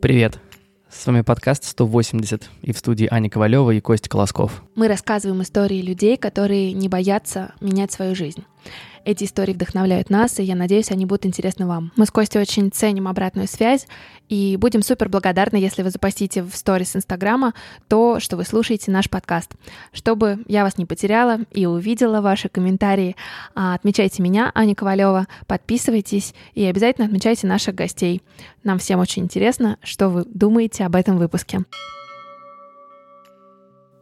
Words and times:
Привет! 0.00 0.38
С 0.88 1.06
вами 1.06 1.20
подкаст 1.20 1.64
180 1.64 2.48
и 2.62 2.72
в 2.72 2.78
студии 2.78 3.06
Аня 3.10 3.28
Ковалева 3.28 3.72
и 3.72 3.80
Костя 3.80 4.08
Колосков. 4.08 4.62
Мы 4.74 4.88
рассказываем 4.88 5.42
истории 5.42 5.82
людей, 5.82 6.16
которые 6.16 6.72
не 6.72 6.88
боятся 6.88 7.52
менять 7.60 7.92
свою 7.92 8.14
жизнь. 8.14 8.42
Эти 9.04 9.24
истории 9.24 9.52
вдохновляют 9.52 10.10
нас, 10.10 10.38
и 10.38 10.42
я 10.42 10.54
надеюсь, 10.54 10.90
они 10.90 11.06
будут 11.06 11.24
интересны 11.24 11.66
вам. 11.66 11.90
Мы 11.96 12.04
с 12.04 12.10
Костей 12.10 12.40
очень 12.40 12.70
ценим 12.70 13.08
обратную 13.08 13.48
связь 13.48 13.86
и 14.28 14.56
будем 14.56 14.82
супер 14.82 15.08
благодарны, 15.08 15.56
если 15.56 15.82
вы 15.82 15.90
запостите 15.90 16.42
в 16.42 16.54
сторис 16.54 16.94
Инстаграма 16.94 17.54
то, 17.88 18.20
что 18.20 18.36
вы 18.36 18.44
слушаете 18.44 18.90
наш 18.90 19.08
подкаст. 19.08 19.52
Чтобы 19.92 20.40
я 20.46 20.64
вас 20.64 20.76
не 20.76 20.84
потеряла 20.84 21.38
и 21.50 21.66
увидела 21.66 22.20
ваши 22.20 22.48
комментарии, 22.48 23.16
а, 23.54 23.74
отмечайте 23.74 24.22
меня, 24.22 24.52
Аня 24.54 24.74
Ковалева, 24.74 25.26
подписывайтесь 25.46 26.34
и 26.54 26.64
обязательно 26.64 27.06
отмечайте 27.06 27.46
наших 27.46 27.74
гостей. 27.74 28.22
Нам 28.64 28.78
всем 28.78 29.00
очень 29.00 29.24
интересно, 29.24 29.78
что 29.82 30.08
вы 30.08 30.24
думаете 30.26 30.84
об 30.84 30.94
этом 30.94 31.16
выпуске. 31.16 31.64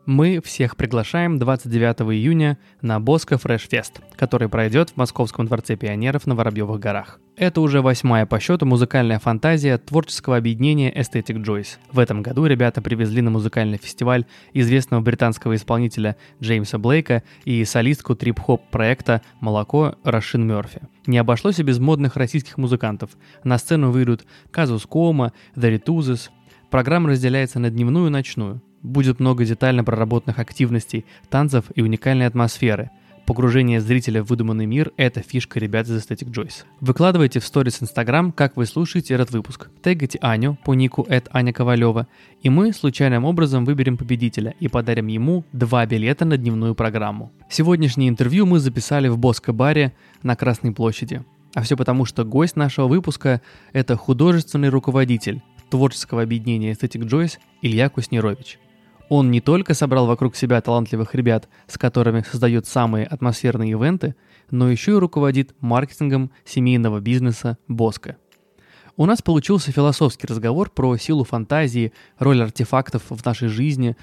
Мы 0.09 0.41
всех 0.43 0.79
приглашаем 0.79 1.39
29 1.39 2.01
июня 2.17 2.57
на 2.80 2.98
Боско 2.98 3.37
Фрэш 3.37 3.69
Фест, 3.69 4.01
который 4.17 4.48
пройдет 4.48 4.89
в 4.89 4.97
Московском 4.97 5.45
дворце 5.45 5.77
пионеров 5.77 6.27
на 6.27 6.34
Воробьевых 6.34 6.81
горах. 6.81 7.21
Это 7.37 7.61
уже 7.61 7.83
восьмая 7.83 8.25
по 8.25 8.41
счету 8.41 8.65
музыкальная 8.65 9.19
фантазия 9.19 9.77
творческого 9.77 10.39
объединения 10.39 10.91
Aesthetic 10.91 11.45
Joyce. 11.45 11.77
В 11.93 11.98
этом 11.98 12.23
году 12.23 12.47
ребята 12.47 12.81
привезли 12.81 13.21
на 13.21 13.29
музыкальный 13.29 13.77
фестиваль 13.77 14.25
известного 14.55 15.03
британского 15.03 15.55
исполнителя 15.55 16.17
Джеймса 16.41 16.79
Блейка 16.79 17.23
и 17.45 17.62
солистку 17.67 18.17
трип-хоп 18.17 18.62
проекта 18.70 19.20
«Молоко» 19.41 19.97
Рашин 20.05 20.47
Мерфи. 20.47 20.81
Не 21.06 21.19
обошлось 21.19 21.59
и 21.59 21.62
без 21.62 21.81
модных 21.81 22.17
российских 22.17 22.56
музыкантов. 22.56 23.11
На 23.45 23.59
сцену 23.59 23.91
выйдут 23.91 24.25
Казус 24.50 24.87
Кома, 24.87 25.34
The 25.55 25.78
Rituzes. 25.78 26.31
Программа 26.70 27.11
разделяется 27.11 27.59
на 27.59 27.69
дневную 27.69 28.06
и 28.06 28.11
ночную. 28.11 28.62
Будет 28.83 29.21
много 29.21 29.45
детально 29.45 29.84
проработанных 29.84 30.39
активностей, 30.39 31.05
танцев 31.31 31.65
и 31.75 31.83
уникальной 31.83 32.27
атмосферы. 32.27 32.91
Погружение 33.29 33.83
зрителя 33.83 34.23
в 34.23 34.29
выдуманный 34.29 34.65
мир– 34.65 34.93
это 34.97 35.21
фишка 35.21 35.59
ребят 35.59 35.87
из 35.87 35.98
Aesthetic 35.98 36.31
Joyce. 36.31 36.65
Выкладывайте 36.81 37.41
в 37.41 37.45
сторис 37.45 37.83
Инстаграм, 37.83 38.33
как 38.33 38.56
вы 38.56 38.65
слушаете 38.65 39.12
этот 39.12 39.33
выпуск. 39.33 39.69
Тегайте 39.83 40.19
Аню 40.23 40.56
по 40.65 40.73
нику 40.73 41.06
Аня 41.31 41.53
Ковалева, 41.53 42.06
и 42.41 42.49
мы 42.49 42.73
случайным 42.73 43.27
образом 43.27 43.67
выберем 43.67 43.99
победителя 43.99 44.55
и 44.61 44.69
подарим 44.69 45.09
ему 45.09 45.45
два 45.53 45.84
билета 45.84 46.25
на 46.25 46.39
дневную 46.39 46.75
программу. 46.75 47.31
Сегодняшнее 47.51 48.09
интервью 48.09 48.47
мы 48.47 48.61
записали 48.61 49.09
в 49.09 49.19
Боско-баре 49.19 49.93
на 50.23 50.34
Красной 50.34 50.73
площади. 50.73 51.23
А 51.53 51.61
все 51.61 51.77
потому, 51.77 52.06
что 52.06 52.25
гость 52.25 52.56
нашего 52.56 52.89
выпуска– 52.89 53.43
это 53.75 53.97
художественный 53.97 54.71
руководитель 54.71 55.43
творческого 55.69 56.23
объединения 56.23 56.73
Aesthetic 56.73 57.03
Joyce 57.03 57.39
Илья 57.61 57.91
Куснерович– 57.91 58.59
он 59.09 59.31
не 59.31 59.41
только 59.41 59.75
собрал 59.75 60.06
вокруг 60.06 60.37
себя 60.37 60.61
талантливых 60.61 61.14
ребят, 61.14 61.48
с 61.67 61.78
которыми 61.78 62.25
создает 62.28 62.67
самые 62.67 63.06
атмосферные 63.06 63.73
ивенты, 63.73 64.15
но 64.50 64.70
еще 64.70 64.92
и 64.92 64.98
руководит 64.98 65.55
маркетингом 65.61 66.31
семейного 66.45 67.00
бизнеса 67.00 67.59
Боска. 67.69 68.17
У 68.97 69.06
нас 69.06 69.23
получился 69.23 69.70
философский 69.70 70.27
разговор 70.27 70.70
про 70.70 70.97
силу 70.97 71.23
фантазии, 71.23 71.92
роль 72.19 72.42
артефактов 72.42 73.05
в 73.09 73.25
нашей 73.25 73.48
жизни, 73.48 73.97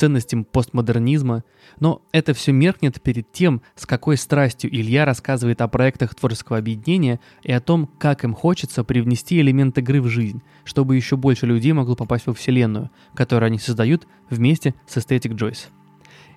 ценностям 0.00 0.44
постмодернизма, 0.44 1.44
но 1.78 2.00
это 2.10 2.32
все 2.32 2.52
меркнет 2.52 3.02
перед 3.02 3.30
тем, 3.32 3.60
с 3.76 3.84
какой 3.84 4.16
страстью 4.16 4.74
Илья 4.74 5.04
рассказывает 5.04 5.60
о 5.60 5.68
проектах 5.68 6.14
творческого 6.14 6.56
объединения 6.56 7.20
и 7.42 7.52
о 7.52 7.60
том, 7.60 7.86
как 7.98 8.24
им 8.24 8.32
хочется 8.32 8.82
привнести 8.82 9.38
элемент 9.40 9.76
игры 9.76 10.00
в 10.00 10.08
жизнь, 10.08 10.40
чтобы 10.64 10.96
еще 10.96 11.16
больше 11.16 11.44
людей 11.44 11.72
могло 11.72 11.96
попасть 11.96 12.26
во 12.26 12.32
вселенную, 12.32 12.90
которую 13.14 13.48
они 13.48 13.58
создают 13.58 14.06
вместе 14.30 14.74
с 14.86 14.96
Aesthetic 14.96 15.36
Joyce. 15.36 15.66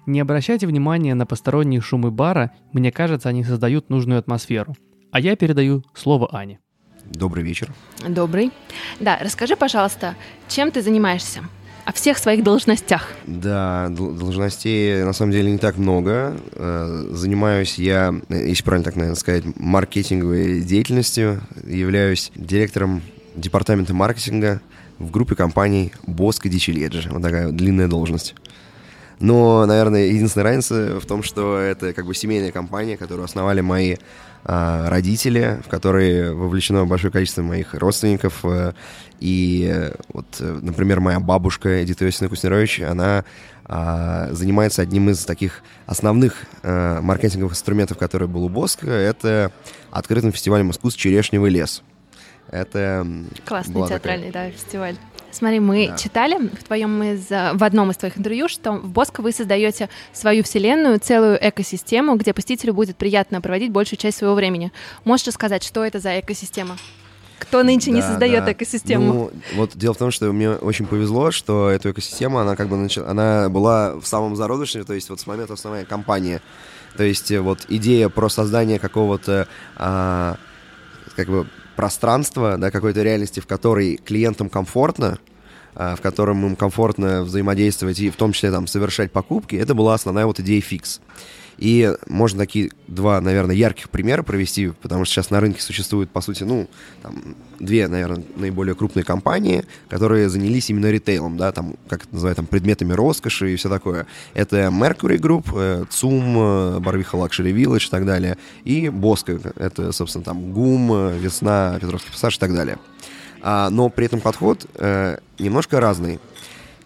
Не 0.05 0.19
обращайте 0.19 0.67
внимания 0.67 1.15
на 1.15 1.25
посторонние 1.25 1.79
шумы 1.79 2.11
бара, 2.11 2.51
мне 2.73 2.91
кажется, 2.91 3.29
они 3.29 3.45
создают 3.45 3.89
нужную 3.89 4.19
атмосферу. 4.19 4.75
А 5.11 5.21
я 5.21 5.37
передаю 5.37 5.83
слово 5.93 6.27
Ане. 6.35 6.59
Добрый 7.05 7.45
вечер. 7.45 7.71
Добрый. 8.05 8.51
Да, 8.99 9.17
расскажи, 9.21 9.55
пожалуйста, 9.55 10.15
чем 10.49 10.69
ты 10.71 10.81
занимаешься? 10.81 11.43
О 11.85 11.91
всех 11.91 12.17
своих 12.17 12.43
должностях. 12.43 13.09
Да, 13.27 13.89
должностей 13.89 15.03
на 15.03 15.13
самом 15.13 15.31
деле 15.31 15.51
не 15.51 15.57
так 15.57 15.77
много. 15.77 16.35
Э, 16.53 17.07
занимаюсь 17.11 17.75
я, 17.77 18.13
если 18.29 18.63
правильно 18.63 18.85
так 18.85 18.95
наверное 18.95 19.15
сказать, 19.15 19.43
маркетинговой 19.55 20.61
деятельностью. 20.61 21.41
Являюсь 21.65 22.31
директором 22.35 23.01
департамента 23.35 23.93
маркетинга 23.93 24.61
в 24.99 25.11
группе 25.11 25.35
компаний 25.35 25.91
и 26.47 26.49
Дичи 26.49 26.71
Вот 27.09 27.21
такая 27.21 27.49
длинная 27.49 27.87
должность. 27.87 28.35
Но, 29.19 29.65
наверное, 29.65 30.07
единственная 30.07 30.43
разница 30.43 30.99
в 30.99 31.05
том, 31.05 31.23
что 31.23 31.57
это 31.57 31.93
как 31.93 32.05
бы 32.05 32.13
семейная 32.13 32.51
компания, 32.51 32.97
которую 32.97 33.25
основали 33.25 33.61
мои 33.61 33.95
а, 34.45 34.89
родители, 34.89 35.61
в 35.65 35.69
которые 35.69 36.33
вовлечено 36.33 36.85
большое 36.85 37.11
количество 37.13 37.41
моих 37.41 37.73
родственников. 37.73 38.43
Э, 38.43 38.73
и 39.19 39.69
э, 39.71 39.95
вот, 40.09 40.25
э, 40.39 40.59
например, 40.61 40.99
моя 40.99 41.19
бабушка 41.19 41.83
Эдита 41.83 42.05
Иосифовна 42.05 42.29
Куснерович, 42.29 42.81
она 42.81 43.23
а, 43.65 44.27
занимается 44.31 44.81
одним 44.81 45.09
из 45.09 45.23
таких 45.23 45.63
основных 45.85 46.43
а, 46.63 47.01
маркетинговых 47.01 47.53
инструментов, 47.53 47.97
который 47.97 48.27
был 48.27 48.43
у 48.43 48.49
Боска, 48.49 48.89
это 48.89 49.51
открытым 49.91 50.33
фестивалем 50.33 50.71
искусств 50.71 50.99
«Черешневый 50.99 51.49
лес». 51.49 51.81
Это 52.51 53.07
Классный 53.45 53.87
театральный, 53.87 54.27
такая... 54.27 54.51
да, 54.51 54.57
фестиваль. 54.57 54.97
Смотри, 55.31 55.59
мы 55.59 55.87
да. 55.87 55.97
читали 55.97 56.37
в 56.49 56.63
твоем 56.63 57.01
из, 57.01 57.29
в 57.29 57.63
одном 57.63 57.89
из 57.89 57.97
твоих 57.97 58.17
интервью, 58.17 58.47
что 58.47 58.73
в 58.73 58.89
Боско 58.89 59.21
вы 59.21 59.31
создаете 59.31 59.89
свою 60.11 60.43
вселенную, 60.43 60.99
целую 60.99 61.39
экосистему, 61.41 62.15
где 62.17 62.33
посетителю 62.33 62.73
будет 62.73 62.97
приятно 62.97 63.41
проводить 63.41 63.71
большую 63.71 63.97
часть 63.97 64.17
своего 64.17 64.35
времени. 64.35 64.71
Можешь 65.05 65.27
рассказать, 65.27 65.63
что 65.63 65.83
это 65.83 65.99
за 65.99 66.19
экосистема? 66.19 66.77
Кто 67.53 67.61
нынче 67.61 67.91
да, 67.91 67.97
не 67.97 68.01
создает 68.01 68.45
да. 68.45 68.53
экосистему? 68.53 69.13
Ну, 69.13 69.31
вот 69.53 69.77
дело 69.77 69.93
в 69.93 69.97
том, 69.97 70.09
что 70.09 70.33
мне 70.33 70.49
очень 70.53 70.87
повезло, 70.87 71.29
что 71.29 71.69
эту 71.69 71.91
экосистему, 71.91 72.39
она 72.39 72.55
как 72.55 72.67
бы 72.67 72.77
начала, 72.77 73.07
она 73.07 73.47
была 73.47 73.93
в 73.93 74.07
самом 74.07 74.35
зародыше, 74.35 74.83
то 74.83 74.93
есть 74.95 75.07
вот 75.11 75.19
с 75.19 75.27
момента 75.27 75.53
основания 75.53 75.85
компании. 75.85 76.41
То 76.97 77.03
есть 77.03 77.29
э, 77.29 77.39
вот 77.41 77.67
идея 77.69 78.09
про 78.09 78.27
создание 78.27 78.79
какого-то 78.79 79.47
а, 79.75 80.37
как 81.15 81.27
бы 81.27 81.47
пространство, 81.75 82.57
да, 82.57 82.71
какой-то 82.71 83.03
реальности, 83.03 83.39
в 83.39 83.45
которой 83.45 83.97
клиентам 83.97 84.49
комфортно, 84.49 85.19
а, 85.75 85.95
в 85.95 86.01
котором 86.01 86.43
им 86.47 86.55
комфортно 86.55 87.21
взаимодействовать 87.21 87.99
и 87.99 88.09
в 88.09 88.15
том 88.15 88.33
числе 88.33 88.49
там 88.49 88.65
совершать 88.65 89.11
покупки, 89.11 89.55
это 89.55 89.75
была 89.75 89.93
основная 89.93 90.25
вот 90.25 90.39
идея 90.39 90.59
фикс. 90.59 91.01
И 91.57 91.93
можно 92.07 92.39
такие 92.39 92.71
два, 92.87 93.21
наверное, 93.21 93.55
ярких 93.55 93.89
примера 93.89 94.23
провести, 94.23 94.69
потому 94.81 95.05
что 95.05 95.13
сейчас 95.13 95.29
на 95.29 95.39
рынке 95.39 95.61
существует, 95.61 96.09
по 96.09 96.21
сути, 96.21 96.43
ну, 96.43 96.67
там, 97.01 97.35
две, 97.59 97.87
наверное, 97.87 98.23
наиболее 98.35 98.75
крупные 98.75 99.03
компании, 99.03 99.65
которые 99.89 100.29
занялись 100.29 100.69
именно 100.69 100.89
ритейлом, 100.89 101.37
да, 101.37 101.51
там, 101.51 101.75
как 101.87 102.03
это 102.03 102.13
называют, 102.13 102.37
там, 102.37 102.45
предметами 102.45 102.93
роскоши 102.93 103.53
и 103.53 103.55
все 103.55 103.69
такое. 103.69 104.05
Это 104.33 104.67
Mercury 104.67 105.17
Group, 105.17 105.45
э, 105.55 105.85
ЦУМ, 105.89 106.81
Барвиха 106.81 107.17
Luxury 107.17 107.53
Village 107.53 107.87
и 107.87 107.89
так 107.89 108.05
далее, 108.05 108.37
и 108.63 108.89
Боско, 108.89 109.39
это, 109.55 109.91
собственно, 109.91 110.23
там, 110.23 110.51
ГУМ, 110.51 111.17
Весна, 111.17 111.77
Петровский 111.79 112.11
пассаж 112.11 112.37
и 112.37 112.39
так 112.39 112.53
далее. 112.53 112.77
А, 113.43 113.69
но 113.69 113.89
при 113.89 114.05
этом 114.05 114.21
подход 114.21 114.65
э, 114.75 115.17
немножко 115.37 115.81
разный. 115.81 116.19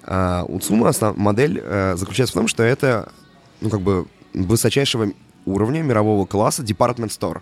А, 0.04 0.44
у 0.48 0.60
ЦУМа 0.60 0.90
основ... 0.90 1.16
модель 1.16 1.62
э, 1.64 1.96
заключается 1.96 2.34
в 2.34 2.40
том, 2.40 2.48
что 2.48 2.64
это, 2.64 3.12
ну, 3.62 3.70
как 3.70 3.82
бы, 3.82 4.08
высочайшего 4.44 5.12
уровня, 5.46 5.82
мирового 5.82 6.26
класса 6.26 6.64
department 6.64 7.10
store. 7.10 7.42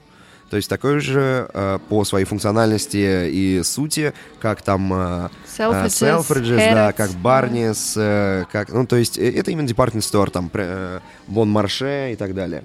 То 0.50 0.58
есть 0.58 0.70
такой 0.70 1.00
же 1.00 1.50
э, 1.54 1.80
по 1.90 2.06
своей 2.06 2.26
функциональности 2.26 3.30
и 3.30 3.64
сути, 3.64 4.14
как 4.40 4.62
там 4.62 4.94
э, 4.94 5.30
Selfridges, 5.58 6.60
э, 6.60 6.74
да, 6.74 6.94
как 6.94 7.10
Barnes, 7.12 7.94
э, 7.96 8.46
как, 8.52 8.72
ну, 8.72 8.86
то 8.86 8.96
есть 8.96 9.18
э, 9.18 9.32
это 9.32 9.50
именно 9.50 9.68
department 9.68 10.02
store, 10.02 10.30
там, 10.30 10.52
э, 10.54 11.00
Bon 11.28 11.52
Marché 11.52 12.14
и 12.14 12.16
так 12.16 12.36
далее. 12.36 12.64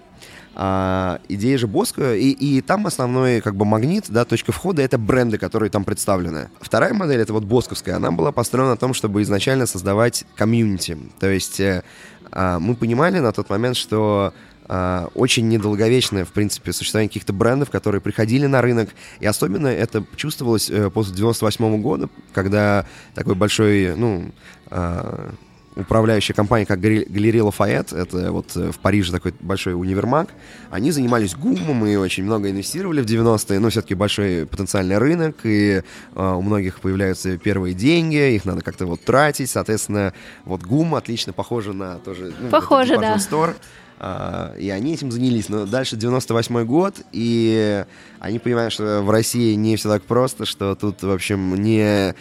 А, 0.55 1.21
идея 1.29 1.57
же 1.59 1.67
Боска, 1.67 2.15
и, 2.15 2.31
и 2.31 2.61
там 2.61 2.87
основной 2.87 3.41
как 3.41 3.55
бы 3.55 3.65
магнит, 3.65 4.07
да, 4.09 4.25
точка 4.25 4.53
входа— 4.53 4.83
это 4.85 4.99
бренды, 4.99 5.39
которые 5.39 5.71
там 5.71 5.85
представлены. 5.85 6.51
Вторая 6.61 6.93
модель, 6.93 7.21
это 7.21 7.33
вот 7.33 7.45
босковская, 7.45 7.95
она 7.97 8.11
была 8.11 8.33
построена 8.33 8.71
на 8.71 8.77
том, 8.77 8.93
чтобы 8.93 9.23
изначально 9.23 9.67
создавать 9.67 10.27
комьюнити. 10.37 10.99
То 11.21 11.29
есть 11.29 11.61
э, 11.61 11.83
э, 12.20 12.20
мы 12.33 12.75
понимали 12.75 13.19
на 13.19 13.33
тот 13.33 13.51
момент, 13.51 13.77
что 13.77 14.33
Uh, 14.71 15.11
очень 15.17 15.49
недолговечное, 15.49 16.25
в 16.25 16.29
принципе, 16.29 16.73
существование 16.73 17.09
каких-то 17.09 17.33
брендов, 17.33 17.71
которые 17.71 18.01
приходили 18.01 18.47
на 18.47 18.63
рынок. 18.63 18.91
И 19.19 19.27
особенно 19.27 19.67
это 19.67 20.05
чувствовалось 20.15 20.71
uh, 20.71 20.91
после 20.91 21.13
98 21.17 21.65
-го 21.65 21.79
года, 21.79 22.09
когда 22.33 22.87
такой 23.17 23.35
большой, 23.35 23.97
ну, 23.97 24.31
uh, 24.69 25.35
управляющая 25.77 26.35
компания, 26.35 26.67
как 26.67 26.81
Галерея 26.81 27.45
Лафайет, 27.45 27.93
это 27.93 28.33
вот 28.33 28.55
в 28.55 28.79
Париже 28.81 29.13
такой 29.13 29.35
большой 29.41 29.75
универмаг, 29.75 30.29
они 30.71 30.91
занимались 30.91 31.35
гумом 31.35 31.87
и 31.87 31.97
очень 31.97 32.25
много 32.25 32.51
инвестировали 32.51 33.01
в 33.01 33.07
90-е, 33.07 33.59
но 33.61 33.71
все-таки 33.71 33.95
большой 33.95 34.47
потенциальный 34.47 34.99
рынок, 34.99 35.37
и 35.45 35.83
э, 35.83 35.83
у 36.15 36.43
многих 36.43 36.81
появляются 36.81 37.39
первые 37.39 37.75
деньги, 37.75 38.35
их 38.35 38.45
надо 38.45 38.63
как-то 38.63 38.87
вот 38.87 39.03
тратить, 39.05 39.51
соответственно, 39.51 40.13
вот 40.45 40.63
гум 40.63 40.95
отлично 40.95 41.33
похоже 41.33 41.73
на 41.73 41.99
тоже... 41.99 42.33
Ну, 42.41 42.49
похоже, 42.49 42.99
да. 42.99 43.17
Store, 43.17 43.55
Uh, 44.01 44.59
и 44.59 44.71
они 44.71 44.95
этим 44.95 45.13
занялись. 45.13 45.51
Но 45.51 45.67
дальше 45.67 45.95
98 45.95 46.65
год, 46.65 46.95
и 47.13 47.85
они 48.19 48.39
понимают, 48.39 48.73
что 48.73 49.03
в 49.03 49.11
России 49.11 49.53
не 49.53 49.77
все 49.77 49.91
так 49.91 50.05
просто, 50.05 50.47
что 50.47 50.75
тут, 50.75 51.03
в 51.03 51.11
общем, 51.11 51.55
не, 51.57 52.15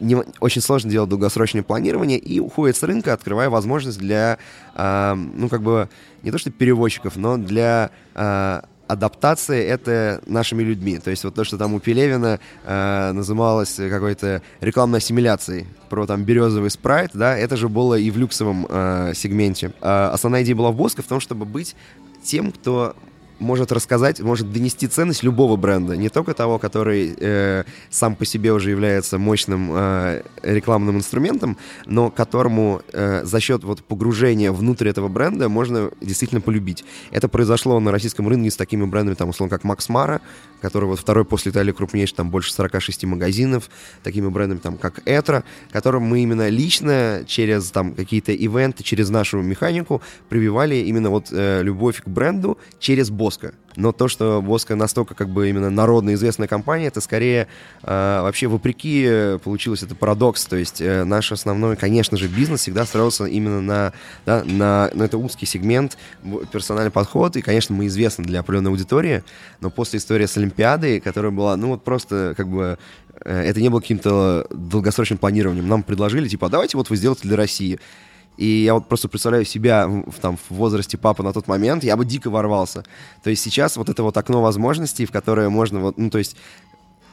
не 0.00 0.16
очень 0.40 0.60
сложно 0.60 0.90
делать 0.90 1.10
долгосрочное 1.10 1.62
планирование, 1.62 2.18
и 2.18 2.40
уходит 2.40 2.76
с 2.76 2.82
рынка, 2.82 3.12
открывая 3.12 3.50
возможность 3.50 3.98
для, 3.98 4.38
uh, 4.74 5.14
ну, 5.14 5.48
как 5.48 5.62
бы, 5.62 5.88
не 6.22 6.30
то 6.30 6.38
что 6.38 6.50
переводчиков, 6.50 7.16
но 7.16 7.36
для 7.36 7.90
uh, 8.14 8.64
адаптация 8.92 9.62
это 9.62 10.22
нашими 10.26 10.62
людьми. 10.62 10.98
То 10.98 11.10
есть 11.10 11.24
вот 11.24 11.34
то, 11.34 11.44
что 11.44 11.56
там 11.56 11.74
у 11.74 11.80
Пелевина 11.80 12.40
э, 12.64 13.12
называлось 13.12 13.74
какой-то 13.76 14.42
рекламной 14.60 14.98
ассимиляцией 14.98 15.66
про 15.88 16.06
там 16.06 16.24
березовый 16.24 16.70
спрайт, 16.70 17.10
да, 17.14 17.36
это 17.36 17.56
же 17.56 17.68
было 17.68 17.94
и 17.94 18.10
в 18.10 18.18
люксовом 18.18 18.66
э, 18.68 19.12
сегменте. 19.14 19.72
Э, 19.80 20.10
основная 20.12 20.42
идея 20.42 20.56
была 20.56 20.70
в 20.72 20.76
Боско 20.76 21.02
в 21.02 21.06
том, 21.06 21.20
чтобы 21.20 21.46
быть 21.46 21.74
тем, 22.22 22.52
кто 22.52 22.94
может 23.42 23.72
рассказать, 23.72 24.20
может 24.20 24.52
донести 24.52 24.86
ценность 24.86 25.22
любого 25.22 25.56
бренда, 25.56 25.96
не 25.96 26.08
только 26.08 26.32
того, 26.32 26.58
который 26.58 27.14
э, 27.18 27.64
сам 27.90 28.16
по 28.16 28.24
себе 28.24 28.52
уже 28.52 28.70
является 28.70 29.18
мощным 29.18 29.70
э, 29.72 30.22
рекламным 30.42 30.96
инструментом, 30.96 31.58
но 31.86 32.10
которому 32.10 32.82
э, 32.92 33.24
за 33.24 33.40
счет 33.40 33.64
вот 33.64 33.82
погружения 33.82 34.52
внутрь 34.52 34.88
этого 34.88 35.08
бренда 35.08 35.48
можно 35.48 35.90
действительно 36.00 36.40
полюбить. 36.40 36.84
Это 37.10 37.28
произошло 37.28 37.78
на 37.80 37.90
российском 37.90 38.28
рынке 38.28 38.50
с 38.50 38.56
такими 38.56 38.84
брендами, 38.84 39.14
там, 39.14 39.28
условно, 39.28 39.54
как 39.54 39.64
Макс 39.64 39.88
Мара, 39.88 40.20
который 40.60 40.84
вот 40.84 41.00
второй 41.00 41.24
после 41.24 41.50
Италии 41.50 41.72
крупнейший, 41.72 42.16
там 42.16 42.30
больше 42.30 42.52
46 42.52 43.04
магазинов, 43.04 43.68
такими 44.02 44.28
брендами, 44.28 44.60
там, 44.60 44.78
как 44.78 45.00
Этро, 45.04 45.44
которым 45.72 46.04
мы 46.04 46.20
именно 46.20 46.48
лично 46.48 47.24
через 47.26 47.70
там 47.70 47.94
какие-то 47.94 48.32
ивенты, 48.32 48.84
через 48.84 49.10
нашу 49.10 49.42
механику 49.42 50.00
прививали 50.28 50.76
именно 50.76 51.10
вот 51.10 51.28
э, 51.32 51.62
любовь 51.62 52.02
к 52.02 52.08
бренду 52.08 52.58
через 52.78 53.10
Боско. 53.32 53.54
Но 53.76 53.92
то, 53.92 54.08
что 54.08 54.42
Боско 54.42 54.76
настолько 54.76 55.14
как 55.14 55.30
бы 55.30 55.48
именно 55.48 55.70
народно 55.70 56.12
известная 56.14 56.46
компания, 56.46 56.88
это 56.88 57.00
скорее 57.00 57.48
э, 57.82 58.20
вообще 58.22 58.46
вопреки 58.46 59.04
э, 59.06 59.38
получилось 59.42 59.82
это 59.82 59.94
парадокс. 59.94 60.44
То 60.44 60.56
есть 60.56 60.82
э, 60.82 61.04
наш 61.04 61.32
основной, 61.32 61.76
конечно 61.76 62.18
же, 62.18 62.28
бизнес 62.28 62.60
всегда 62.60 62.84
строился 62.84 63.24
именно 63.24 63.62
на, 63.62 63.92
да, 64.26 64.44
на, 64.44 64.90
на 64.92 65.04
это 65.04 65.16
узкий 65.16 65.46
сегмент, 65.46 65.96
персональный 66.52 66.90
подход. 66.90 67.36
И, 67.36 67.42
конечно, 67.42 67.74
мы 67.74 67.86
известны 67.86 68.24
для 68.24 68.40
определенной 68.40 68.70
аудитории. 68.70 69.24
Но 69.60 69.70
после 69.70 69.98
истории 69.98 70.26
с 70.26 70.36
Олимпиадой, 70.36 71.00
которая 71.00 71.32
была, 71.32 71.56
ну 71.56 71.68
вот 71.68 71.84
просто 71.84 72.34
как 72.36 72.48
бы 72.48 72.78
э, 73.24 73.40
это 73.40 73.60
не 73.62 73.70
было 73.70 73.80
каким-то 73.80 74.46
долгосрочным 74.50 75.18
планированием. 75.18 75.66
Нам 75.66 75.82
предложили, 75.82 76.28
типа, 76.28 76.48
«А 76.48 76.50
давайте 76.50 76.76
вот 76.76 76.90
вы 76.90 76.96
сделаете 76.96 77.22
для 77.22 77.38
России. 77.38 77.80
И 78.36 78.46
я 78.46 78.74
вот 78.74 78.88
просто 78.88 79.08
представляю 79.08 79.44
себя 79.44 79.86
в, 79.86 80.18
там, 80.20 80.36
в 80.36 80.54
возрасте 80.54 80.96
папы 80.96 81.22
на 81.22 81.32
тот 81.32 81.48
момент, 81.48 81.84
я 81.84 81.96
бы 81.96 82.04
дико 82.04 82.30
ворвался. 82.30 82.84
То 83.22 83.30
есть 83.30 83.42
сейчас 83.42 83.76
вот 83.76 83.88
это 83.88 84.02
вот 84.02 84.16
окно 84.16 84.42
возможностей, 84.42 85.06
в 85.06 85.12
которое 85.12 85.48
можно 85.48 85.80
вот, 85.80 85.98
ну, 85.98 86.10
то 86.10 86.18
есть 86.18 86.36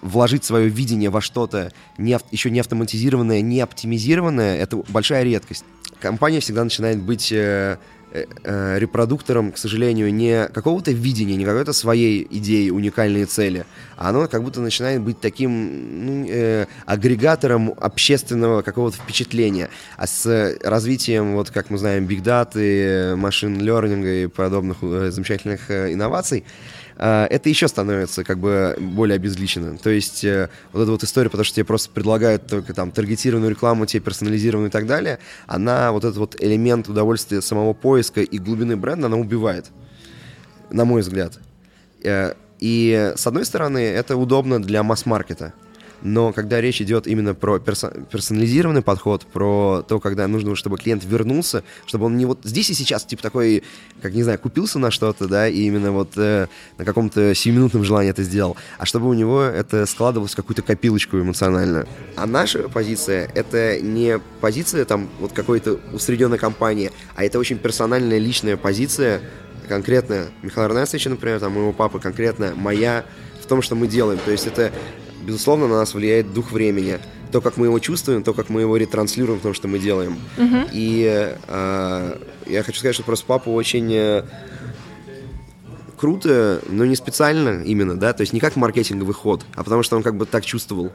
вложить 0.02 0.46
свое 0.46 0.70
видение 0.70 1.10
во 1.10 1.22
что-то 1.22 1.74
не, 1.98 2.18
еще 2.32 2.50
не 2.50 2.60
автоматизированное, 2.60 3.42
не 3.42 3.60
оптимизированное, 3.60 4.58
это 4.58 4.78
большая 4.90 5.24
редкость. 5.24 5.66
Компания 6.00 6.40
всегда 6.40 6.64
начинает 6.64 7.02
быть 7.02 7.32
э, 7.34 7.78
репродуктором, 8.14 9.52
к 9.52 9.58
сожалению, 9.58 10.14
не 10.14 10.48
какого-то 10.48 10.92
видения, 10.92 11.36
не 11.36 11.46
какой-то 11.46 11.74
своей 11.74 12.26
идеи, 12.30 12.70
уникальной 12.70 13.26
цели, 13.26 13.66
а 13.98 14.10
оно 14.10 14.28
как 14.28 14.44
будто 14.44 14.62
начинает 14.62 15.02
быть 15.02 15.20
таким 15.20 16.06
ну, 16.06 16.26
э, 16.28 16.66
агрегатором 16.86 17.74
общественного 17.78 18.62
какого-то 18.62 18.98
впечатления. 18.98 19.70
А 19.98 20.08
с 20.08 20.58
развитием, 20.64 21.34
вот 21.34 21.52
как 21.52 21.70
мы 21.70 21.78
знаем, 21.78 22.06
бигдаты, 22.06 23.16
машин 23.16 23.60
лернинга 23.60 24.24
и 24.24 24.28
подобных 24.28 24.78
э, 24.82 25.12
замечательных 25.12 25.70
э, 25.70 25.94
инноваций, 25.94 26.44
а, 26.44 26.79
это 27.06 27.48
еще 27.48 27.68
становится 27.68 28.24
как 28.24 28.40
бы 28.40 28.76
более 28.78 29.16
обезличенно. 29.16 29.78
То 29.78 29.90
есть 29.90 30.24
э, 30.26 30.50
вот 30.74 30.82
эта 30.82 30.92
вот 30.92 31.04
история, 31.04 31.30
потому 31.30 31.46
что 31.46 31.56
тебе 31.56 31.66
просто 31.66 31.90
предлагают 31.90 32.48
только 32.48 32.74
там 32.74 32.92
таргетированную 32.92 33.52
рекламу, 33.52 33.86
тебе 33.86 34.02
персонализированную 34.02 34.70
и 34.70 34.72
так 34.72 34.86
далее, 34.86 35.20
она 35.48 35.92
вот 35.94 36.04
этот 36.04 36.18
вот 36.18 36.36
элемент 36.42 36.90
удовольствия 36.90 37.42
самого 37.42 37.74
поиска 37.74 38.22
и 38.22 38.38
глубины 38.38 38.76
бренда, 38.76 39.08
она 39.08 39.18
убивает, 39.18 39.68
на 40.70 40.84
мой 40.84 41.02
взгляд. 41.02 41.40
Э, 42.04 42.34
и 42.60 43.14
с 43.16 43.26
одной 43.26 43.46
стороны, 43.46 43.80
это 43.80 44.18
удобно 44.18 44.62
для 44.62 44.84
масс-маркета 44.84 45.54
но 46.02 46.34
когда 46.34 46.62
речь 46.62 46.82
идет 46.82 47.08
именно 47.08 47.34
про 47.34 47.60
персонализированный 47.60 48.82
подход, 48.82 49.26
про 49.26 49.84
то, 49.88 50.00
когда 50.00 50.28
нужно, 50.28 50.56
чтобы 50.56 50.78
клиент 50.78 51.04
вернулся, 51.04 51.64
чтобы 51.86 52.06
он 52.06 52.18
не 52.18 52.26
вот 52.26 52.40
здесь 52.44 52.70
и 52.70 52.74
сейчас, 52.74 53.06
типа 53.06 53.22
такой, 53.22 53.64
как, 54.02 54.14
не 54.14 54.24
знаю, 54.24 54.40
купился 54.40 54.80
на 54.80 54.92
что-то, 54.92 55.28
да, 55.28 55.48
и 55.48 55.62
именно 55.62 55.92
вот 55.92 56.12
э, 56.18 56.48
на 56.78 56.86
каком-то 56.86 57.32
7-минутном 57.32 57.84
желании 57.84 58.12
это 58.12 58.24
сделал, 58.24 58.58
а 58.78 58.86
чтобы 58.86 59.10
у 59.10 59.14
него 59.14 59.42
это 59.42 59.86
складывалось 59.86 60.34
в 60.34 60.36
какую-то 60.36 60.62
копилочку 60.62 61.18
эмоциональную. 61.18 61.88
А 62.16 62.26
наша 62.26 62.70
позиция— 62.70 63.30
это 63.36 63.80
не 63.82 64.20
позиция 64.42 64.86
там 64.86 65.10
вот 65.20 65.34
какой-то 65.34 65.80
усредненной 65.94 66.38
компании, 66.38 66.92
а 67.16 67.24
это 67.24 67.40
очень 67.40 67.58
персональная, 67.58 68.18
личная 68.18 68.58
позиция, 68.58 69.22
конкретно 69.68 70.28
Михаила 70.42 70.70
Арнестовича, 70.70 71.10
например, 71.12 71.40
там, 71.40 71.54
моего 71.54 71.72
папы, 71.72 72.00
конкретно 72.00 72.54
моя 72.56 73.06
в 73.42 73.46
том, 73.46 73.62
что 73.62 73.76
мы 73.76 73.88
делаем. 73.88 74.20
То 74.26 74.32
есть 74.32 74.48
это 74.48 74.72
безусловно, 75.26 75.68
на 75.68 75.78
нас 75.78 75.94
влияет 75.94 76.34
дух 76.34 76.52
времени. 76.52 77.00
То, 77.32 77.42
как 77.42 77.58
мы 77.58 77.68
его 77.68 77.78
чувствуем, 77.80 78.24
то, 78.24 78.34
как 78.34 78.50
мы 78.50 78.62
его 78.62 78.76
ретранслируем 78.78 79.40
в 79.40 79.44
том, 79.44 79.54
что 79.54 79.68
мы 79.68 79.78
делаем. 79.78 80.18
Uh-huh. 80.38 80.68
И 80.74 81.36
э, 81.48 82.18
я 82.48 82.64
хочу 82.64 82.80
сказать, 82.80 82.96
что 82.96 83.04
просто 83.04 83.26
папа 83.28 83.50
очень 83.50 83.94
э, 83.94 84.24
круто, 86.00 86.62
но 86.68 86.86
не 86.86 86.96
специально 86.96 87.62
именно, 87.64 88.00
да, 88.00 88.14
то 88.14 88.22
есть 88.22 88.34
не 88.34 88.40
как 88.40 88.56
маркетинговый 88.56 89.14
ход, 89.14 89.46
а 89.56 89.64
потому 89.64 89.84
что 89.84 89.98
он 89.98 90.04
как 90.04 90.16
бы 90.16 90.26
так 90.26 90.46
чувствовал. 90.46 90.92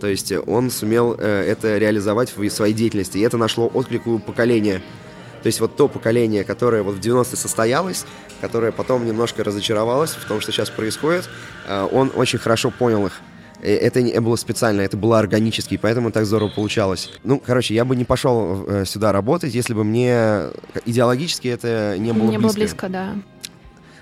То 0.00 0.06
есть 0.06 0.32
он 0.46 0.70
сумел 0.70 1.16
э, 1.18 1.44
это 1.48 1.78
реализовать 1.78 2.36
в 2.36 2.50
своей 2.50 2.74
деятельности, 2.74 3.18
и 3.18 3.20
это 3.22 3.36
нашло 3.36 3.68
отклик 3.72 4.06
у 4.06 4.18
поколения. 4.18 4.82
То 5.42 5.46
есть 5.46 5.60
вот 5.60 5.76
то 5.76 5.88
поколение, 5.88 6.44
которое 6.44 6.82
вот 6.82 6.96
в 6.96 7.00
90-е 7.00 7.36
состоялось, 7.36 8.04
которое 8.40 8.72
потом 8.72 9.06
немножко 9.06 9.44
разочаровалось 9.44 10.10
в 10.10 10.26
том, 10.26 10.40
что 10.40 10.52
сейчас 10.52 10.70
происходит, 10.70 11.28
э, 11.66 11.88
он 11.90 12.10
очень 12.14 12.38
хорошо 12.38 12.70
понял 12.70 13.06
их. 13.06 13.20
Э, 13.60 13.74
это 13.74 14.02
не 14.02 14.20
было 14.20 14.36
специально, 14.36 14.80
это 14.80 14.96
было 14.96 15.18
органически, 15.18 15.76
поэтому 15.76 16.10
так 16.10 16.26
здорово 16.26 16.50
получалось. 16.50 17.10
Ну, 17.24 17.40
короче, 17.44 17.74
я 17.74 17.84
бы 17.84 17.96
не 17.96 18.04
пошел 18.04 18.64
э, 18.66 18.84
сюда 18.84 19.12
работать, 19.12 19.54
если 19.54 19.74
бы 19.74 19.84
мне 19.84 20.44
идеологически 20.84 21.48
это 21.48 21.96
не 21.98 22.12
было 22.12 22.30
не 22.30 22.38
близко. 22.38 22.42
было 22.42 22.52
близко, 22.52 22.88
да. 22.88 23.14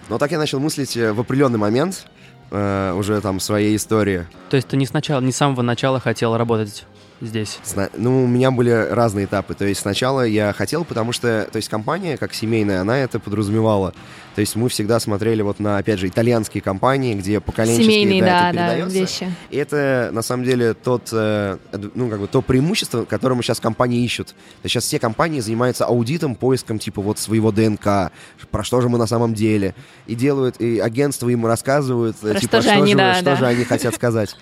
Но 0.08 0.18
так 0.18 0.30
я 0.30 0.38
начал 0.38 0.60
мыслить 0.60 0.96
э, 0.96 1.12
в 1.12 1.20
определенный 1.20 1.58
момент 1.58 2.06
э, 2.50 2.92
уже 2.96 3.20
там 3.20 3.40
своей 3.40 3.76
истории. 3.76 4.26
То 4.50 4.56
есть 4.56 4.68
ты 4.68 4.76
не 4.76 4.86
сначала, 4.86 5.20
не 5.20 5.32
с 5.32 5.36
самого 5.36 5.62
начала 5.62 6.00
хотел 6.00 6.36
работать 6.36 6.84
здесь? 7.20 7.58
Сна... 7.62 7.88
Ну, 7.96 8.24
у 8.24 8.26
меня 8.26 8.50
были 8.50 8.70
разные 8.70 9.26
этапы. 9.26 9.54
То 9.54 9.64
есть 9.64 9.80
сначала 9.80 10.26
я 10.26 10.52
хотел, 10.52 10.84
потому 10.84 11.12
что, 11.12 11.48
то 11.50 11.56
есть 11.56 11.68
компания, 11.68 12.16
как 12.16 12.34
семейная, 12.34 12.80
она 12.80 12.98
это 12.98 13.18
подразумевала. 13.18 13.94
То 14.34 14.40
есть 14.40 14.54
мы 14.54 14.68
всегда 14.68 15.00
смотрели 15.00 15.40
вот 15.40 15.60
на, 15.60 15.78
опять 15.78 15.98
же, 15.98 16.08
итальянские 16.08 16.60
компании, 16.60 17.14
где 17.14 17.40
поколенческие 17.40 18.02
Семейные, 18.02 18.20
да, 18.20 18.52
да, 18.52 18.74
это 18.74 18.84
да, 18.84 18.92
вещи. 18.92 19.32
И 19.48 19.56
это, 19.56 20.10
на 20.12 20.20
самом 20.20 20.44
деле, 20.44 20.74
тот, 20.74 21.08
э, 21.10 21.56
ну, 21.94 22.10
как 22.10 22.20
бы, 22.20 22.26
то 22.26 22.42
преимущество, 22.42 23.06
которое 23.06 23.40
сейчас 23.40 23.60
компании 23.60 24.04
ищут. 24.04 24.34
сейчас 24.62 24.84
все 24.84 24.98
компании 24.98 25.40
занимаются 25.40 25.86
аудитом, 25.86 26.34
поиском, 26.34 26.78
типа, 26.78 27.00
вот 27.00 27.18
своего 27.18 27.50
ДНК, 27.50 28.12
про 28.50 28.62
что 28.62 28.82
же 28.82 28.90
мы 28.90 28.98
на 28.98 29.06
самом 29.06 29.32
деле. 29.32 29.74
И 30.06 30.14
делают, 30.14 30.60
и 30.60 30.80
агентства 30.80 31.30
им 31.30 31.46
рассказывают, 31.46 32.18
про 32.18 32.38
типа, 32.38 32.60
что, 32.60 32.62
же, 32.62 32.68
они, 32.68 32.92
же, 32.92 32.98
да, 32.98 33.14
что 33.14 33.24
да. 33.24 33.36
же 33.36 33.46
они 33.46 33.64
хотят 33.64 33.94
сказать. 33.94 34.36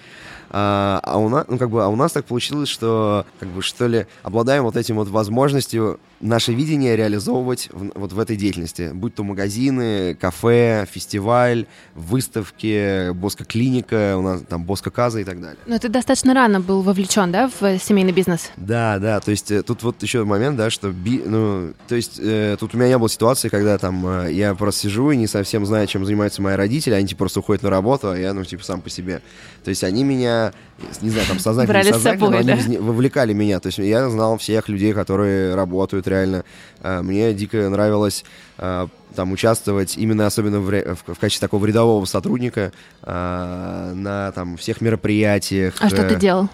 А, 0.56 1.00
а, 1.02 1.18
у 1.18 1.28
нас, 1.28 1.46
ну, 1.48 1.58
как 1.58 1.68
бы, 1.68 1.82
а 1.82 1.88
у 1.88 1.96
нас 1.96 2.12
так 2.12 2.26
получилось, 2.26 2.68
что, 2.68 3.26
как 3.40 3.48
бы, 3.48 3.60
что 3.60 3.88
ли, 3.88 4.06
обладаем 4.22 4.62
вот 4.62 4.76
этим 4.76 4.94
вот 4.94 5.08
возможностью 5.08 5.98
наше 6.20 6.54
видение 6.54 6.94
реализовывать 6.94 7.68
в, 7.72 7.90
вот 7.98 8.12
в 8.12 8.18
этой 8.20 8.36
деятельности. 8.36 8.92
Будь 8.94 9.16
то 9.16 9.24
магазины, 9.24 10.14
кафе, 10.14 10.86
фестиваль, 10.88 11.66
выставки, 11.96 13.10
Боско-клиника, 13.10 14.16
у 14.16 14.22
нас 14.22 14.42
там 14.48 14.62
Боско-каза 14.64 15.18
и 15.18 15.24
так 15.24 15.40
далее. 15.40 15.58
Но 15.66 15.76
ты 15.80 15.88
достаточно 15.88 16.32
рано 16.34 16.60
был 16.60 16.82
вовлечен, 16.82 17.32
да, 17.32 17.50
в 17.60 17.78
семейный 17.80 18.12
бизнес? 18.12 18.52
Да, 18.56 19.00
да, 19.00 19.18
то 19.18 19.32
есть 19.32 19.50
э, 19.50 19.64
тут 19.64 19.82
вот 19.82 20.00
еще 20.04 20.22
момент, 20.22 20.56
да, 20.56 20.70
что, 20.70 20.90
би, 20.90 21.20
ну, 21.26 21.74
то 21.88 21.96
есть 21.96 22.20
э, 22.22 22.56
тут 22.60 22.74
у 22.74 22.78
меня 22.78 22.90
не 22.90 22.98
было 22.98 23.08
ситуации, 23.08 23.48
когда 23.48 23.76
там 23.78 24.06
э, 24.06 24.32
я 24.32 24.54
просто 24.54 24.82
сижу 24.82 25.10
и 25.10 25.16
не 25.16 25.26
совсем 25.26 25.66
знаю, 25.66 25.88
чем 25.88 26.06
занимаются 26.06 26.42
мои 26.42 26.54
родители, 26.54 26.94
они 26.94 27.08
типа 27.08 27.24
просто 27.24 27.40
уходят 27.40 27.64
на 27.64 27.70
работу, 27.70 28.10
а 28.10 28.16
я, 28.16 28.32
ну, 28.34 28.44
типа, 28.44 28.62
сам 28.62 28.80
по 28.80 28.88
себе. 28.88 29.20
То 29.64 29.70
есть 29.70 29.82
они 29.82 30.04
меня 30.04 30.43
меня, 30.50 30.90
не 31.02 31.10
знаю, 31.10 31.26
там 31.28 31.38
сознательно, 31.38 31.72
Брали 31.74 31.84
с 31.84 31.88
несознательно, 31.88 32.26
собой, 32.26 32.32
но 32.32 32.38
они 32.38 32.46
да? 32.48 32.54
везне- 32.68 32.80
вовлекали 32.80 33.32
меня. 33.32 33.60
То 33.60 33.68
есть 33.68 33.78
я 33.78 34.08
знал 34.10 34.38
всех 34.38 34.68
людей, 34.68 34.92
которые 34.92 35.54
работают 35.54 36.06
реально. 36.08 36.44
А, 36.80 37.02
Мне 37.02 37.32
дико 37.34 37.68
нравилось 37.68 38.24
а, 38.58 38.88
там 39.14 39.32
участвовать 39.32 39.96
именно 39.96 40.26
особенно 40.26 40.60
в, 40.60 40.68
в- 40.70 41.14
в 41.14 41.18
качестве 41.18 41.46
такого 41.46 41.64
рядового 41.66 42.04
сотрудника 42.04 42.72
а, 43.02 43.92
на 43.94 44.32
там 44.32 44.56
всех 44.56 44.80
мероприятиях. 44.80 45.74
А 45.80 45.88
что 45.88 46.06
ты 46.08 46.14
э, 46.14 46.18
делал? 46.18 46.48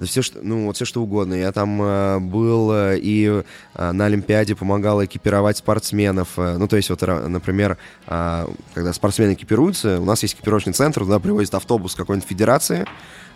Да 0.00 0.06
все, 0.06 0.22
что, 0.22 0.38
ну, 0.42 0.64
вот 0.64 0.76
все 0.76 0.86
что 0.86 1.02
угодно. 1.02 1.34
Я 1.34 1.52
там 1.52 1.80
э, 1.82 2.18
был 2.20 2.72
э, 2.72 2.98
и 2.98 3.42
э, 3.74 3.92
на 3.92 4.06
Олимпиаде 4.06 4.56
помогал 4.56 5.04
экипировать 5.04 5.58
спортсменов. 5.58 6.38
Э, 6.38 6.56
ну, 6.56 6.66
то 6.68 6.76
есть, 6.76 6.88
вот, 6.88 7.02
например, 7.02 7.76
э, 8.06 8.46
когда 8.72 8.94
спортсмены 8.94 9.34
экипируются, 9.34 10.00
у 10.00 10.06
нас 10.06 10.22
есть 10.22 10.36
экипировочный 10.36 10.72
центр, 10.72 11.02
туда 11.02 11.18
привозит 11.18 11.54
автобус 11.54 11.94
какой-нибудь 11.94 12.26
федерации, 12.26 12.86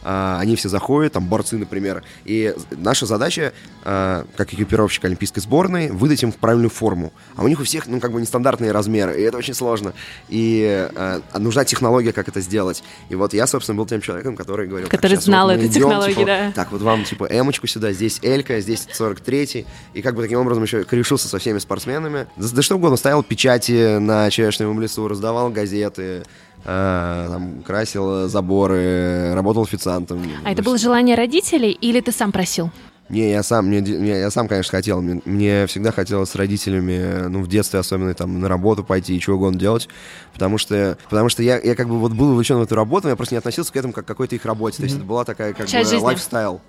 они 0.04 0.56
все 0.56 0.68
заходят, 0.68 1.14
там, 1.14 1.26
борцы, 1.26 1.56
например. 1.56 2.02
И 2.24 2.54
наша 2.70 3.06
задача, 3.06 3.52
э, 3.84 4.24
как 4.36 4.52
экипировщик 4.52 5.04
олимпийской 5.04 5.40
сборной, 5.40 5.90
выдать 5.90 6.22
им 6.22 6.32
правильную 6.32 6.70
форму. 6.70 7.12
А 7.36 7.42
у 7.42 7.48
них 7.48 7.60
у 7.60 7.64
всех, 7.64 7.86
ну, 7.86 8.00
как 8.00 8.12
бы 8.12 8.20
нестандартные 8.20 8.72
размеры, 8.72 9.18
и 9.18 9.22
это 9.22 9.38
очень 9.38 9.54
сложно. 9.54 9.94
И 10.28 10.88
э, 10.94 11.20
нужна 11.38 11.64
технология, 11.64 12.12
как 12.12 12.28
это 12.28 12.40
сделать. 12.40 12.84
И 13.08 13.14
вот 13.14 13.34
я, 13.34 13.46
собственно, 13.46 13.76
был 13.76 13.86
тем 13.86 14.00
человеком, 14.00 14.36
который 14.36 14.66
говорил... 14.66 14.88
«Так, 14.88 15.00
Который 15.00 15.16
знал 15.16 15.48
вот 15.48 15.54
эту 15.54 15.66
идем, 15.66 15.82
технологию, 15.82 16.14
типа, 16.14 16.26
да. 16.26 16.52
так, 16.54 16.72
вот 16.72 16.82
вам, 16.82 17.04
типа, 17.04 17.28
эмочку 17.30 17.66
сюда, 17.66 17.92
здесь 17.92 18.20
элька, 18.22 18.60
здесь 18.60 18.86
43-й. 18.98 19.66
И 19.94 20.02
как 20.02 20.14
бы 20.14 20.22
таким 20.22 20.38
образом 20.40 20.62
еще 20.62 20.84
корешился 20.84 21.28
со 21.28 21.38
всеми 21.38 21.58
спортсменами. 21.58 22.26
Да, 22.36 22.46
да 22.52 22.62
что 22.62 22.76
угодно, 22.76 22.96
ставил 22.96 23.22
печати 23.22 23.98
на 23.98 24.30
черешневом 24.30 24.80
лесу, 24.80 25.08
раздавал 25.08 25.50
газеты, 25.50 26.24
э, 26.64 27.26
там, 27.30 27.62
красил 27.62 28.28
заборы, 28.28 29.32
работал 29.34 29.62
официантом. 29.62 30.22
А 30.44 30.52
это 30.52 30.62
было 30.62 30.78
желание 30.78 31.16
родителей 31.16 31.72
или 31.72 32.00
ты 32.00 32.12
сам 32.12 32.32
просил? 32.32 32.70
Не, 33.10 33.30
я 33.30 33.42
сам, 33.42 33.66
мне, 33.66 33.80
я 34.20 34.30
сам, 34.30 34.48
конечно, 34.48 34.70
хотел. 34.70 35.02
Мне, 35.02 35.20
мне 35.26 35.66
всегда 35.66 35.92
хотелось 35.92 36.30
с 36.30 36.34
родителями, 36.36 37.28
ну, 37.28 37.42
в 37.42 37.48
детстве 37.48 37.78
особенно, 37.78 38.14
там, 38.14 38.40
на 38.40 38.48
работу 38.48 38.82
пойти 38.82 39.14
и 39.14 39.20
чего 39.20 39.36
угодно 39.36 39.60
делать. 39.60 39.88
Потому 40.32 40.56
что, 40.56 40.96
потому 41.10 41.28
что 41.28 41.42
я, 41.42 41.60
я 41.60 41.74
как 41.74 41.86
бы 41.86 41.98
вот 41.98 42.12
был 42.12 42.30
увлечен 42.30 42.56
в 42.56 42.62
эту 42.62 42.74
работу, 42.74 43.06
но 43.06 43.10
я 43.10 43.16
просто 43.16 43.34
не 43.34 43.38
относился 43.38 43.72
к 43.72 43.76
этому 43.76 43.92
как 43.92 44.06
к 44.06 44.08
какой-то 44.08 44.34
их 44.34 44.46
работе. 44.46 44.78
То 44.78 44.84
есть 44.84 44.96
это 44.96 45.04
была 45.04 45.24
такая, 45.24 45.52
как 45.52 45.66
Часть 45.68 45.90
бы, 45.90 45.96
жизни. 45.96 46.04
лайфстайл. 46.06 46.62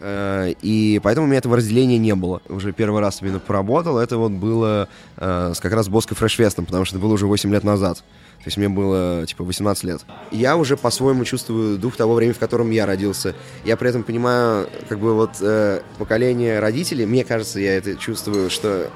Э, 0.00 0.52
И 0.62 1.00
поэтому 1.02 1.26
у 1.26 1.28
меня 1.28 1.38
этого 1.38 1.56
разделения 1.56 1.98
не 1.98 2.14
было. 2.14 2.40
Уже 2.48 2.72
первый 2.72 3.00
раз 3.00 3.20
именно 3.20 3.40
поработал. 3.40 3.98
Это 3.98 4.16
вот 4.16 4.30
было 4.30 4.88
э, 5.16 5.52
с 5.54 5.60
как 5.60 5.72
раз 5.72 5.86
с 5.86 5.88
Боско 5.88 6.14
Фрешфестом, 6.14 6.66
потому 6.66 6.84
что 6.84 6.96
это 6.96 7.04
было 7.04 7.14
уже 7.14 7.26
8 7.26 7.50
лет 7.52 7.64
назад. 7.64 8.04
То 8.38 8.44
есть 8.46 8.56
мне 8.56 8.68
было 8.68 9.26
типа 9.26 9.44
18 9.44 9.84
лет. 9.84 10.00
Я 10.30 10.56
уже 10.56 10.76
по-своему 10.76 11.24
чувствую 11.24 11.76
дух 11.76 11.96
того 11.96 12.14
времени, 12.14 12.34
в 12.34 12.38
котором 12.38 12.70
я 12.70 12.86
родился. 12.86 13.34
Я 13.64 13.76
при 13.76 13.90
этом 13.90 14.04
понимаю, 14.04 14.68
как 14.88 15.00
бы 15.00 15.14
вот 15.14 15.32
э, 15.40 15.82
поколение 15.98 16.60
родителей, 16.60 17.04
мне 17.04 17.24
кажется, 17.24 17.58
я 17.58 17.76
это 17.76 17.96
чувствую, 17.96 18.48
что 18.48 18.90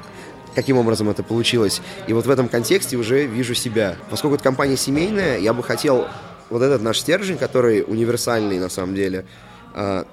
каким 0.55 0.79
образом 0.79 1.09
это 1.09 1.23
получилось. 1.23 1.83
И 2.07 2.13
вот 2.13 2.27
в 2.27 2.31
этом 2.31 2.49
контексте 2.49 2.97
уже 2.97 3.27
вижу 3.27 3.55
себя. 3.55 3.97
Поскольку 4.11 4.37
это 4.37 4.45
компания 4.45 4.77
семейная, 4.77 5.39
я 5.39 5.53
бы 5.53 5.63
хотел 5.63 6.07
вот 6.51 6.63
этот 6.63 6.83
наш 6.83 7.01
стержень, 7.01 7.39
который 7.39 7.83
универсальный 7.87 8.59
на 8.59 8.69
самом 8.69 8.95
деле, 8.95 9.27
э, 9.75 10.05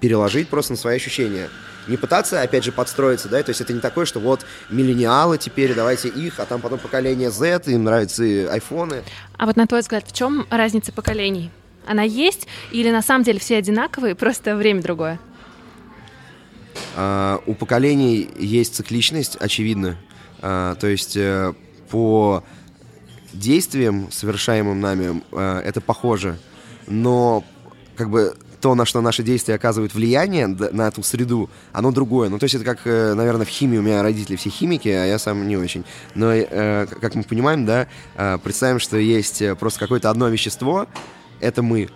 переложить 0.00 0.48
просто 0.48 0.72
на 0.72 0.78
свои 0.78 0.96
ощущения. 0.96 1.48
Не 1.88 1.96
пытаться, 1.96 2.40
опять 2.40 2.64
же, 2.64 2.72
подстроиться, 2.72 3.28
да, 3.28 3.42
то 3.42 3.50
есть 3.50 3.60
это 3.60 3.72
не 3.72 3.80
такое, 3.80 4.04
что 4.04 4.20
вот 4.20 4.46
миллениалы 4.70 5.36
теперь, 5.38 5.74
давайте 5.74 6.08
их, 6.08 6.38
а 6.38 6.46
там 6.46 6.60
потом 6.60 6.78
поколение 6.78 7.30
Z, 7.30 7.62
им 7.66 7.84
нравятся 7.84 8.24
и 8.24 8.44
айфоны. 8.44 9.02
А 9.36 9.46
вот 9.46 9.56
на 9.56 9.66
твой 9.66 9.80
взгляд, 9.80 10.06
в 10.06 10.12
чем 10.12 10.46
разница 10.50 10.92
поколений? 10.92 11.50
Она 11.86 12.02
есть 12.02 12.46
или 12.70 12.90
на 12.90 13.02
самом 13.02 13.24
деле 13.24 13.40
все 13.40 13.56
одинаковые, 13.56 14.14
просто 14.16 14.56
время 14.56 14.82
другое? 14.82 15.18
А, 16.96 17.40
у 17.46 17.54
поколений 17.54 18.30
есть 18.38 18.76
цикличность, 18.76 19.36
очевидно. 19.36 19.96
А, 20.40 20.74
то 20.76 20.86
есть 20.86 21.16
э, 21.16 21.52
по 21.90 22.44
действиям, 23.32 24.10
совершаемым 24.10 24.80
нами, 24.80 25.22
э, 25.32 25.62
это 25.64 25.80
похоже. 25.80 26.38
Но 26.86 27.44
как 27.96 28.10
бы 28.10 28.36
то, 28.62 28.76
на 28.76 28.86
что 28.86 29.00
наши 29.00 29.24
действия 29.24 29.56
оказывают 29.56 29.92
влияние 29.92 30.46
на 30.46 30.86
эту 30.86 31.02
среду, 31.02 31.50
оно 31.72 31.90
другое. 31.90 32.28
Ну, 32.28 32.38
то 32.38 32.44
есть 32.44 32.54
это 32.54 32.64
как, 32.64 32.78
э, 32.84 33.12
наверное, 33.14 33.44
в 33.44 33.48
химии 33.48 33.76
у 33.76 33.82
меня 33.82 34.02
родители 34.02 34.36
все 34.36 34.50
химики, 34.50 34.88
а 34.88 35.04
я 35.04 35.18
сам 35.18 35.46
не 35.48 35.56
очень. 35.56 35.84
Но, 36.14 36.32
э, 36.32 36.86
как 37.00 37.16
мы 37.16 37.24
понимаем, 37.24 37.66
да, 37.66 37.88
э, 38.14 38.38
представим, 38.38 38.78
что 38.78 38.96
есть 38.96 39.42
просто 39.58 39.80
какое-то 39.80 40.10
одно 40.10 40.28
вещество, 40.28 40.86
это 41.40 41.62
мы. 41.62 41.88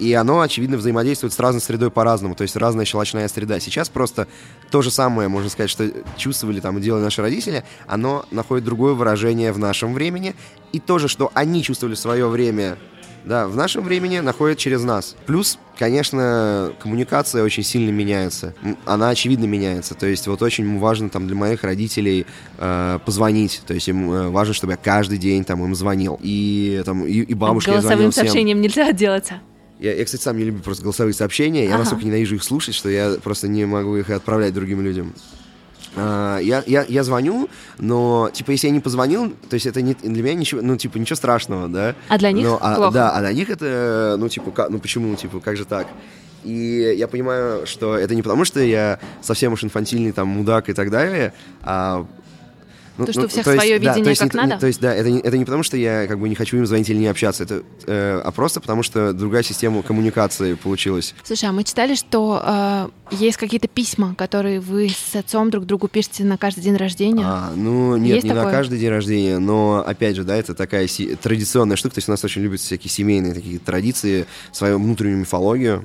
И 0.00 0.12
оно, 0.12 0.40
очевидно, 0.40 0.76
взаимодействует 0.76 1.32
с 1.32 1.38
разной 1.38 1.60
средой 1.60 1.92
по-разному, 1.92 2.34
то 2.34 2.42
есть 2.42 2.56
разная 2.56 2.84
щелочная 2.84 3.28
среда. 3.28 3.60
Сейчас 3.60 3.88
просто 3.88 4.26
то 4.72 4.82
же 4.82 4.90
самое, 4.90 5.28
можно 5.28 5.50
сказать, 5.50 5.70
что 5.70 5.88
чувствовали 6.16 6.58
там 6.58 6.78
и 6.78 6.80
делали 6.80 7.02
наши 7.02 7.22
родители, 7.22 7.62
оно 7.86 8.24
находит 8.32 8.64
другое 8.64 8.94
выражение 8.94 9.52
в 9.52 9.58
нашем 9.58 9.94
времени. 9.94 10.34
И 10.72 10.80
то 10.80 10.98
же, 10.98 11.06
что 11.06 11.30
они 11.34 11.62
чувствовали 11.62 11.94
в 11.94 11.98
свое 11.98 12.28
время, 12.28 12.76
да, 13.28 13.46
в 13.46 13.54
нашем 13.56 13.84
времени 13.84 14.18
находит 14.20 14.58
через 14.58 14.82
нас. 14.82 15.14
Плюс, 15.26 15.58
конечно, 15.78 16.72
коммуникация 16.80 17.44
очень 17.44 17.62
сильно 17.62 17.90
меняется. 17.90 18.54
Она, 18.86 19.10
очевидно, 19.10 19.44
меняется. 19.44 19.94
То 19.94 20.06
есть 20.06 20.26
вот 20.26 20.40
очень 20.42 20.78
важно 20.78 21.10
там 21.10 21.26
для 21.26 21.36
моих 21.36 21.62
родителей 21.62 22.26
э, 22.56 22.98
позвонить. 23.04 23.62
То 23.66 23.74
есть 23.74 23.86
им 23.88 24.10
э, 24.10 24.28
важно, 24.30 24.54
чтобы 24.54 24.72
я 24.72 24.76
каждый 24.78 25.18
день 25.18 25.44
там 25.44 25.62
им 25.62 25.74
звонил. 25.74 26.18
И 26.22 26.82
там 26.84 27.04
и, 27.04 27.12
и 27.20 27.34
бабушке 27.34 27.72
я 27.72 27.80
звонил 27.82 27.98
Голосовым 27.98 28.10
всем. 28.12 28.24
сообщением 28.24 28.60
нельзя 28.62 28.88
отделаться. 28.88 29.34
Я, 29.78 29.94
я, 29.94 30.04
кстати, 30.04 30.22
сам 30.22 30.36
не 30.38 30.44
люблю 30.44 30.62
просто 30.62 30.82
голосовые 30.82 31.14
сообщения. 31.14 31.64
Я 31.64 31.70
Ага. 31.70 31.78
настолько 31.80 32.04
ненавижу 32.06 32.34
их 32.34 32.42
слушать, 32.42 32.74
что 32.74 32.88
я 32.88 33.16
просто 33.22 33.46
не 33.46 33.64
могу 33.64 33.96
их 33.96 34.10
отправлять 34.10 34.52
другим 34.54 34.80
людям. 34.80 35.12
А, 35.96 36.38
я, 36.38 36.62
я, 36.66 36.84
я 36.88 37.04
звоню, 37.04 37.48
но, 37.78 38.30
типа, 38.32 38.52
если 38.52 38.68
я 38.68 38.72
не 38.72 38.80
позвонил, 38.80 39.30
то 39.48 39.54
есть 39.54 39.66
это 39.66 39.82
не, 39.82 39.94
для 39.94 40.22
меня 40.22 40.34
ничего, 40.34 40.62
ну, 40.62 40.76
типа, 40.76 40.98
ничего 40.98 41.16
страшного, 41.16 41.68
да? 41.68 41.94
А 42.08 42.18
для 42.18 42.32
них 42.32 42.46
Но, 42.46 42.58
а, 42.60 42.76
плохо. 42.76 42.94
Да, 42.94 43.10
а 43.10 43.20
для 43.20 43.32
них 43.32 43.50
это, 43.50 44.16
ну, 44.18 44.28
типа, 44.28 44.50
как, 44.50 44.70
ну, 44.70 44.78
почему, 44.78 45.14
типа, 45.16 45.40
как 45.40 45.56
же 45.56 45.64
так? 45.64 45.86
И 46.44 46.94
я 46.96 47.08
понимаю, 47.08 47.66
что 47.66 47.96
это 47.96 48.14
не 48.14 48.22
потому, 48.22 48.44
что 48.44 48.60
я 48.60 49.00
совсем 49.22 49.52
уж 49.52 49.64
инфантильный, 49.64 50.12
там, 50.12 50.28
мудак 50.28 50.68
и 50.68 50.72
так 50.72 50.90
далее, 50.90 51.32
а... 51.62 52.06
ну, 52.98 53.06
То, 53.06 53.12
что 53.12 53.22
у 53.22 53.28
всех 53.28 53.46
есть, 53.46 53.58
своё 53.58 53.78
да, 53.78 53.92
видение, 53.92 54.04
то 54.04 54.10
есть 54.10 54.20
как 54.20 54.34
не- 54.34 54.40
не- 54.40 54.46
надо? 54.48 54.60
То 54.60 54.66
есть, 54.66 54.80
да, 54.80 54.94
это 54.94 55.10
не, 55.10 55.20
это 55.20 55.38
не 55.38 55.44
потому, 55.44 55.62
что 55.62 55.76
я 55.76 56.06
как 56.06 56.18
бы 56.18 56.28
не 56.28 56.34
хочу 56.34 56.56
им 56.56 56.66
звонить 56.66 56.88
или 56.90 56.98
не 56.98 57.06
общаться, 57.06 57.44
это, 57.44 57.62
э, 57.86 58.20
а 58.24 58.30
просто 58.32 58.60
потому, 58.60 58.82
что 58.82 59.12
другая 59.12 59.42
система 59.42 59.82
коммуникации 59.82 60.54
получилась. 60.54 61.14
Слушай, 61.24 61.48
а 61.48 61.52
мы 61.52 61.64
читали, 61.64 61.94
что 61.94 62.42
э, 62.44 62.88
есть 63.12 63.36
какие-то 63.38 63.68
письма, 63.68 64.14
которые 64.14 64.60
вы 64.60 64.88
с 64.90 65.14
отцом 65.16 65.50
друг 65.50 65.64
другу 65.66 65.88
пишете 65.88 66.24
на 66.24 66.36
каждый 66.36 66.60
день 66.60 66.76
рождения. 66.76 67.24
А, 67.24 67.52
ну, 67.54 67.96
нет, 67.96 68.16
Есть 68.16 68.24
не 68.24 68.30
на 68.30 68.36
такое? 68.36 68.52
каждый 68.52 68.78
день 68.78 68.90
рождения, 68.90 69.38
но, 69.38 69.82
опять 69.86 70.16
же, 70.16 70.24
да, 70.24 70.36
это 70.36 70.54
такая 70.54 70.86
си- 70.88 71.14
традиционная 71.14 71.76
штука, 71.76 71.94
то 71.94 71.98
есть 71.98 72.08
у 72.08 72.12
нас 72.12 72.24
очень 72.24 72.42
любят 72.42 72.60
всякие 72.60 72.90
семейные 72.90 73.32
такие 73.34 73.58
традиции, 73.58 74.26
свою 74.52 74.78
внутреннюю 74.78 75.18
мифологию. 75.18 75.84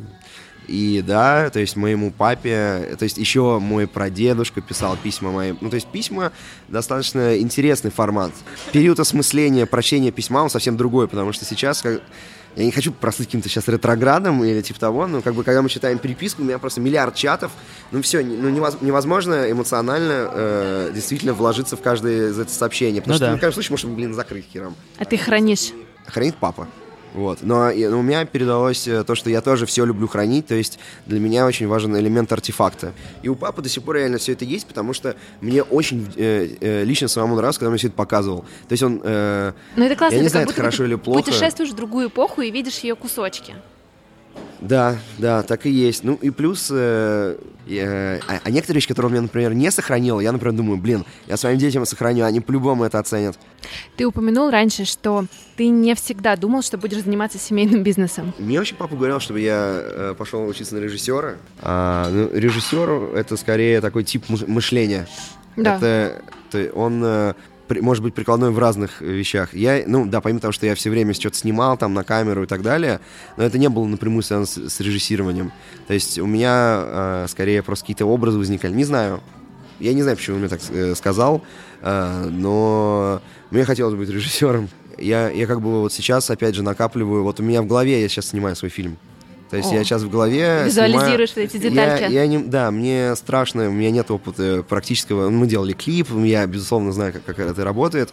И 0.68 1.04
да, 1.06 1.50
то 1.50 1.60
есть 1.60 1.76
моему 1.76 2.12
папе, 2.12 2.96
то 2.98 3.04
есть 3.04 3.18
еще 3.18 3.60
мой 3.60 3.88
прадедушка 3.88 4.62
писал 4.62 4.98
письма 5.02 5.32
моим. 5.32 5.58
Ну, 5.62 5.70
то 5.70 5.76
есть 5.76 5.88
письма 5.88 6.32
достаточно 6.68 7.38
интересный 7.38 7.92
формат. 7.92 8.32
Период 8.72 9.00
осмысления, 9.00 9.66
прочтения 9.66 10.12
письма, 10.12 10.40
он 10.40 10.50
совсем 10.50 10.78
другой, 10.78 11.08
потому 11.08 11.34
что 11.34 11.44
сейчас, 11.46 11.82
как, 11.82 12.02
я 12.56 12.66
не 12.66 12.72
хочу 12.72 12.92
прослыть 12.94 13.28
каким-то 13.28 13.50
сейчас 13.50 13.68
ретроградом 13.68 14.44
или 14.44 14.62
типа 14.62 14.80
того, 14.80 15.08
но 15.08 15.22
как 15.22 15.34
бы 15.36 15.44
когда 15.44 15.62
мы 15.62 15.70
читаем 15.70 15.98
переписку, 15.98 16.42
у 16.44 16.46
меня 16.46 16.60
просто 16.60 16.82
миллиард 16.82 17.16
чатов, 17.16 17.52
ну 17.92 18.02
все, 18.02 18.22
ну 18.24 18.50
невоз- 18.50 18.78
невозможно 18.82 19.52
эмоционально 19.52 20.30
э, 20.32 20.92
действительно 20.94 21.34
вложиться 21.34 21.76
в 21.76 21.82
каждое 21.82 22.30
из 22.30 22.40
этих 22.40 22.54
сообщений, 22.54 23.02
потому 23.02 23.14
Ну 23.14 23.18
что 23.18 23.26
да. 23.26 23.32
ты, 23.34 23.38
в 23.38 23.42
каждом 23.42 23.54
случае 23.64 23.72
можешь, 23.72 23.86
блин, 23.88 24.14
закрыть 24.14 24.46
хером. 24.54 24.76
А 24.98 25.06
ты 25.06 25.18
хранишь. 25.18 25.72
Хранит 26.08 26.36
папа. 26.40 26.68
Вот. 27.14 27.40
Но, 27.42 27.72
но 27.72 28.00
у 28.00 28.02
меня 28.02 28.26
передалось 28.26 28.88
э, 28.88 29.04
то, 29.04 29.14
что 29.16 29.30
я 29.30 29.42
тоже 29.42 29.66
все 29.66 29.86
люблю 29.86 30.08
хранить, 30.08 30.48
то 30.48 30.56
есть 30.56 30.80
для 31.06 31.20
меня 31.20 31.46
очень 31.46 31.68
важен 31.68 31.96
элемент 31.96 32.32
артефакта. 32.32 32.92
И 33.22 33.30
у 33.30 33.36
папы 33.36 33.62
до 33.62 33.70
сих 33.70 33.84
пор 33.84 33.98
реально 33.98 34.18
все 34.18 34.32
это 34.34 34.46
есть, 34.46 34.66
потому 34.66 34.94
что 34.94 35.16
мне 35.40 35.62
очень 35.62 36.12
э, 36.16 36.50
э, 36.60 36.84
лично 36.84 37.08
самому 37.08 37.36
нравилось, 37.36 37.58
когда 37.58 37.68
он 37.68 37.74
мне 37.74 37.78
все 37.80 37.88
это 37.88 37.96
показывал. 37.98 38.42
То 38.68 38.72
есть 38.74 38.84
он... 38.84 39.00
э, 39.04 39.54
Ну 39.76 39.86
это 39.86 39.96
классно, 39.96 40.16
Я 40.16 40.22
не 40.24 40.30
знаю, 40.30 40.46
это 40.48 40.56
хорошо 40.56 40.86
или 40.86 40.96
плохо. 40.96 41.24
путешествуешь 41.24 41.70
в 41.72 41.76
другую 41.76 42.08
эпоху 42.08 42.42
и 42.42 42.50
видишь 42.50 42.80
ее 42.80 42.96
кусочки. 42.96 43.54
Да, 44.62 44.96
да, 45.18 45.44
так 45.44 45.66
и 45.66 45.70
есть. 45.70 46.06
Ну 46.06 46.18
и 46.22 46.30
плюс, 46.30 46.70
э, 46.72 47.36
я- 47.68 48.20
а, 48.30 48.40
а 48.46 48.50
некоторые 48.50 48.76
вещи, 48.78 48.88
которые 48.88 49.08
он 49.08 49.12
мне, 49.12 49.22
например, 49.22 49.54
не 49.54 49.70
сохранил, 49.72 50.22
я, 50.22 50.32
например, 50.32 50.56
думаю, 50.56 50.78
блин, 50.78 51.06
я 51.28 51.36
своим 51.36 51.58
детям 51.58 51.86
сохраню, 51.86 52.24
они 52.24 52.40
по-любому 52.40 52.86
это 52.86 52.98
оценят. 53.00 53.38
Ты 53.98 54.06
упомянул 54.06 54.50
раньше, 54.50 54.86
что 54.86 55.26
ты 55.58 55.68
не 55.68 55.94
всегда 55.96 56.38
думал, 56.38 56.62
что 56.62 56.78
будешь 56.78 57.04
заниматься 57.04 57.38
семейным 57.38 57.84
бизнесом. 57.84 58.34
Мне 58.40 58.58
вообще 58.58 58.76
папа 58.76 58.96
говорил, 58.96 59.20
чтобы 59.20 59.42
я 59.42 59.82
э, 59.84 60.16
пошел 60.18 60.48
учиться 60.48 60.76
на 60.76 60.80
режиссера. 60.80 61.36
А, 61.62 62.10
ну, 62.10 62.30
режиссер 62.34 63.16
это 63.18 63.36
скорее 63.36 63.82
такой 63.82 64.06
тип 64.06 64.24
мыш- 64.30 64.48
мышления. 64.50 65.08
Да. 65.58 65.76
Это 65.76 66.22
то- 66.52 66.72
он 66.74 67.04
э, 67.04 67.34
может 67.82 68.04
быть 68.04 68.14
прикладной 68.14 68.52
в 68.52 68.60
разных 68.60 69.02
э, 69.02 69.06
вещах. 69.06 69.54
Я, 69.54 69.84
ну, 69.86 70.06
да, 70.06 70.22
помимо 70.22 70.40
того, 70.40 70.52
что 70.52 70.66
я 70.66 70.76
все 70.76 70.90
время 70.90 71.14
что-то 71.14 71.38
снимал 71.38 71.78
там 71.78 71.94
на 71.94 72.04
камеру 72.04 72.44
и 72.44 72.48
так 72.48 72.62
далее, 72.62 73.00
но 73.38 73.44
это 73.44 73.58
не 73.58 73.70
было 73.70 73.86
напрямую 73.86 74.24
связано 74.24 74.46
с, 74.46 74.74
с 74.76 74.80
режиссированием. 74.80 75.52
То 75.88 75.94
есть 75.94 76.20
у 76.20 76.26
меня 76.26 76.84
э, 76.86 77.26
скорее 77.30 77.64
просто 77.64 77.84
какие-то 77.84 78.06
образы 78.06 78.38
возникали. 78.38 78.74
Не 78.74 78.86
знаю. 78.86 79.22
Я 79.80 79.94
не 79.94 80.02
знаю, 80.02 80.18
почему 80.18 80.36
он 80.36 80.42
мне 80.42 80.50
так 80.50 80.62
э, 80.70 80.96
сказал, 80.96 81.44
э, 81.82 82.30
но 82.30 83.22
мне 83.52 83.66
хотелось 83.66 83.96
быть 83.96 84.10
режиссером. 84.10 84.70
Я, 84.98 85.30
я 85.30 85.48
как 85.48 85.62
бы 85.62 85.82
вот 85.82 85.92
сейчас, 85.92 86.30
опять 86.30 86.56
же, 86.56 86.64
накапливаю. 86.64 87.24
Вот 87.24 87.40
у 87.40 87.44
меня 87.44 87.62
в 87.62 87.68
голове 87.68 88.02
я 88.02 88.08
сейчас 88.08 88.28
снимаю 88.28 88.56
свой 88.56 88.70
фильм. 88.70 88.98
То 89.54 89.58
есть 89.58 89.72
О. 89.72 89.76
я 89.76 89.84
сейчас 89.84 90.02
в 90.02 90.10
голове 90.10 90.64
Визуализируешь 90.66 91.34
снимаю- 91.34 91.48
эти 91.48 91.58
детальки. 91.58 92.02
Я, 92.12 92.22
я 92.24 92.26
не, 92.26 92.40
да, 92.40 92.72
мне 92.72 93.16
страшно, 93.16 93.70
у 93.70 93.72
меня 93.72 93.92
нет 93.92 94.10
опыта 94.10 94.66
практического. 94.68 95.30
Мы 95.30 95.46
делали 95.46 95.74
клип, 95.74 96.10
я, 96.24 96.48
безусловно, 96.48 96.92
знаю, 96.92 97.14
как, 97.14 97.24
как 97.24 97.38
это 97.38 97.64
работает. 97.64 98.12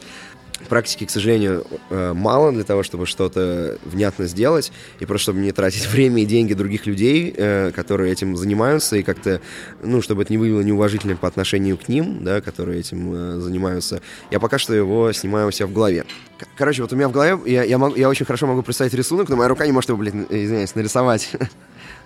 Практики, 0.69 1.05
к 1.07 1.11
сожалению, 1.11 1.67
э, 1.91 2.13
мало 2.13 2.53
для 2.53 2.65
того, 2.65 2.83
чтобы 2.83 3.07
что-то 3.07 3.79
внятно 3.85 4.27
сделать, 4.27 4.73
и 5.01 5.07
просто 5.07 5.25
чтобы 5.25 5.41
не 5.41 5.53
тратить 5.53 5.87
время 5.91 6.23
и 6.23 6.27
деньги 6.27 6.55
других 6.55 6.87
людей, 6.87 7.33
э, 7.37 7.73
которые 7.75 8.13
этим 8.13 8.37
занимаются, 8.37 8.97
и 8.97 9.03
как-то, 9.03 9.41
ну, 9.83 10.03
чтобы 10.03 10.23
это 10.23 10.33
не 10.33 10.39
выглядело 10.39 10.63
неуважительно 10.63 11.17
по 11.17 11.27
отношению 11.29 11.77
к 11.77 11.89
ним, 11.89 12.23
да, 12.25 12.41
которые 12.41 12.81
этим 12.81 13.13
э, 13.13 13.41
занимаются. 13.41 14.01
Я 14.31 14.39
пока 14.39 14.59
что 14.59 14.75
его 14.75 15.13
снимаю 15.13 15.49
у 15.49 15.51
себя 15.51 15.67
в 15.67 15.73
голове. 15.73 16.05
Короче, 16.57 16.83
вот 16.83 16.93
у 16.93 16.97
меня 16.97 17.09
в 17.09 17.13
голове, 17.13 17.39
я, 17.47 17.65
я, 17.65 17.79
мог- 17.79 17.97
я 17.97 18.09
очень 18.09 18.27
хорошо 18.27 18.47
могу 18.47 18.63
представить 18.63 18.95
рисунок, 18.95 19.29
но 19.29 19.37
моя 19.37 19.49
рука 19.49 19.67
не 19.67 19.73
может 19.73 19.89
его, 19.91 19.99
блин, 19.99 20.27
извиняюсь, 20.29 20.75
нарисовать. 20.75 21.31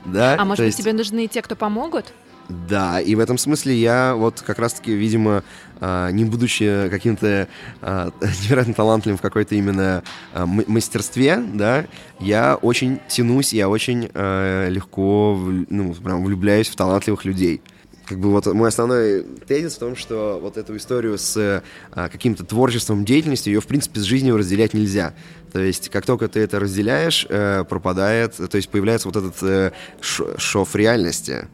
Да? 0.05 0.37
А 0.39 0.45
может 0.45 0.67
быть, 0.67 0.77
тебе 0.77 0.93
нужны 0.93 1.27
те, 1.29 1.41
кто 1.41 1.57
помогут? 1.57 2.13
Да, 2.49 3.01
и 3.01 3.15
в 3.15 3.21
этом 3.21 3.39
смысле 3.39 3.75
я 3.75 4.15
вот 4.15 4.43
как 4.43 4.59
раз-таки, 4.59 4.93
видимо, 4.93 5.43
а, 5.81 6.11
не 6.11 6.25
будучи 6.25 6.89
каким-то 6.91 7.49
а, 7.81 8.11
невероятно 8.21 8.75
талантливым 8.75 9.19
в 9.19 9.23
какой-то 9.23 9.55
именно 9.55 10.03
а, 10.33 10.47
мастерстве, 10.47 11.43
да, 11.55 11.87
я 12.21 12.57
очень 12.57 13.01
тянусь, 13.09 13.53
я 13.53 13.69
очень 13.69 14.05
легко, 14.05 15.39
ну, 15.69 15.95
прям 15.95 16.25
влюбляюсь 16.25 16.69
в 16.69 16.77
талантливых 16.77 17.25
людей. 17.25 17.61
Как 18.07 18.19
бы 18.19 18.31
вот 18.31 18.47
мой 18.47 18.69
основной 18.69 19.23
тезис 19.47 19.77
в 19.77 19.79
том, 19.79 19.97
что 19.97 20.39
вот 20.41 20.59
эту 20.59 20.77
историю 20.77 21.17
с 21.17 21.63
каким-то 21.95 22.45
творчеством, 22.45 23.07
деятельностью, 23.07 23.55
ее, 23.55 23.63
в 23.63 23.67
принципе, 23.67 23.99
с 23.99 24.03
жизнью 24.03 24.37
разделять 24.37 24.75
нельзя. 24.75 25.15
То 25.55 25.61
есть, 25.61 25.89
как 25.89 26.05
только 26.05 26.27
ты 26.27 26.41
это 26.41 26.59
разделяешь, 26.59 27.27
э, 27.29 27.63
пропадает, 27.69 28.35
то 28.35 28.57
есть 28.57 28.69
появляется 28.69 29.07
вот 29.07 29.17
этот 29.17 29.41
э, 29.43 29.71
шов 30.01 30.75
реальности, 30.75 31.47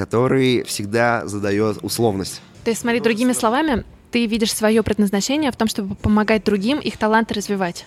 который 0.00 0.62
всегда 0.62 1.26
задает 1.26 1.76
условность. 1.82 2.40
То 2.64 2.70
есть, 2.70 2.80
смотри, 2.80 3.00
другими 3.00 3.34
словами, 3.34 3.84
ты 4.10 4.24
видишь 4.24 4.54
свое 4.54 4.82
предназначение 4.82 5.52
в 5.52 5.56
том, 5.56 5.68
чтобы 5.68 5.94
помогать 5.94 6.42
другим 6.42 6.78
их 6.78 6.96
таланты 6.96 7.34
развивать. 7.34 7.84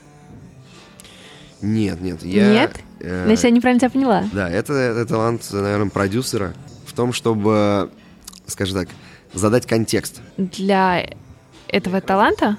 Нет, 1.64 2.02
нет, 2.02 2.22
я... 2.24 2.54
Нет? 2.54 2.80
э, 3.00 3.24
Значит, 3.26 3.46
я 3.46 3.50
неправильно 3.50 3.80
тебя 3.80 3.90
поняла. 3.90 4.26
Да, 4.32 4.48
это, 4.48 4.74
это 4.74 5.08
талант, 5.08 5.48
наверное, 5.52 5.90
продюсера 5.90 6.54
в 6.86 6.94
том, 6.94 7.14
чтобы, 7.14 7.90
скажем 8.46 8.82
так, 8.82 8.90
задать 9.34 9.66
контекст, 9.66 10.22
Для 10.38 11.10
этого 11.68 12.00
таланта 12.00 12.58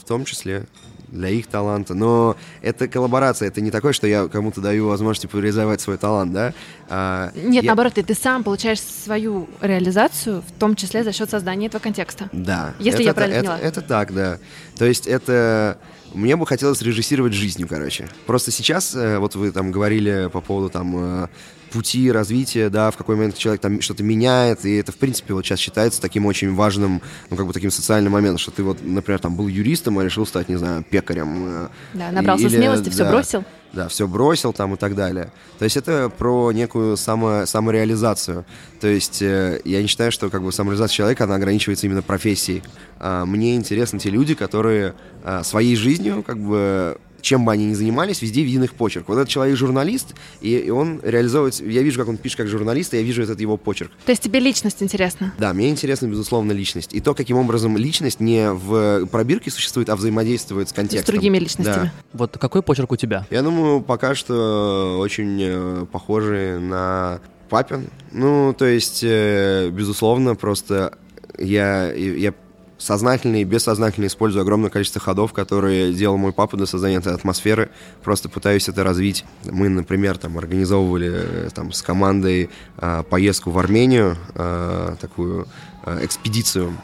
в 0.00 0.08
том 0.08 0.24
числе 0.24 0.64
для 1.10 1.28
их 1.28 1.46
таланта. 1.46 1.94
Но 1.94 2.36
это 2.62 2.88
коллаборация, 2.88 3.48
это 3.48 3.60
не 3.60 3.70
такое, 3.70 3.92
что 3.92 4.06
я 4.06 4.28
кому-то 4.28 4.60
даю 4.60 4.88
возможность 4.88 5.22
типа, 5.22 5.36
реализовать 5.36 5.80
свой 5.80 5.98
талант, 5.98 6.32
да? 6.32 6.52
А, 6.88 7.30
Нет, 7.34 7.64
я- 7.64 7.68
наоборот, 7.70 7.94
ты, 7.94 8.02
ты 8.02 8.14
сам 8.14 8.44
получаешь 8.44 8.80
свою 8.80 9.48
реализацию, 9.60 10.42
в 10.42 10.52
том 10.58 10.76
числе 10.76 11.04
за 11.04 11.12
счет 11.12 11.30
создания 11.30 11.66
этого 11.66 11.82
контекста. 11.82 12.28
Да. 12.32 12.74
Если 12.78 13.00
это, 13.00 13.08
я 13.08 13.14
правильно 13.14 13.36
это, 13.36 13.50
поняла. 13.50 13.60
это 13.60 13.80
так, 13.82 14.14
да. 14.14 14.38
То 14.76 14.84
есть 14.84 15.06
это... 15.06 15.78
Мне 16.14 16.36
бы 16.36 16.46
хотелось 16.46 16.82
режиссировать 16.82 17.32
жизнью, 17.34 17.68
короче. 17.68 18.08
Просто 18.26 18.50
сейчас, 18.50 18.94
э, 18.94 19.18
вот 19.18 19.34
вы 19.36 19.52
там 19.52 19.70
говорили 19.70 20.28
по 20.32 20.40
поводу 20.40 20.68
там 20.70 20.94
э, 21.24 21.28
пути 21.72 22.10
развития, 22.10 22.68
да, 22.68 22.90
в 22.90 22.96
какой 22.96 23.14
момент 23.16 23.36
человек 23.36 23.60
там 23.60 23.80
что-то 23.80 24.02
меняет, 24.02 24.64
и 24.64 24.74
это, 24.76 24.90
в 24.92 24.96
принципе, 24.96 25.34
вот 25.34 25.44
сейчас 25.46 25.60
считается 25.60 26.00
таким 26.00 26.26
очень 26.26 26.52
важным, 26.54 27.00
ну, 27.30 27.36
как 27.36 27.46
бы 27.46 27.52
таким 27.52 27.70
социальным 27.70 28.12
моментом, 28.12 28.38
что 28.38 28.50
ты 28.50 28.62
вот, 28.64 28.78
например, 28.82 29.20
там 29.20 29.36
был 29.36 29.46
юристом, 29.46 29.98
а 30.00 30.04
решил 30.04 30.26
стать, 30.26 30.48
не 30.48 30.56
знаю, 30.56 30.84
пекарем. 30.88 31.44
э, 31.46 31.68
Да, 31.94 32.10
набрался 32.10 32.46
или- 32.46 32.56
смелости, 32.56 32.88
все 32.90 33.04
да. 33.04 33.10
бросил. 33.12 33.44
Да, 33.72 33.86
все 33.86 34.08
бросил 34.08 34.52
там 34.52 34.74
и 34.74 34.76
так 34.76 34.96
далее. 34.96 35.30
То 35.58 35.64
есть 35.64 35.76
это 35.76 36.10
про 36.10 36.50
некую 36.50 36.96
само, 36.96 37.46
самореализацию. 37.46 38.44
То 38.80 38.88
есть 38.88 39.22
э, 39.22 39.60
я 39.64 39.80
не 39.80 39.86
считаю, 39.86 40.10
что 40.10 40.28
как 40.28 40.42
бы 40.42 40.50
самореализация 40.50 40.96
человека, 40.96 41.24
она 41.24 41.36
ограничивается 41.36 41.86
именно 41.86 42.02
профессией. 42.02 42.64
А, 42.98 43.24
мне 43.24 43.54
интересны 43.54 44.00
те 44.00 44.10
люди, 44.10 44.34
которые 44.34 44.94
а, 45.22 45.44
своей 45.44 45.76
жизнью, 45.76 46.24
как 46.26 46.38
бы, 46.38 46.98
чем 47.22 47.44
бы 47.44 47.52
они 47.52 47.66
ни 47.66 47.74
занимались, 47.74 48.22
везде 48.22 48.42
виден 48.42 48.64
их 48.64 48.74
почерк. 48.74 49.08
Вот 49.08 49.16
этот 49.16 49.28
человек 49.28 49.56
журналист, 49.56 50.14
и, 50.40 50.56
и 50.56 50.70
он 50.70 51.00
реализовывает... 51.02 51.60
Я 51.60 51.82
вижу, 51.82 51.98
как 51.98 52.08
он 52.08 52.16
пишет 52.16 52.38
как 52.38 52.48
журналист, 52.48 52.94
и 52.94 52.96
я 52.98 53.02
вижу 53.02 53.22
этот 53.22 53.40
его 53.40 53.56
почерк. 53.56 53.90
То 54.04 54.12
есть 54.12 54.22
тебе 54.22 54.40
личность 54.40 54.82
интересна. 54.82 55.32
Да, 55.38 55.52
мне 55.52 55.70
интересна, 55.70 56.06
безусловно, 56.06 56.52
личность. 56.52 56.94
И 56.94 57.00
то, 57.00 57.14
каким 57.14 57.36
образом 57.36 57.76
личность 57.76 58.20
не 58.20 58.50
в 58.52 59.06
пробирке 59.06 59.50
существует, 59.50 59.88
а 59.88 59.96
взаимодействует 59.96 60.68
с 60.68 60.70
С 60.70 60.74
контекстом. 60.74 61.12
другими 61.14 61.38
Да. 61.38 61.42
личностями. 61.44 61.92
Вот 62.12 62.36
какой 62.38 62.62
почерк 62.62 62.92
у 62.92 62.96
тебя? 62.96 63.26
Я 63.30 63.42
думаю, 63.42 63.80
пока 63.80 64.14
что 64.14 64.98
очень 65.00 65.38
э, 65.40 65.86
похожи 65.90 66.58
на 66.60 67.20
папин. 67.48 67.88
Ну, 68.12 68.54
то 68.56 68.64
есть, 68.64 69.00
э, 69.02 69.70
безусловно, 69.70 70.34
просто 70.36 70.96
я, 71.38 71.92
я 71.92 72.32
сознательно 72.80 73.36
и 73.36 73.44
бессознательно 73.44 74.06
использую 74.06 74.42
огромное 74.42 74.70
количество 74.70 75.00
ходов, 75.00 75.32
которые 75.32 75.92
делал 75.92 76.16
мой 76.16 76.32
папа 76.32 76.56
для 76.56 76.66
создания 76.66 76.96
этой 76.96 77.14
атмосферы. 77.14 77.70
Просто 78.02 78.28
пытаюсь 78.28 78.68
это 78.68 78.82
развить. 78.82 79.24
Мы, 79.44 79.68
например, 79.68 80.16
там 80.16 80.38
организовывали 80.38 81.10
э, 81.12 81.48
там, 81.54 81.72
с 81.72 81.82
командой 81.82 82.48
э, 82.78 83.04
поездку 83.08 83.50
в 83.50 83.58
Армению, 83.58 84.16
э, 84.34 84.96
такую 84.98 85.46
э, 85.84 86.04
экспедицию 86.04 86.76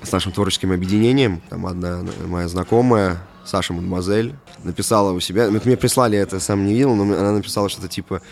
с 0.00 0.12
нашим 0.12 0.30
творческим 0.30 0.70
объединением. 0.70 1.42
Там 1.50 1.66
одна 1.66 2.04
моя 2.26 2.46
знакомая, 2.46 3.18
Саша 3.44 3.72
Мадемуазель, 3.72 4.36
написала 4.62 5.10
у 5.10 5.20
себя, 5.20 5.50
мне 5.50 5.76
прислали 5.76 6.16
это, 6.16 6.38
сам 6.38 6.64
не 6.64 6.74
видел, 6.74 6.94
но 6.94 7.02
она 7.02 7.32
написала 7.32 7.68
что-то 7.68 7.88
типа 7.88 8.22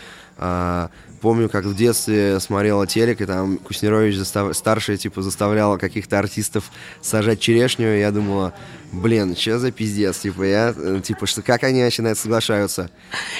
помню, 1.25 1.49
как 1.49 1.65
в 1.65 1.75
детстве 1.75 2.39
смотрела 2.39 2.85
телек, 2.87 3.19
и 3.21 3.25
там 3.25 3.57
Куснерович 3.57 4.15
застав- 4.15 4.55
старший, 4.55 4.97
типа, 4.97 5.21
заставлял 5.21 5.77
каких-то 5.77 6.19
артистов 6.19 6.71
сажать 7.01 7.39
черешню, 7.39 7.95
и 7.95 7.99
я 7.99 8.11
думала, 8.11 8.53
блин, 8.91 9.35
что 9.35 9.57
за 9.59 9.71
пиздец, 9.71 10.19
типа, 10.19 10.43
я, 10.43 10.73
э, 10.77 11.01
типа, 11.03 11.25
что, 11.27 11.41
как 11.41 11.63
они 11.63 11.81
вообще 11.83 12.01
на 12.03 12.09
это 12.09 12.19
соглашаются? 12.21 12.89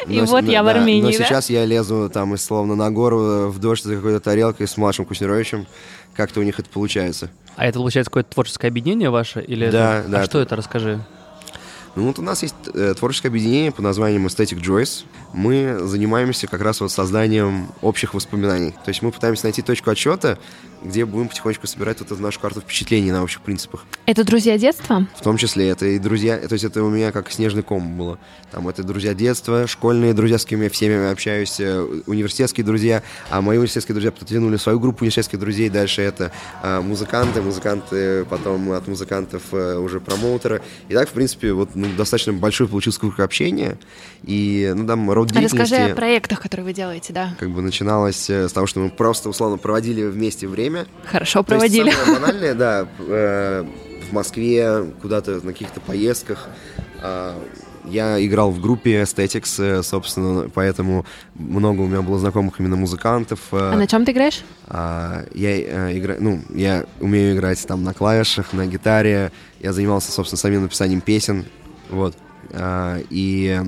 И 0.07 0.19
Но- 0.19 0.25
вот 0.25 0.43
но- 0.43 0.51
я 0.51 0.63
в 0.63 0.65
да, 0.65 0.71
Армении, 0.71 1.01
Но 1.03 1.07
да? 1.11 1.13
сейчас 1.13 1.49
я 1.49 1.63
лезу 1.65 2.09
там, 2.13 2.33
и 2.33 2.37
словно 2.37 2.75
на 2.75 2.89
гору, 2.91 3.47
в 3.49 3.59
дождь 3.59 3.83
за 3.83 3.95
какой-то 3.95 4.19
тарелкой 4.19 4.67
с 4.67 4.75
младшим 4.77 5.05
Куснеровичем, 5.05 5.67
как-то 6.15 6.39
у 6.39 6.43
них 6.43 6.59
это 6.59 6.69
получается. 6.69 7.29
А 7.55 7.65
это, 7.67 7.79
получается, 7.79 8.09
какое-то 8.09 8.31
творческое 8.31 8.67
объединение 8.69 9.09
ваше? 9.09 9.41
Или 9.41 9.69
Да, 9.69 9.99
это- 9.99 10.09
да, 10.09 10.21
А 10.21 10.25
что 10.25 10.39
это, 10.41 10.55
расскажи. 10.55 10.99
Ну 11.95 12.07
вот 12.07 12.19
у 12.19 12.21
нас 12.21 12.43
есть 12.43 12.55
э, 12.73 12.93
творческое 12.97 13.29
объединение 13.29 13.71
под 13.71 13.85
названием 13.85 14.27
Aesthetic 14.27 14.61
Joyce. 14.61 15.05
Мы 15.33 15.79
занимаемся 15.79 16.45
как 16.47 16.61
раз 16.61 16.81
вот 16.81 16.91
созданием 16.91 17.69
общих 17.81 18.13
воспоминаний. 18.13 18.71
То 18.71 18.89
есть 18.89 19.01
мы 19.01 19.11
пытаемся 19.11 19.45
найти 19.45 19.61
точку 19.61 19.91
отчета, 19.91 20.37
где 20.85 21.05
будем 21.05 21.29
потихонечку 21.29 21.67
собирать 21.67 21.99
вот 21.99 22.11
эту 22.11 22.21
нашу 22.21 22.39
карту 22.39 22.61
впечатлений 22.61 23.11
на 23.11 23.23
общих 23.23 23.41
принципах. 23.41 23.85
Это 24.05 24.23
друзья 24.23 24.57
детства? 24.57 25.07
В 25.15 25.21
том 25.21 25.37
числе 25.37 25.69
это 25.69 25.85
и 25.85 25.99
друзья, 25.99 26.37
то 26.37 26.53
есть 26.53 26.63
это 26.63 26.83
у 26.83 26.89
меня 26.89 27.11
как 27.11 27.31
снежный 27.31 27.63
ком 27.63 27.97
было. 27.97 28.19
Там 28.51 28.67
это 28.67 28.83
друзья 28.83 29.13
детства, 29.13 29.67
школьные 29.67 30.13
друзья, 30.13 30.37
с 30.37 30.45
кем 30.45 30.61
я 30.61 30.69
всеми 30.69 31.11
общаюсь, 31.11 31.59
э, 31.59 32.01
университетские 32.05 32.65
друзья, 32.65 33.03
а 33.29 33.41
мои 33.41 33.57
университетские 33.57 33.93
друзья 33.93 34.11
подтянули 34.11 34.57
свою 34.57 34.79
группу 34.79 35.03
университетских 35.03 35.39
друзей, 35.39 35.69
дальше 35.69 36.01
это 36.01 36.31
а, 36.61 36.81
музыканты, 36.81 37.41
музыканты, 37.41 38.25
потом 38.25 38.71
от 38.71 38.87
музыкантов 38.87 39.43
э, 39.51 39.77
уже 39.77 39.99
промоутеры. 39.99 40.61
И 40.87 40.93
так, 40.93 41.09
в 41.09 41.11
принципе, 41.11 41.53
вот 41.53 41.69
ну, 41.75 41.87
достаточно 41.97 42.33
большой 42.33 42.67
получился 42.67 42.99
круг 42.99 43.19
общения, 43.19 43.77
и 44.23 44.71
ну, 44.75 44.85
там 44.85 45.09
род 45.11 45.31
А 45.35 45.41
Расскажи 45.41 45.75
о 45.75 45.95
проектах, 45.95 46.41
которые 46.41 46.65
вы 46.65 46.73
делаете, 46.73 47.13
да. 47.13 47.35
как 47.39 47.49
бы 47.51 47.61
начиналось 47.61 48.29
э, 48.29 48.47
с 48.47 48.51
того, 48.51 48.67
что 48.67 48.79
мы 48.79 48.89
просто 48.89 49.29
условно 49.29 49.57
проводили 49.57 50.03
вместе 50.03 50.47
время, 50.47 50.74
Хорошо 51.05 51.43
то 51.43 51.55
есть 51.55 51.73
проводили. 51.73 51.91
самое 51.91 52.19
банальное, 52.19 52.53
да, 52.55 52.87
э, 52.99 53.65
в 54.09 54.13
Москве, 54.13 54.83
куда-то 55.01 55.31
на 55.43 55.51
каких-то 55.53 55.79
поездках. 55.81 56.47
а, 57.01 57.35
Я 57.87 58.23
играл 58.25 58.49
в 58.51 58.59
группе 58.59 59.01
Aesthetics, 59.01 59.61
э, 59.63 59.83
собственно, 59.83 60.49
поэтому 60.53 61.05
много 61.35 61.81
у 61.81 61.87
меня 61.87 62.01
было 62.01 62.17
знакомых 62.19 62.59
именно 62.59 62.75
музыкантов. 62.75 63.39
э, 63.51 63.57
А 63.73 63.75
на 63.75 63.85
чем 63.87 64.05
ты 64.05 64.11
играешь? 64.11 64.43
а, 64.67 65.23
Я 65.33 65.95
играю, 65.97 66.21
ну, 66.23 66.41
я 66.53 66.85
умею 66.99 67.35
играть 67.35 67.65
там 67.67 67.83
на 67.83 67.93
клавишах, 67.93 68.53
на 68.53 68.65
гитаре. 68.65 69.31
Я 69.59 69.71
занимался, 69.73 70.11
собственно, 70.11 70.37
самим 70.39 70.63
написанием 70.63 71.01
песен, 71.01 71.45
вот. 71.89 72.15
А, 72.53 72.99
И 73.09 73.59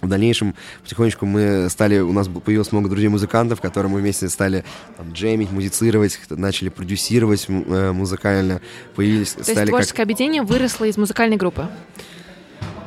В 0.00 0.08
дальнейшем 0.08 0.54
потихонечку 0.82 1.26
мы 1.26 1.68
стали, 1.68 1.98
у 1.98 2.12
нас 2.12 2.28
появилось 2.28 2.72
много 2.72 2.88
друзей-музыкантов, 2.88 3.60
которые 3.60 3.92
мы 3.92 4.00
вместе 4.00 4.28
стали 4.28 4.64
там, 4.96 5.12
джемить, 5.12 5.50
музицировать, 5.50 6.18
начали 6.30 6.70
продюсировать 6.70 7.46
э, 7.48 7.92
музыкально, 7.92 8.60
появились, 8.94 9.32
То 9.32 9.42
стали 9.42 9.58
есть 9.58 9.68
творческое 9.68 9.96
как... 9.96 10.04
объединение 10.04 10.42
выросло 10.42 10.86
из 10.86 10.96
музыкальной 10.96 11.36
группы? 11.36 11.68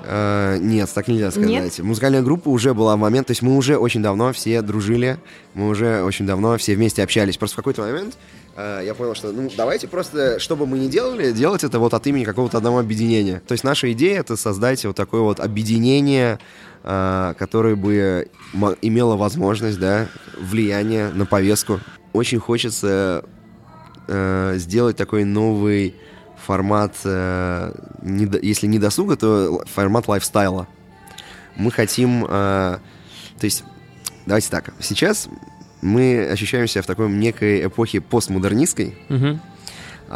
Э, 0.06 0.58
нет, 0.60 0.90
так 0.94 1.08
нельзя 1.08 1.32
сказать. 1.32 1.50
Нет? 1.50 1.80
Музыкальная 1.80 2.22
группа 2.22 2.50
уже 2.50 2.74
была 2.74 2.96
в 2.96 3.00
момент, 3.00 3.28
то 3.28 3.32
есть 3.32 3.42
мы 3.42 3.56
уже 3.56 3.78
очень 3.78 4.02
давно 4.02 4.34
все 4.34 4.62
дружили, 4.62 5.18
мы 5.54 5.70
уже 5.70 6.04
очень 6.04 6.26
давно 6.26 6.58
все 6.58 6.76
вместе 6.76 7.04
общались. 7.04 7.38
Просто 7.38 7.54
в 7.54 7.58
какой-то 7.58 7.82
момент 7.84 8.18
э, 8.58 8.82
я 8.86 8.94
понял, 8.96 9.16
что 9.16 9.32
ну 9.32 9.50
давайте 9.56 9.88
просто, 9.88 10.40
что 10.40 10.56
бы 10.56 10.68
мы 10.68 10.78
ни 10.78 10.88
делали, 10.88 11.32
делать 11.32 11.64
это 11.64 11.80
вот 11.80 11.94
от 11.94 12.06
имени 12.06 12.26
какого-то 12.26 12.58
одного 12.58 12.80
объединения. 12.80 13.42
То 13.48 13.54
есть 13.54 13.64
наша 13.64 13.92
идея 13.94 14.20
это 14.20 14.36
создать 14.36 14.84
вот 14.84 14.96
такое 14.96 15.22
вот 15.22 15.40
объединение, 15.40 16.40
э, 16.84 17.34
которое 17.38 17.76
бы 17.76 18.28
имело 18.82 19.16
возможность, 19.16 19.80
да, 19.80 20.08
влияние 20.40 21.10
на 21.10 21.26
повестку. 21.26 21.80
Очень 22.12 22.40
хочется 22.40 23.24
э, 24.08 24.54
сделать 24.58 24.98
такой 24.98 25.24
новый 25.24 25.96
формат, 26.46 26.96
э, 27.06 27.74
не 28.02 28.30
если 28.42 28.68
не 28.68 28.80
досуга, 28.80 29.16
то 29.16 29.64
формат 29.66 30.08
лайфстайла. 30.08 30.68
Мы 31.56 31.72
хотим, 31.72 32.26
э, 32.26 32.28
то 32.28 33.44
есть, 33.44 33.64
давайте 34.26 34.50
так, 34.50 34.74
сейчас 34.80 35.30
мы 35.82 36.28
ощущаем 36.32 36.68
себя 36.68 36.82
в 36.82 36.86
такой 36.86 37.10
некой 37.10 37.66
эпохе 37.66 38.02
постмодернистской. 38.02 38.96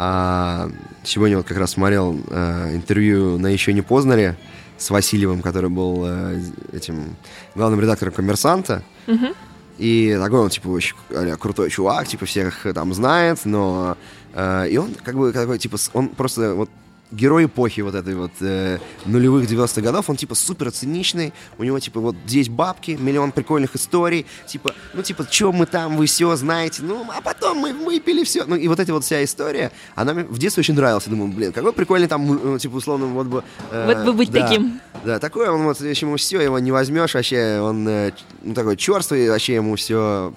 А, 0.00 0.70
сегодня 1.02 1.38
вот 1.38 1.46
как 1.46 1.56
раз 1.56 1.72
смотрел 1.72 2.14
интервью 2.14 3.38
на 3.38 3.48
«Еще 3.48 3.72
не 3.72 3.82
познали» 3.82 4.36
с 4.78 4.90
Васильевым, 4.90 5.42
который 5.42 5.70
был 5.70 6.04
э, 6.06 6.40
этим 6.72 7.16
главным 7.54 7.80
редактором 7.80 8.14
«Коммерсанта». 8.14 8.82
Мгм. 9.06 9.34
И 9.78 10.16
такой 10.20 10.40
он, 10.40 10.50
типа, 10.50 10.68
очень 10.68 10.96
а-ля 11.10 11.36
крутой 11.36 11.70
чувак, 11.70 12.06
типа, 12.06 12.26
всех 12.26 12.66
э, 12.66 12.72
там 12.72 12.94
знает, 12.94 13.40
но... 13.44 13.96
э, 14.34 14.68
и 14.70 14.76
он, 14.76 14.94
как 15.04 15.16
бы, 15.16 15.32
такой, 15.32 15.58
типа, 15.58 15.76
он 15.92 16.08
просто 16.08 16.54
вот 16.54 16.70
герой 17.10 17.46
эпохи 17.46 17.80
вот 17.80 17.94
этой 17.94 18.14
вот 18.14 18.32
э, 18.40 18.78
нулевых 19.06 19.50
90-х 19.50 19.80
годов, 19.80 20.10
он, 20.10 20.16
типа, 20.16 20.34
супер 20.34 20.70
циничный, 20.70 21.32
у 21.58 21.64
него, 21.64 21.78
типа, 21.80 22.00
вот 22.00 22.16
здесь 22.26 22.48
бабки, 22.48 22.92
миллион 23.00 23.32
прикольных 23.32 23.74
историй, 23.76 24.26
типа, 24.46 24.74
ну, 24.94 25.02
типа, 25.02 25.26
что 25.30 25.52
мы 25.52 25.66
там, 25.66 25.96
вы 25.96 26.06
все 26.06 26.36
знаете, 26.36 26.82
ну, 26.82 27.06
а 27.16 27.20
потом 27.20 27.58
мы 27.58 27.72
выпили 27.72 28.24
все. 28.24 28.44
Ну, 28.44 28.56
и 28.56 28.68
вот 28.68 28.80
эта 28.80 28.92
вот 28.92 29.04
вся 29.04 29.24
история, 29.24 29.72
она 29.94 30.14
мне 30.14 30.24
в 30.24 30.38
детстве 30.38 30.60
очень 30.60 30.74
нравилась. 30.74 31.04
Я 31.06 31.12
думаю, 31.12 31.32
блин, 31.32 31.52
какой 31.52 31.72
прикольный 31.72 32.08
там, 32.08 32.26
ну, 32.26 32.58
типа, 32.58 32.76
условно, 32.76 33.06
вот 33.06 33.26
бы... 33.26 33.44
э, 33.70 33.86
Вот 33.86 34.04
бы 34.04 34.12
быть 34.12 34.30
да. 34.30 34.46
таким. 34.46 34.80
Да, 35.04 35.18
такой 35.18 35.48
он 35.48 35.62
вот, 35.62 35.80
ему 35.80 36.16
все, 36.16 36.40
его 36.40 36.58
не 36.58 36.72
возьмешь, 36.72 37.14
вообще 37.14 37.60
он 37.60 37.88
э, 37.88 38.12
ну, 38.42 38.54
такой 38.54 38.76
черствый, 38.76 39.28
вообще 39.30 39.54
ему 39.54 39.76
все 39.76 40.34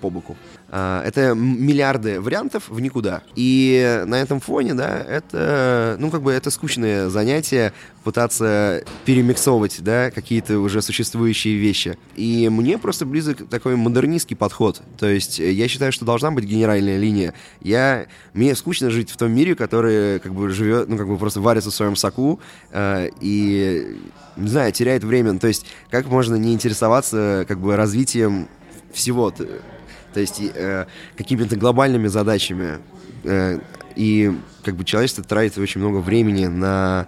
по 0.00 0.10
боку. 0.10 0.36
А, 0.72 1.02
это 1.04 1.34
миллиарды 1.34 2.20
вариантов 2.20 2.68
в 2.68 2.80
никуда. 2.80 3.22
И 3.34 4.02
на 4.06 4.16
этом 4.16 4.40
фоне, 4.40 4.74
да, 4.74 4.98
это, 4.98 5.96
ну, 5.98 6.10
как 6.10 6.22
бы 6.22 6.32
это 6.32 6.50
скучное 6.50 7.08
занятие 7.08 7.72
пытаться 8.04 8.84
перемиксовывать, 9.04 9.82
да, 9.82 10.10
какие-то 10.10 10.60
уже 10.60 10.80
существующие 10.80 11.56
вещи. 11.56 11.98
И 12.14 12.48
мне 12.48 12.78
просто 12.78 13.04
близок 13.04 13.48
такой 13.48 13.76
модернистский 13.76 14.36
подход. 14.36 14.80
То 14.98 15.06
есть 15.06 15.40
э, 15.40 15.50
я 15.50 15.66
считаю, 15.66 15.92
что 15.92 16.04
должна 16.04 16.30
быть 16.30 16.44
генеральная 16.44 16.98
линия. 16.98 17.34
Я, 17.60 18.06
мне 18.32 18.54
скучно 18.54 18.90
жить 18.90 19.10
в 19.10 19.16
том 19.16 19.32
мире, 19.32 19.56
который 19.56 20.20
как 20.20 20.34
бы 20.34 20.50
живет, 20.50 20.88
ну, 20.88 20.96
как 20.96 21.08
бы 21.08 21.18
просто 21.18 21.40
варится 21.40 21.70
в 21.70 21.74
своем 21.74 21.96
соку 21.96 22.40
э, 22.70 23.10
и, 23.20 23.98
не 24.36 24.48
знаю, 24.48 24.72
теряет 24.72 25.02
время. 25.02 25.36
То 25.38 25.48
есть 25.48 25.66
как 25.90 26.06
можно 26.06 26.36
не 26.36 26.54
интересоваться 26.54 27.44
как 27.48 27.58
бы 27.58 27.74
развитием 27.76 28.48
всего, 28.92 29.32
то 30.12 30.20
есть 30.20 30.40
э, 30.40 30.86
какими-то 31.16 31.56
глобальными 31.56 32.08
задачами. 32.08 32.78
Э, 33.24 33.58
и 33.96 34.32
как 34.64 34.76
бы 34.76 34.84
человечество 34.84 35.24
тратит 35.24 35.58
очень 35.58 35.80
много 35.80 35.98
времени 35.98 36.46
на 36.46 37.06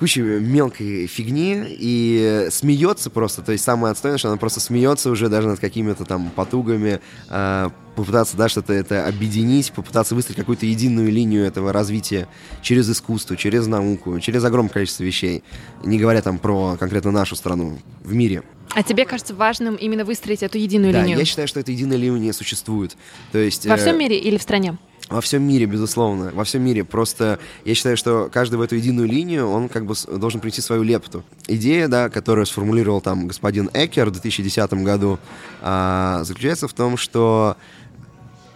кучу 0.00 0.22
мелкой 0.22 1.06
фигни 1.06 1.62
и 1.68 2.48
смеется 2.50 3.10
просто. 3.10 3.42
То 3.42 3.52
есть 3.52 3.62
самое 3.62 3.92
отстойное, 3.92 4.16
что 4.18 4.28
она 4.28 4.38
просто 4.38 4.58
смеется 4.58 5.10
уже 5.10 5.28
даже 5.28 5.46
над 5.46 5.60
какими-то 5.60 6.06
там 6.06 6.30
потугами, 6.34 7.00
э, 7.28 7.70
попытаться, 7.94 8.36
да, 8.38 8.48
что-то 8.48 8.72
это 8.72 9.06
объединить, 9.06 9.72
попытаться 9.72 10.14
выстроить 10.14 10.38
какую-то 10.38 10.64
единую 10.64 11.12
линию 11.12 11.44
этого 11.44 11.70
развития 11.70 12.28
через 12.62 12.88
искусство, 12.90 13.36
через 13.36 13.66
науку, 13.66 14.18
через 14.20 14.42
огромное 14.42 14.72
количество 14.72 15.04
вещей. 15.04 15.44
Не 15.84 15.98
говоря 15.98 16.22
там 16.22 16.38
про 16.38 16.78
конкретно 16.80 17.10
нашу 17.10 17.36
страну 17.36 17.78
в 18.02 18.14
мире. 18.14 18.42
А 18.74 18.82
тебе 18.82 19.04
кажется 19.04 19.34
важным 19.34 19.74
именно 19.74 20.04
выстроить 20.06 20.42
эту 20.42 20.56
единую 20.56 20.94
Да, 20.94 21.00
линию? 21.02 21.18
я 21.18 21.24
считаю, 21.26 21.46
что 21.46 21.60
эта 21.60 21.72
единая 21.72 21.98
линия 21.98 22.32
существует. 22.32 22.96
То 23.32 23.38
есть, 23.38 23.66
Во 23.66 23.74
э, 23.74 23.76
всем 23.76 23.98
мире 23.98 24.18
или 24.18 24.38
в 24.38 24.42
стране? 24.42 24.78
Во 25.10 25.20
всем 25.20 25.42
мире, 25.42 25.66
безусловно. 25.66 26.30
Во 26.32 26.44
всем 26.44 26.62
мире. 26.62 26.84
Просто 26.84 27.40
я 27.64 27.74
считаю, 27.74 27.96
что 27.96 28.30
каждый 28.32 28.56
в 28.56 28.60
эту 28.62 28.76
единую 28.76 29.08
линию, 29.08 29.48
он 29.48 29.68
как 29.68 29.84
бы 29.84 29.94
должен 30.06 30.40
принести 30.40 30.62
свою 30.62 30.84
лепту. 30.84 31.24
Идея, 31.48 31.88
да, 31.88 32.08
которую 32.08 32.46
сформулировал 32.46 33.00
там 33.00 33.26
господин 33.26 33.68
Экер 33.74 34.08
в 34.08 34.12
2010 34.12 34.72
году, 34.84 35.18
а, 35.62 36.22
заключается 36.22 36.68
в 36.68 36.72
том, 36.72 36.96
что 36.96 37.56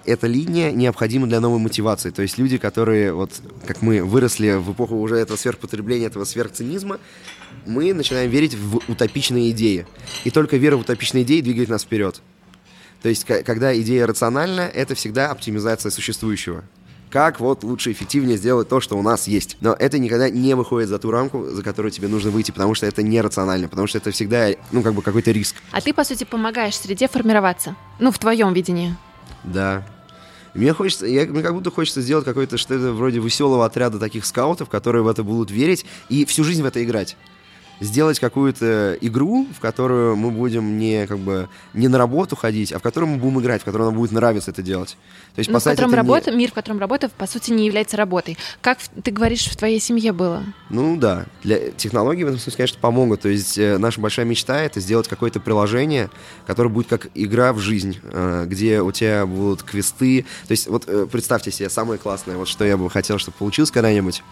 эта 0.07 0.29
линия 0.29 0.71
необходима 0.71 1.27
для 1.27 1.41
новой 1.41 1.59
мотивации. 1.59 2.11
То 2.11 2.23
есть 2.23 2.39
люди, 2.39 2.59
которые, 2.59 3.13
вот 3.13 3.33
как 3.67 3.83
мы, 3.83 4.05
выросли 4.05 4.53
в 4.53 4.73
эпоху 4.73 4.97
уже 4.97 5.17
этого 5.17 5.37
сверхпотребления, 5.37 6.07
этого 6.07 6.25
сверхцинизма, 6.25 6.99
мы 7.67 7.93
начинаем 7.95 8.31
верить 8.31 8.55
в 8.55 8.81
утопичные 8.89 9.51
идеи. 9.51 9.87
И 10.25 10.31
только 10.31 10.57
вера 10.57 10.77
в 10.77 10.81
утопичные 10.81 11.25
идеи 11.25 11.41
двигает 11.41 11.69
нас 11.69 11.83
вперед. 11.83 12.21
То 13.05 13.11
есть, 13.11 13.27
когда 13.27 13.79
идея 13.79 14.07
рациональна, 14.07 14.63
это 14.63 14.95
всегда 14.95 15.31
оптимизация 15.31 15.91
существующего. 15.91 16.65
Как 17.11 17.39
вот 17.39 17.63
лучше 17.63 17.93
эффективнее 17.93 18.39
сделать 18.39 18.71
то, 18.71 18.81
что 18.81 18.97
у 18.97 19.03
нас 19.03 19.29
есть. 19.29 19.59
Но 19.61 19.77
это 19.79 19.99
никогда 19.99 20.31
не 20.31 20.55
выходит 20.55 20.89
за 20.89 20.99
ту 20.99 21.11
рамку, 21.11 21.45
за 21.45 21.63
которую 21.63 21.93
тебе 21.93 22.09
нужно 22.09 22.31
выйти, 22.31 22.51
потому 22.51 22.75
что 22.75 22.87
это 22.87 23.03
нерационально, 23.03 23.69
потому 23.69 23.89
что 23.89 23.99
это 23.99 24.11
всегда, 24.11 24.49
ну, 24.73 24.81
как 24.81 24.95
бы 24.95 25.03
какой-то 25.03 25.33
риск. 25.33 25.57
А 25.71 25.83
ты, 25.83 25.93
по 25.93 26.03
сути, 26.03 26.25
помогаешь 26.25 26.79
среде 26.79 27.07
формироваться. 27.07 27.77
Ну, 27.99 28.11
в 28.11 28.19
твоем 28.19 28.55
видении. 28.55 28.97
Да. 29.43 29.87
Мне 30.55 30.73
хочется, 30.73 31.05
я, 31.05 31.27
мне 31.27 31.43
как 31.43 31.53
будто 31.53 31.71
хочется 31.71 32.01
сделать 32.01 32.25
какое-то 32.25 32.57
что-то 32.57 32.95
вроде 32.95 33.19
веселого 33.19 33.67
отряда 33.67 33.99
таких 33.99 34.25
скаутов, 34.25 34.71
которые 34.71 35.03
в 35.03 35.09
это 35.09 35.23
будут 35.23 35.51
верить 35.51 35.85
и 36.09 36.25
всю 36.25 36.43
жизнь 36.43 36.63
в 36.63 36.67
это 36.67 36.83
играть. 36.83 37.19
Сделать 37.81 38.19
какую-то 38.21 38.97
игру, 39.01 39.47
в 39.57 39.61
которую 39.61 40.17
мы 40.17 40.31
будем 40.31 40.79
не 40.79 41.07
как 41.07 41.19
бы 41.19 41.49
не 41.73 41.89
на 41.89 41.99
работу 41.99 42.37
ходить, 42.37 42.73
а 42.73 42.79
в 42.79 42.83
которую 42.83 43.11
мы 43.11 43.17
будем 43.19 43.41
играть, 43.41 43.63
в 43.63 43.65
которой 43.65 43.85
нам 43.85 43.95
будет 43.95 44.13
нравиться 44.13 44.51
это 44.53 44.63
делать. 44.63 44.97
То 45.35 45.41
есть, 45.41 45.51
Ну, 45.51 45.59
в 45.59 45.65
котором 45.65 45.91
это 45.91 45.97
не- 45.97 45.97
работа, 45.97 46.31
мир, 46.33 46.51
в 46.51 46.55
котором 46.55 46.79
работа, 46.79 47.09
по 47.09 47.27
сути, 47.27 47.51
не 47.51 47.67
является 47.67 47.97
работой. 47.97 48.39
Как 48.61 48.79
ты 49.03 49.11
говоришь, 49.11 49.47
в 49.47 49.57
твоей 49.57 49.81
семье 49.81 50.13
было? 50.13 50.45
Ну 50.71 50.97
да, 50.97 51.27
для 51.43 51.71
технологий 51.73 52.25
в 52.25 52.29
этом 52.29 52.39
смысле, 52.39 52.57
конечно, 52.57 52.79
помогут. 52.81 53.23
То 53.23 53.29
есть 53.29 53.59
э, 53.59 53.77
наша 53.79 54.01
большая 54.01 54.25
мечта 54.27 54.61
это 54.61 54.81
сделать 54.81 55.09
какое-то 55.09 55.41
приложение, 55.41 56.11
которое 56.47 56.69
будет 56.69 56.87
как 56.89 57.09
игра 57.15 57.53
в 57.53 57.59
жизнь, 57.59 57.99
э, 58.03 58.45
где 58.47 58.81
у 58.83 58.93
тебя 58.93 59.27
будут 59.27 59.63
квесты. 59.63 60.23
То 60.47 60.53
есть 60.53 60.69
вот 60.69 60.85
э, 60.87 61.07
представьте 61.11 61.51
себе 61.51 61.69
самое 61.69 61.99
классное, 61.99 62.37
вот 62.37 62.49
что 62.49 62.65
я 62.65 62.77
бы 62.77 62.89
хотел, 62.89 63.19
чтобы 63.19 63.37
получилось 63.37 63.71
когда-нибудь. 63.71 64.23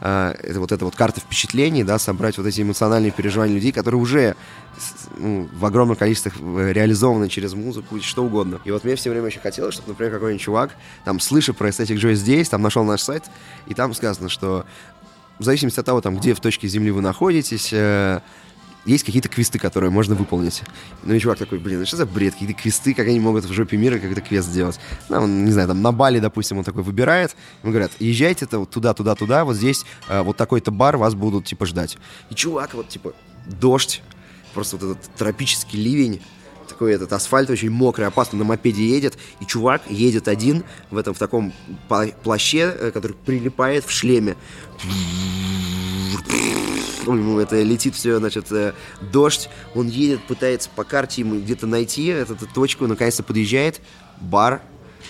Э, 0.00 0.34
это 0.42 0.60
вот 0.60 0.72
эта 0.72 0.84
вот 0.84 0.96
карта 0.96 1.20
впечатлений, 1.20 1.84
да, 1.84 1.98
собрать 1.98 2.38
вот 2.38 2.46
эти 2.46 2.62
эмоциональные 2.62 3.12
переживания 3.12 3.54
людей, 3.54 3.72
которые 3.72 4.00
уже 4.00 4.36
ну, 5.16 5.48
в 5.52 5.64
огромном 5.64 5.96
количестве 5.96 6.32
э, 6.38 6.72
реализованы 6.72 7.28
через 7.28 7.54
музыку 7.54 7.96
и 7.96 8.00
что 8.00 8.24
угодно. 8.24 8.60
И 8.64 8.70
вот 8.70 8.84
мне 8.84 8.96
все 8.96 9.10
время 9.10 9.26
очень 9.26 9.40
хотелось, 9.40 9.74
чтобы, 9.74 9.90
например, 9.90 10.12
какой-нибудь 10.12 10.42
чувак, 10.42 10.70
там, 11.04 11.20
слыша 11.20 11.52
про 11.52 11.68
Aesthetic 11.68 11.96
Joy 11.96 12.14
здесь, 12.14 12.48
там, 12.48 12.62
нашел 12.62 12.84
наш 12.84 13.02
сайт, 13.02 13.24
и 13.66 13.74
там 13.74 13.94
сказано, 13.94 14.28
что 14.28 14.64
в 15.38 15.44
зависимости 15.44 15.80
от 15.80 15.86
того, 15.86 16.00
там, 16.00 16.16
где 16.16 16.34
в 16.34 16.40
точке 16.40 16.68
Земли 16.68 16.90
вы 16.90 17.00
находитесь, 17.00 17.70
э, 17.72 18.20
есть 18.84 19.04
какие-то 19.04 19.28
квесты, 19.28 19.58
которые 19.58 19.90
можно 19.90 20.14
выполнить. 20.14 20.62
Ну 21.04 21.14
и 21.14 21.18
чувак 21.18 21.38
такой, 21.38 21.58
блин, 21.58 21.80
ну 21.80 21.86
что 21.86 21.96
за 21.96 22.06
бред, 22.06 22.34
какие-то 22.34 22.54
квесты, 22.54 22.94
как 22.94 23.06
они 23.06 23.20
могут 23.20 23.44
в 23.44 23.52
жопе 23.52 23.76
мира 23.76 23.98
какой-то 23.98 24.20
квест 24.20 24.48
сделать? 24.48 24.80
Ну, 25.08 25.18
он, 25.18 25.44
не 25.44 25.52
знаю, 25.52 25.68
там 25.68 25.82
на 25.82 25.92
Бали, 25.92 26.18
допустим, 26.18 26.58
он 26.58 26.64
такой 26.64 26.82
выбирает, 26.82 27.36
ему 27.62 27.72
говорят, 27.72 27.92
езжайте 27.98 28.44
-то 28.44 28.58
вот 28.58 28.70
туда, 28.70 28.94
туда, 28.94 29.14
туда, 29.14 29.44
вот 29.44 29.56
здесь 29.56 29.84
э, 30.08 30.22
вот 30.22 30.36
такой-то 30.36 30.70
бар, 30.70 30.96
вас 30.96 31.14
будут, 31.14 31.44
типа, 31.44 31.66
ждать. 31.66 31.98
И 32.30 32.34
чувак, 32.34 32.74
вот, 32.74 32.88
типа, 32.88 33.12
дождь, 33.46 34.02
просто 34.54 34.76
вот 34.76 34.96
этот 34.96 35.10
тропический 35.16 35.82
ливень, 35.82 36.20
такой 36.70 36.94
этот 36.94 37.12
асфальт 37.12 37.50
очень 37.50 37.70
мокрый, 37.70 38.06
опасно, 38.06 38.38
на 38.38 38.44
мопеде 38.44 38.86
едет, 38.86 39.18
и 39.40 39.44
чувак 39.44 39.82
едет 39.90 40.28
один 40.28 40.64
в 40.90 40.96
этом, 40.96 41.12
в 41.12 41.18
таком 41.18 41.52
пла- 41.88 42.14
плаще, 42.22 42.74
э, 42.74 42.90
который 42.92 43.12
прилипает 43.12 43.84
в 43.84 43.90
шлеме. 43.90 44.36
Ну, 47.06 47.16
ему 47.16 47.38
это 47.38 47.62
летит 47.62 47.94
все, 47.94 48.18
значит, 48.18 48.52
э, 48.52 48.74
дождь, 49.00 49.48
он 49.74 49.88
едет, 49.88 50.22
пытается 50.26 50.68
по 50.74 50.84
карте 50.84 51.22
ему 51.22 51.40
где-то 51.40 51.66
найти 51.66 52.06
эту, 52.06 52.34
эту 52.34 52.46
точку, 52.46 52.86
наконец-то 52.86 53.22
подъезжает, 53.22 53.80
бар, 54.20 54.60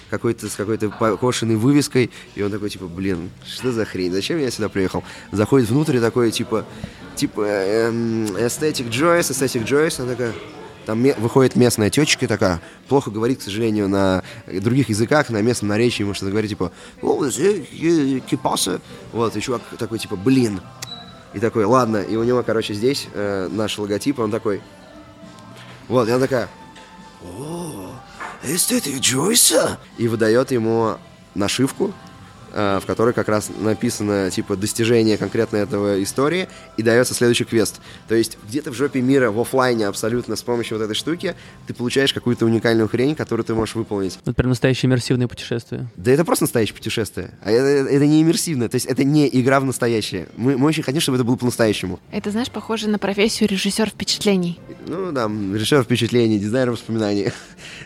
какой-то 0.08 0.48
с 0.48 0.54
какой-то 0.54 0.90
покошенной 0.90 1.56
вывеской, 1.56 2.10
и 2.34 2.42
он 2.42 2.50
такой, 2.50 2.70
типа, 2.70 2.86
блин, 2.86 3.30
что 3.46 3.72
за 3.72 3.84
хрень, 3.84 4.12
зачем 4.12 4.38
я 4.38 4.50
сюда 4.50 4.68
приехал? 4.68 5.02
Заходит 5.32 5.68
внутрь 5.68 5.96
и 5.96 6.00
такой, 6.00 6.30
типа, 6.30 6.64
типа, 7.16 7.42
эм, 7.42 8.24
Aesthetic 8.36 8.88
Joyce, 8.88 9.30
Aesthetic 9.30 10.00
она 10.00 10.12
такая, 10.12 10.32
там 10.86 11.02
выходит 11.18 11.56
местная 11.56 11.90
тетечка 11.90 12.26
такая, 12.26 12.60
плохо 12.88 13.10
говорит, 13.10 13.40
к 13.40 13.42
сожалению, 13.42 13.88
на 13.88 14.22
других 14.46 14.88
языках, 14.88 15.30
на 15.30 15.42
местном 15.42 15.68
наречии, 15.68 16.02
может 16.02 16.18
что-то 16.18 16.32
говорит, 16.32 16.50
типа, 16.50 16.72
кипаса, 17.00 18.80
вот, 19.12 19.36
и 19.36 19.40
чувак 19.40 19.62
такой, 19.78 19.98
типа, 19.98 20.16
блин, 20.16 20.60
и 21.32 21.38
такой, 21.38 21.64
ладно, 21.64 21.98
и 21.98 22.16
у 22.16 22.24
него, 22.24 22.42
короче, 22.42 22.74
здесь 22.74 23.08
э, 23.12 23.48
наш 23.50 23.78
логотип, 23.78 24.18
он 24.18 24.30
такой, 24.30 24.60
вот, 25.88 26.08
и 26.08 26.10
она 26.10 26.20
такая, 26.20 26.48
о, 27.22 27.92
эстетик 28.42 29.00
Джойса, 29.00 29.78
и 29.98 30.08
выдает 30.08 30.50
ему 30.50 30.96
нашивку, 31.34 31.92
в 32.52 32.82
которой 32.86 33.14
как 33.14 33.28
раз 33.28 33.50
написано, 33.60 34.30
типа, 34.30 34.56
достижение 34.56 35.16
конкретно 35.16 35.56
этого 35.56 36.02
истории, 36.02 36.48
и 36.76 36.82
дается 36.82 37.14
следующий 37.14 37.44
квест. 37.44 37.80
То 38.08 38.14
есть 38.14 38.38
где-то 38.48 38.70
в 38.70 38.74
жопе 38.74 39.00
мира, 39.00 39.30
в 39.30 39.40
офлайне 39.40 39.86
абсолютно, 39.86 40.36
с 40.36 40.42
помощью 40.42 40.78
вот 40.78 40.84
этой 40.84 40.94
штуки, 40.94 41.34
ты 41.66 41.74
получаешь 41.74 42.12
какую-то 42.12 42.44
уникальную 42.46 42.88
хрень, 42.88 43.14
которую 43.14 43.44
ты 43.44 43.54
можешь 43.54 43.74
выполнить. 43.74 44.18
Это 44.22 44.32
прям 44.32 44.50
настоящее 44.50 44.88
иммерсивное 44.88 45.28
путешествие. 45.28 45.88
Да 45.96 46.10
это 46.10 46.24
просто 46.24 46.44
настоящее 46.44 46.74
путешествие. 46.74 47.30
А 47.42 47.50
это, 47.50 47.90
это 47.90 48.06
не 48.06 48.22
иммерсивное, 48.22 48.68
то 48.68 48.76
есть 48.76 48.86
это 48.86 49.04
не 49.04 49.28
игра 49.28 49.60
в 49.60 49.64
настоящее. 49.64 50.28
Мы, 50.36 50.56
мы 50.56 50.66
очень 50.66 50.82
хотим, 50.82 51.00
чтобы 51.00 51.16
это 51.16 51.24
было 51.24 51.36
по-настоящему. 51.36 52.00
Это, 52.10 52.30
знаешь, 52.30 52.50
похоже 52.50 52.88
на 52.88 52.98
профессию 52.98 53.48
режиссер 53.48 53.90
впечатлений. 53.90 54.58
Ну, 54.86 55.12
да, 55.12 55.26
режиссер 55.26 55.82
впечатлений, 55.84 56.38
дизайнер 56.38 56.72
воспоминаний. 56.72 57.32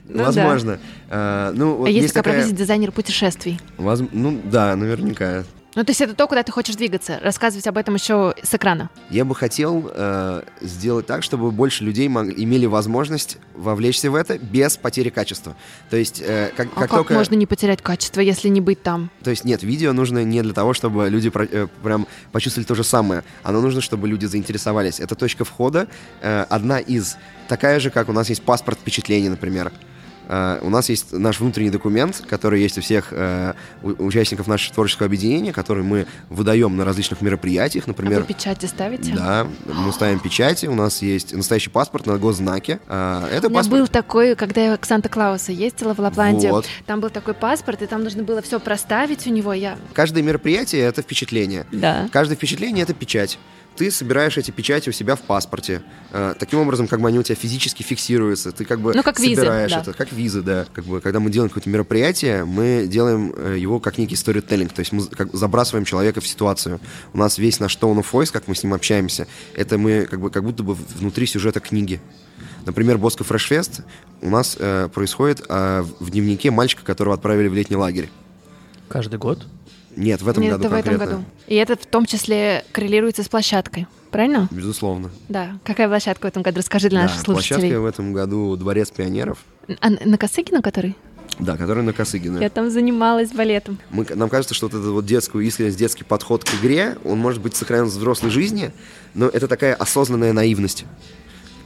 Ну, 0.06 0.24
Возможно. 0.24 0.72
Да. 0.72 0.78
А, 1.10 1.52
ну, 1.54 1.76
вот 1.76 1.86
а 1.86 1.90
есть, 1.90 2.02
есть 2.02 2.14
такая 2.14 2.34
профессия 2.34 2.56
дизайнер 2.56 2.92
путешествий? 2.92 3.60
Воз... 3.76 4.02
Ну, 4.12 4.40
да, 4.54 4.76
наверняка. 4.76 5.42
Ну, 5.74 5.82
то 5.82 5.90
есть 5.90 6.00
это 6.00 6.14
то, 6.14 6.28
куда 6.28 6.44
ты 6.44 6.52
хочешь 6.52 6.76
двигаться, 6.76 7.18
рассказывать 7.20 7.66
об 7.66 7.76
этом 7.76 7.96
еще 7.96 8.36
с 8.40 8.54
экрана. 8.54 8.88
Я 9.10 9.24
бы 9.24 9.34
хотел 9.34 9.90
э, 9.92 10.42
сделать 10.60 11.06
так, 11.06 11.24
чтобы 11.24 11.50
больше 11.50 11.82
людей 11.82 12.06
имели 12.06 12.66
возможность 12.66 13.38
вовлечься 13.56 14.12
в 14.12 14.14
это 14.14 14.38
без 14.38 14.76
потери 14.76 15.08
качества. 15.08 15.56
То 15.90 15.96
есть, 15.96 16.22
э, 16.24 16.52
как, 16.56 16.68
а 16.68 16.70
как, 16.70 16.78
как 16.82 16.90
только... 16.90 17.14
можно 17.14 17.34
не 17.34 17.46
потерять 17.46 17.82
качество, 17.82 18.20
если 18.20 18.48
не 18.48 18.60
быть 18.60 18.84
там? 18.84 19.10
То 19.24 19.30
есть, 19.30 19.44
нет, 19.44 19.64
видео 19.64 19.92
нужно 19.92 20.22
не 20.22 20.40
для 20.40 20.52
того, 20.52 20.72
чтобы 20.72 21.08
люди 21.08 21.30
про, 21.30 21.46
э, 21.46 21.66
прям 21.82 22.06
почувствовали 22.30 22.68
то 22.68 22.76
же 22.76 22.84
самое. 22.84 23.24
Оно 23.42 23.60
нужно, 23.60 23.80
чтобы 23.80 24.06
люди 24.06 24.26
заинтересовались. 24.26 25.00
Это 25.00 25.16
точка 25.16 25.44
входа, 25.44 25.88
э, 26.22 26.46
одна 26.48 26.78
из, 26.78 27.16
такая 27.48 27.80
же, 27.80 27.90
как 27.90 28.08
у 28.08 28.12
нас 28.12 28.28
есть 28.28 28.44
паспорт 28.44 28.78
впечатлений, 28.78 29.28
например. 29.28 29.72
Uh, 30.28 30.58
у 30.62 30.70
нас 30.70 30.88
есть 30.88 31.12
наш 31.12 31.40
внутренний 31.40 31.70
документ, 31.70 32.22
который 32.28 32.60
есть 32.62 32.78
у 32.78 32.80
всех 32.80 33.12
uh, 33.12 33.54
участников 33.82 34.46
нашего 34.46 34.74
творческого 34.74 35.06
объединения, 35.06 35.52
который 35.52 35.82
мы 35.82 36.06
выдаем 36.30 36.76
на 36.76 36.84
различных 36.84 37.20
мероприятиях, 37.20 37.86
например. 37.86 38.18
А 38.18 38.20
вы 38.22 38.26
печати 38.26 38.66
ставите? 38.66 39.12
Да, 39.12 39.46
мы 39.66 39.92
ставим 39.92 40.20
печати. 40.20 40.66
У 40.66 40.74
нас 40.74 41.02
есть 41.02 41.34
настоящий 41.34 41.70
паспорт 41.70 42.06
на 42.06 42.18
госзнаке. 42.18 42.80
Uh, 42.88 43.28
это 43.28 43.48
у 43.48 43.50
меня 43.50 43.60
паспорт... 43.60 43.80
был 43.80 43.88
такой, 43.88 44.34
когда 44.34 44.64
я 44.64 44.76
к 44.76 44.86
Санта-Клауса 44.86 45.52
ездила 45.52 45.94
в 45.94 45.98
Лапландию. 45.98 46.52
Вот. 46.52 46.66
Там 46.86 47.00
был 47.00 47.10
такой 47.10 47.34
паспорт, 47.34 47.82
и 47.82 47.86
там 47.86 48.02
нужно 48.02 48.22
было 48.22 48.40
все 48.42 48.60
проставить 48.60 49.26
у 49.26 49.30
него. 49.30 49.52
Я... 49.52 49.76
Каждое 49.92 50.22
мероприятие— 50.22 50.82
это 50.82 51.02
впечатление. 51.02 51.66
Да. 51.72 52.08
Каждое 52.12 52.36
впечатление— 52.36 52.82
это 52.84 52.94
печать 52.94 53.38
ты 53.76 53.90
собираешь 53.90 54.36
эти 54.38 54.50
печати 54.50 54.88
у 54.88 54.92
себя 54.92 55.16
в 55.16 55.22
паспорте. 55.22 55.82
Э, 56.12 56.34
таким 56.38 56.60
образом, 56.60 56.88
как 56.88 57.00
бы 57.00 57.08
они 57.08 57.18
у 57.18 57.22
тебя 57.22 57.34
физически 57.34 57.82
фиксируются. 57.82 58.52
Ты 58.52 58.64
как 58.64 58.80
бы 58.80 58.94
ну, 58.94 59.02
как 59.02 59.18
собираешь 59.18 59.70
визы, 59.70 59.80
это. 59.80 59.92
Как 59.92 60.12
визы, 60.12 60.42
да. 60.42 60.66
Как 60.72 60.84
бы, 60.84 61.00
когда 61.00 61.20
мы 61.20 61.30
делаем 61.30 61.50
какое-то 61.50 61.70
мероприятие, 61.70 62.44
мы 62.44 62.86
делаем 62.88 63.32
э, 63.36 63.56
его 63.58 63.80
как 63.80 63.98
некий 63.98 64.14
storytelling. 64.14 64.72
То 64.72 64.80
есть 64.80 64.92
мы 64.92 65.06
как, 65.06 65.34
забрасываем 65.34 65.84
человека 65.84 66.20
в 66.20 66.26
ситуацию. 66.26 66.80
У 67.12 67.18
нас 67.18 67.38
весь 67.38 67.60
наш 67.60 67.76
tone 67.76 67.98
of 67.98 68.06
voice, 68.12 68.32
как 68.32 68.48
мы 68.48 68.54
с 68.54 68.62
ним 68.62 68.74
общаемся, 68.74 69.26
это 69.54 69.78
мы 69.78 70.06
как, 70.06 70.20
бы, 70.20 70.30
как 70.30 70.44
будто 70.44 70.62
бы 70.62 70.74
внутри 70.74 71.26
сюжета 71.26 71.60
книги. 71.60 72.00
Например, 72.66 72.98
Боско 72.98 73.24
Фрешфест 73.24 73.82
у 74.22 74.30
нас 74.30 74.56
э, 74.58 74.88
происходит 74.92 75.44
э, 75.48 75.84
в 76.00 76.10
дневнике 76.10 76.50
мальчика, 76.50 76.82
которого 76.82 77.14
отправили 77.14 77.48
в 77.48 77.54
летний 77.54 77.76
лагерь. 77.76 78.10
Каждый 78.88 79.18
год? 79.18 79.46
Нет, 79.96 80.22
в 80.22 80.28
этом 80.28 80.42
Нет, 80.42 80.52
году 80.52 80.64
это 80.66 80.74
в 80.74 80.78
этом 80.78 80.96
году. 80.96 81.24
И 81.46 81.54
это 81.54 81.76
в 81.76 81.86
том 81.86 82.06
числе 82.06 82.64
коррелируется 82.72 83.22
с 83.22 83.28
площадкой, 83.28 83.86
правильно? 84.10 84.48
Безусловно. 84.50 85.10
Да. 85.28 85.58
Какая 85.64 85.88
площадка 85.88 86.26
в 86.26 86.28
этом 86.28 86.42
году? 86.42 86.58
Расскажи 86.58 86.88
для 86.88 87.00
да, 87.00 87.06
наших 87.06 87.20
слушателей. 87.22 87.60
Площадка 87.60 87.80
в 87.80 87.86
этом 87.86 88.12
году 88.12 88.56
Дворец 88.56 88.90
пионеров. 88.90 89.38
А 89.80 89.90
на 89.90 90.18
Косыгина 90.18 90.62
который? 90.62 90.96
Да, 91.38 91.56
который 91.56 91.82
на 91.82 91.92
Косыгина. 91.92 92.38
Я 92.38 92.50
там 92.50 92.70
занималась 92.70 93.30
балетом. 93.32 93.78
Мы, 93.90 94.06
нам 94.14 94.28
кажется, 94.28 94.54
что 94.54 94.66
вот 94.66 94.74
этот 94.74 94.90
вот 94.90 95.04
детскую 95.04 95.44
искренность, 95.44 95.76
детский 95.76 96.04
подход 96.04 96.44
к 96.44 96.54
игре, 96.60 96.96
он 97.04 97.18
может 97.18 97.42
быть 97.42 97.56
сохранен 97.56 97.86
в 97.86 97.88
взрослой 97.88 98.30
жизни, 98.30 98.72
но 99.14 99.26
это 99.26 99.48
такая 99.48 99.74
осознанная 99.74 100.32
наивность 100.32 100.84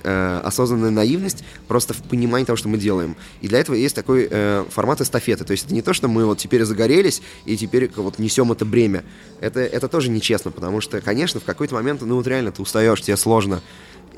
э, 0.03 0.41
осознанная 0.45 0.91
наивность 0.91 1.45
просто 1.67 1.95
в 1.95 2.03
понимании 2.03 2.45
того, 2.45 2.57
что 2.57 2.69
мы 2.69 2.79
делаем. 2.79 3.17
И 3.41 3.49
для 3.49 3.59
этого 3.59 3.75
есть 3.75 3.95
такой 3.95 4.29
э, 4.31 4.65
формат 4.71 5.01
эстафеты. 5.01 5.45
То 5.45 5.53
есть 5.53 5.67
это 5.67 5.75
не 5.75 5.83
то, 5.83 5.93
что 5.93 6.09
мы 6.09 6.25
вот 6.27 6.39
теперь 6.39 6.65
загорелись 6.65 7.23
и 7.45 7.57
теперь 7.57 7.91
вот 7.97 8.19
несем 8.19 8.53
это 8.53 8.65
бремя. 8.65 9.05
Это, 9.41 9.61
это 9.61 9.89
тоже 9.89 10.11
нечестно, 10.11 10.51
потому 10.51 10.81
что, 10.81 11.01
конечно, 11.01 11.41
в 11.41 11.45
какой-то 11.45 11.75
момент, 11.75 12.03
ну 12.03 12.17
вот 12.17 12.27
реально 12.27 12.53
ты 12.53 12.63
устаешь, 12.63 13.01
тебе 13.03 13.17
сложно. 13.17 13.61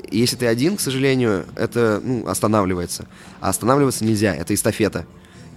И 0.09 0.17
если 0.17 0.35
ты 0.35 0.47
один, 0.47 0.77
к 0.77 0.81
сожалению, 0.81 1.45
это 1.55 2.01
ну, 2.03 2.27
останавливается. 2.27 3.07
А 3.39 3.49
останавливаться 3.49 4.03
нельзя, 4.03 4.35
это 4.35 4.53
эстафета. 4.53 5.05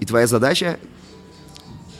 И 0.00 0.06
твоя 0.06 0.26
задача 0.26 0.78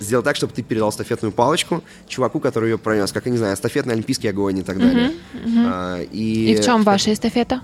сделать 0.01 0.25
так, 0.25 0.37
чтобы 0.37 0.53
ты 0.53 0.63
передал 0.63 0.91
эстафетную 0.91 1.33
палочку 1.33 1.83
чуваку, 2.09 2.41
который 2.41 2.71
ее 2.71 2.79
пронес, 2.79 3.13
как, 3.13 3.27
я 3.27 3.33
не 3.33 3.39
знаю, 3.39 3.55
эстафетный 3.55 3.95
олимпийский 3.95 4.29
огонь 4.29 4.59
и 4.59 4.63
так 4.63 4.79
далее. 4.79 5.13
Uh-huh, 5.13 5.45
uh-huh. 5.45 5.65
А, 5.67 6.03
и... 6.03 6.53
и 6.53 6.57
в 6.57 6.65
чем 6.65 6.83
ваша 6.83 7.13
эстафета? 7.13 7.63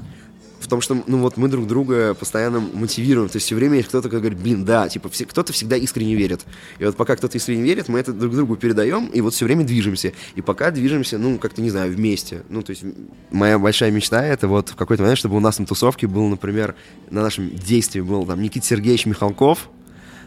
В 0.70 0.78
том, 0.78 0.80
что, 0.80 1.02
ну 1.08 1.18
вот 1.18 1.36
мы 1.36 1.48
друг 1.48 1.66
друга 1.66 2.14
постоянно 2.14 2.60
мотивируем. 2.60 3.28
То 3.28 3.36
есть 3.36 3.46
все 3.46 3.56
время 3.56 3.78
есть 3.78 3.88
кто-то, 3.88 4.08
кто 4.08 4.18
говорит, 4.20 4.38
блин, 4.38 4.64
да, 4.64 4.88
типа 4.88 5.08
все, 5.08 5.24
кто-то 5.24 5.52
всегда 5.52 5.74
искренне 5.74 6.14
верит. 6.14 6.46
И 6.78 6.84
вот 6.84 6.96
пока 6.96 7.16
кто-то 7.16 7.36
искренне 7.36 7.64
верит, 7.64 7.88
мы 7.88 7.98
это 7.98 8.12
друг 8.12 8.36
другу 8.36 8.54
передаем, 8.54 9.08
и 9.08 9.20
вот 9.20 9.34
все 9.34 9.46
время 9.46 9.64
движемся. 9.64 10.12
И 10.36 10.42
пока 10.42 10.70
движемся, 10.70 11.18
ну, 11.18 11.38
как-то, 11.38 11.60
не 11.60 11.70
знаю, 11.70 11.92
вместе. 11.92 12.44
Ну, 12.48 12.62
то 12.62 12.70
есть 12.70 12.84
моя 13.32 13.58
большая 13.58 13.90
мечта 13.90 14.24
это 14.24 14.46
вот 14.46 14.68
в 14.68 14.76
какой-то 14.76 15.02
момент, 15.02 15.18
чтобы 15.18 15.36
у 15.36 15.40
нас 15.40 15.58
на 15.58 15.66
тусовке 15.66 16.06
был, 16.06 16.28
например, 16.28 16.76
на 17.10 17.20
нашем 17.20 17.50
действии 17.50 18.00
был 18.00 18.24
там 18.24 18.40
Никита 18.40 18.64
Сергеевич 18.64 19.06
Михалков 19.06 19.68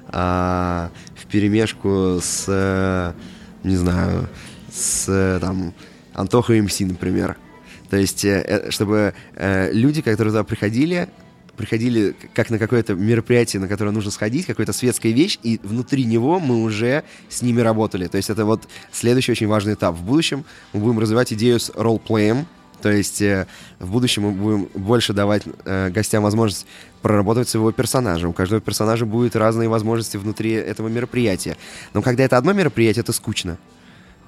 а, 0.09 0.91
в 1.15 1.25
перемешку 1.27 2.19
с, 2.21 3.15
не 3.63 3.77
знаю, 3.77 4.27
с 4.73 5.39
там 5.39 5.73
Антоха 6.13 6.51
МС, 6.53 6.81
например. 6.81 7.37
То 7.93 7.97
есть, 7.97 8.25
э, 8.25 8.43
э, 8.47 8.71
чтобы 8.71 9.13
э, 9.35 9.71
люди, 9.71 10.01
которые 10.01 10.31
туда 10.31 10.43
приходили, 10.43 11.09
приходили 11.55 12.15
как 12.33 12.49
на 12.49 12.57
какое-то 12.57 12.95
мероприятие, 12.95 13.59
на 13.59 13.67
которое 13.67 13.91
нужно 13.91 14.09
сходить, 14.09 14.47
какая-то 14.47 14.73
светская 14.73 15.11
вещь, 15.11 15.37
и 15.43 15.59
внутри 15.61 16.03
него 16.05 16.39
мы 16.39 16.63
уже 16.63 17.03
с 17.29 17.43
ними 17.43 17.61
работали. 17.61 18.07
То 18.07 18.17
есть 18.17 18.31
это 18.31 18.45
вот 18.45 18.67
следующий 18.91 19.31
очень 19.31 19.45
важный 19.45 19.75
этап. 19.75 19.95
В 19.95 20.01
будущем 20.01 20.43
мы 20.73 20.79
будем 20.79 20.97
развивать 20.97 21.33
идею 21.33 21.59
с 21.59 21.69
ролл-плеем, 21.75 22.47
то 22.81 22.89
есть 22.89 23.21
э, 23.21 23.45
в 23.77 23.91
будущем 23.91 24.23
мы 24.23 24.31
будем 24.31 24.69
больше 24.73 25.13
давать 25.13 25.43
э, 25.63 25.91
гостям 25.91 26.23
возможность 26.23 26.65
проработать 27.03 27.47
своего 27.47 27.71
персонажа. 27.71 28.27
У 28.27 28.33
каждого 28.33 28.59
персонажа 28.59 29.05
будут 29.05 29.35
разные 29.35 29.69
возможности 29.69 30.17
внутри 30.17 30.53
этого 30.53 30.87
мероприятия. 30.87 31.57
Но 31.93 32.01
когда 32.01 32.23
это 32.23 32.37
одно 32.37 32.53
мероприятие, 32.53 33.01
это 33.03 33.13
скучно 33.13 33.59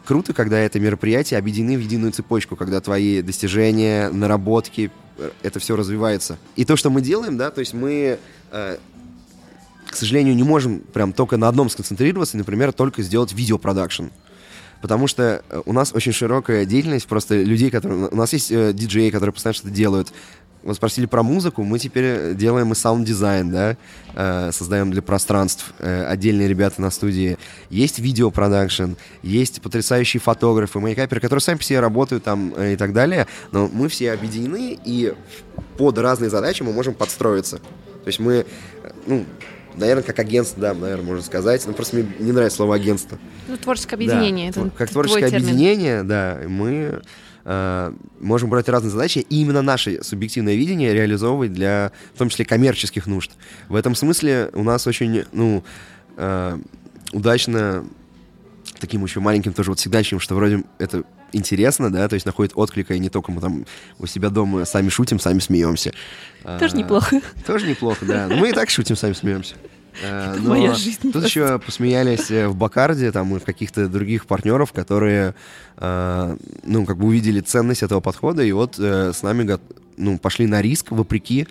круто, 0.06 0.34
когда 0.34 0.58
это 0.60 0.80
мероприятие 0.80 1.38
объединены 1.38 1.78
в 1.78 1.82
единую 1.82 2.14
цепочку, 2.14 2.56
когда 2.56 2.80
твои 2.80 3.22
достижения, 3.22 4.10
наработки, 4.10 4.92
э, 5.18 5.32
это 5.44 5.60
все 5.60 5.76
развивается. 5.76 6.38
И 6.56 6.64
то, 6.64 6.76
что 6.76 6.90
мы 6.90 7.02
делаем, 7.02 7.38
да, 7.38 7.52
то 7.52 7.60
есть 7.60 7.74
мы, 7.74 8.18
э, 8.52 8.78
к 9.88 9.96
сожалению, 9.96 10.36
не 10.36 10.44
можем 10.44 10.80
прям 10.80 11.12
только 11.12 11.38
на 11.38 11.50
одном 11.50 11.70
сконцентрироваться, 11.70 12.38
например, 12.38 12.72
только 12.72 13.02
сделать 13.02 13.34
видеопродакшн. 13.34 14.06
Потому 14.82 15.08
что 15.08 15.44
э, 15.50 15.62
у 15.66 15.74
нас 15.74 15.94
очень 15.94 16.12
широкая 16.12 16.66
деятельность, 16.66 17.08
просто 17.08 17.42
людей, 17.42 17.72
которые... 17.72 18.08
У 18.08 18.16
нас 18.16 18.34
есть 18.34 18.52
э, 18.52 18.72
диджеи, 18.72 19.10
которые 19.10 19.34
постоянно 19.34 19.56
что-то 19.56 19.74
делают. 19.74 20.14
Вы 20.66 20.74
спросили 20.74 21.06
про 21.06 21.22
музыку, 21.22 21.64
мы 21.64 21.78
теперь 21.78 22.34
делаем 22.34 22.72
и 22.72 22.76
саунд-дизайн, 22.76 23.52
да, 23.52 23.78
э, 24.16 24.52
создаем 24.52 24.90
для 24.90 25.04
пространств 25.04 25.76
э, 25.78 26.06
отдельные 26.08 26.48
ребята 26.48 26.82
на 26.82 26.90
студии. 26.90 27.38
Есть 27.70 28.00
видеопродакшн, 28.00 28.94
есть 29.22 29.62
потрясающие 29.62 30.20
фотографы, 30.20 30.80
мейкаперы, 30.80 31.22
которые 31.22 31.42
сами 31.42 31.60
себе 31.60 31.82
работают 31.82 32.24
там 32.24 32.52
э, 32.58 32.74
и 32.74 32.78
так 32.78 32.94
далее, 32.94 33.28
но 33.52 33.70
мы 33.72 33.90
все 33.90 34.12
объединены, 34.12 34.80
и 34.84 35.14
под 35.78 36.00
разные 36.00 36.32
задачи 36.32 36.64
мы 36.64 36.74
можем 36.74 36.96
подстроиться. 36.96 37.58
То 37.58 38.08
есть 38.08 38.18
мы, 38.18 38.34
э, 38.34 38.46
ну, 39.06 39.24
наверное, 39.76 40.04
как 40.04 40.18
агентство, 40.18 40.60
да, 40.60 40.74
наверное, 40.74 41.06
можно 41.06 41.24
сказать. 41.24 41.64
Но 41.68 41.74
просто 41.74 41.98
мне 41.98 42.08
не 42.18 42.32
нравится 42.32 42.58
слово 42.58 42.74
агентство. 42.74 43.20
Ну, 43.48 43.56
творческое 43.58 43.98
объединение. 43.98 44.52
Да, 44.52 44.62
это 44.62 44.72
как 44.72 44.90
творческое 44.90 45.28
объединение, 45.28 46.02
да, 46.02 46.40
мы 46.48 47.02
э, 47.46 47.94
можем 48.20 48.50
брать 48.50 48.68
разные 48.68 48.92
задачи, 48.92 49.20
и 49.20 49.42
именно 49.42 49.62
наше 49.62 50.04
субъективное 50.04 50.56
видение 50.56 50.94
реализовывать 50.94 51.54
для, 51.54 51.92
в 52.14 52.18
том 52.18 52.30
числе, 52.30 52.46
коммерческих 52.46 53.08
нужд. 53.08 53.32
В 53.70 53.76
этом 53.76 53.96
смысле 53.96 54.50
у 54.54 54.64
нас 54.64 54.86
очень, 54.88 55.24
ну, 55.32 55.64
э, 56.18 56.58
удачно 57.14 57.86
таким 58.80 59.04
еще 59.04 59.20
маленьким 59.20 59.54
тоже 59.54 59.72
вот 59.72 59.80
всегдачным, 59.80 60.20
что 60.20 60.36
вроде 60.36 60.64
это 60.80 61.04
интересно, 61.32 61.92
да, 61.92 62.08
то 62.08 62.16
есть 62.16 62.26
находит 62.26 62.54
отклика, 62.56 62.94
и 62.94 63.00
не 63.00 63.10
только 63.10 63.32
мы 63.32 63.42
там 63.42 63.66
у 64.00 64.06
себя 64.06 64.30
дома 64.30 64.66
сами 64.66 64.90
шутим, 64.90 65.20
сами 65.20 65.40
смеемся. 65.40 65.94
Тоже 66.44 66.76
а, 66.76 66.78
неплохо. 66.78 67.22
Тоже 67.46 67.68
неплохо, 67.68 68.06
да. 68.06 68.28
Но 68.28 68.36
мы 68.36 68.50
и 68.50 68.54
так 68.54 68.70
шутим, 68.70 68.96
сами 68.96 69.14
смеемся. 69.14 69.56
Э, 70.02 70.36
но 70.40 70.50
Моя 70.50 70.74
жизнь 70.74 71.12
тут 71.12 71.24
еще 71.24 71.60
посмеялись 71.60 72.30
э, 72.32 72.48
в 72.48 72.56
Бакарде, 72.56 73.12
там 73.12 73.36
и 73.36 73.40
в 73.40 73.44
каких-то 73.44 73.88
других 73.88 74.26
партнеров, 74.26 74.72
которые, 74.72 75.36
э, 75.78 76.38
ну, 76.64 76.86
как 76.86 76.98
бы 76.98 77.08
увидели 77.08 77.40
ценность 77.42 77.84
этого 77.84 78.00
подхода, 78.00 78.44
и 78.44 78.52
вот 78.52 78.78
с 78.78 79.22
нами, 79.24 79.58
ну, 79.98 80.18
пошли 80.18 80.48
на 80.48 80.62
риск, 80.62 80.92
вопреки 80.92 81.48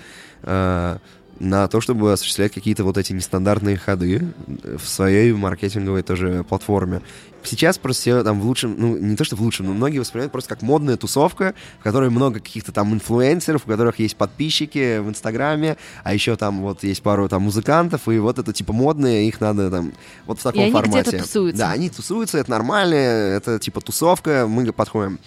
на 1.38 1.68
то, 1.68 1.80
чтобы 1.80 2.12
осуществлять 2.12 2.52
какие-то 2.52 2.84
вот 2.84 2.98
эти 2.98 3.12
нестандартные 3.12 3.76
ходы 3.76 4.32
в 4.46 4.86
своей 4.86 5.32
маркетинговой 5.32 6.02
тоже 6.02 6.44
платформе. 6.48 7.02
Сейчас 7.42 7.76
просто 7.76 8.00
все 8.00 8.24
там 8.24 8.40
в 8.40 8.46
лучшем, 8.46 8.74
ну, 8.78 8.96
не 8.96 9.16
то, 9.16 9.24
что 9.24 9.36
в 9.36 9.42
лучшем, 9.42 9.66
но 9.66 9.74
многие 9.74 9.98
воспринимают 9.98 10.32
просто 10.32 10.54
как 10.54 10.62
модная 10.62 10.96
тусовка, 10.96 11.54
в 11.78 11.82
которой 11.82 12.08
много 12.08 12.40
каких-то 12.40 12.72
там 12.72 12.94
инфлюенсеров, 12.94 13.66
у 13.66 13.68
которых 13.68 13.98
есть 13.98 14.16
подписчики 14.16 14.98
в 14.98 15.10
Инстаграме, 15.10 15.76
а 16.04 16.14
еще 16.14 16.36
там 16.36 16.62
вот 16.62 16.82
есть 16.84 17.02
пару 17.02 17.28
там 17.28 17.42
музыкантов, 17.42 18.08
и 18.08 18.18
вот 18.18 18.38
это 18.38 18.54
типа 18.54 18.72
модные, 18.72 19.28
их 19.28 19.42
надо 19.42 19.70
там 19.70 19.92
вот 20.26 20.40
в 20.40 20.42
таком 20.42 20.62
и 20.62 20.64
они 20.64 20.72
формате. 20.72 21.18
тусуются. 21.18 21.58
Да, 21.58 21.72
они 21.72 21.90
тусуются, 21.90 22.38
это 22.38 22.50
нормально, 22.50 22.94
это 22.94 23.58
типа 23.58 23.82
тусовка, 23.82 24.46
мы 24.48 24.72
подходим. 24.72 25.18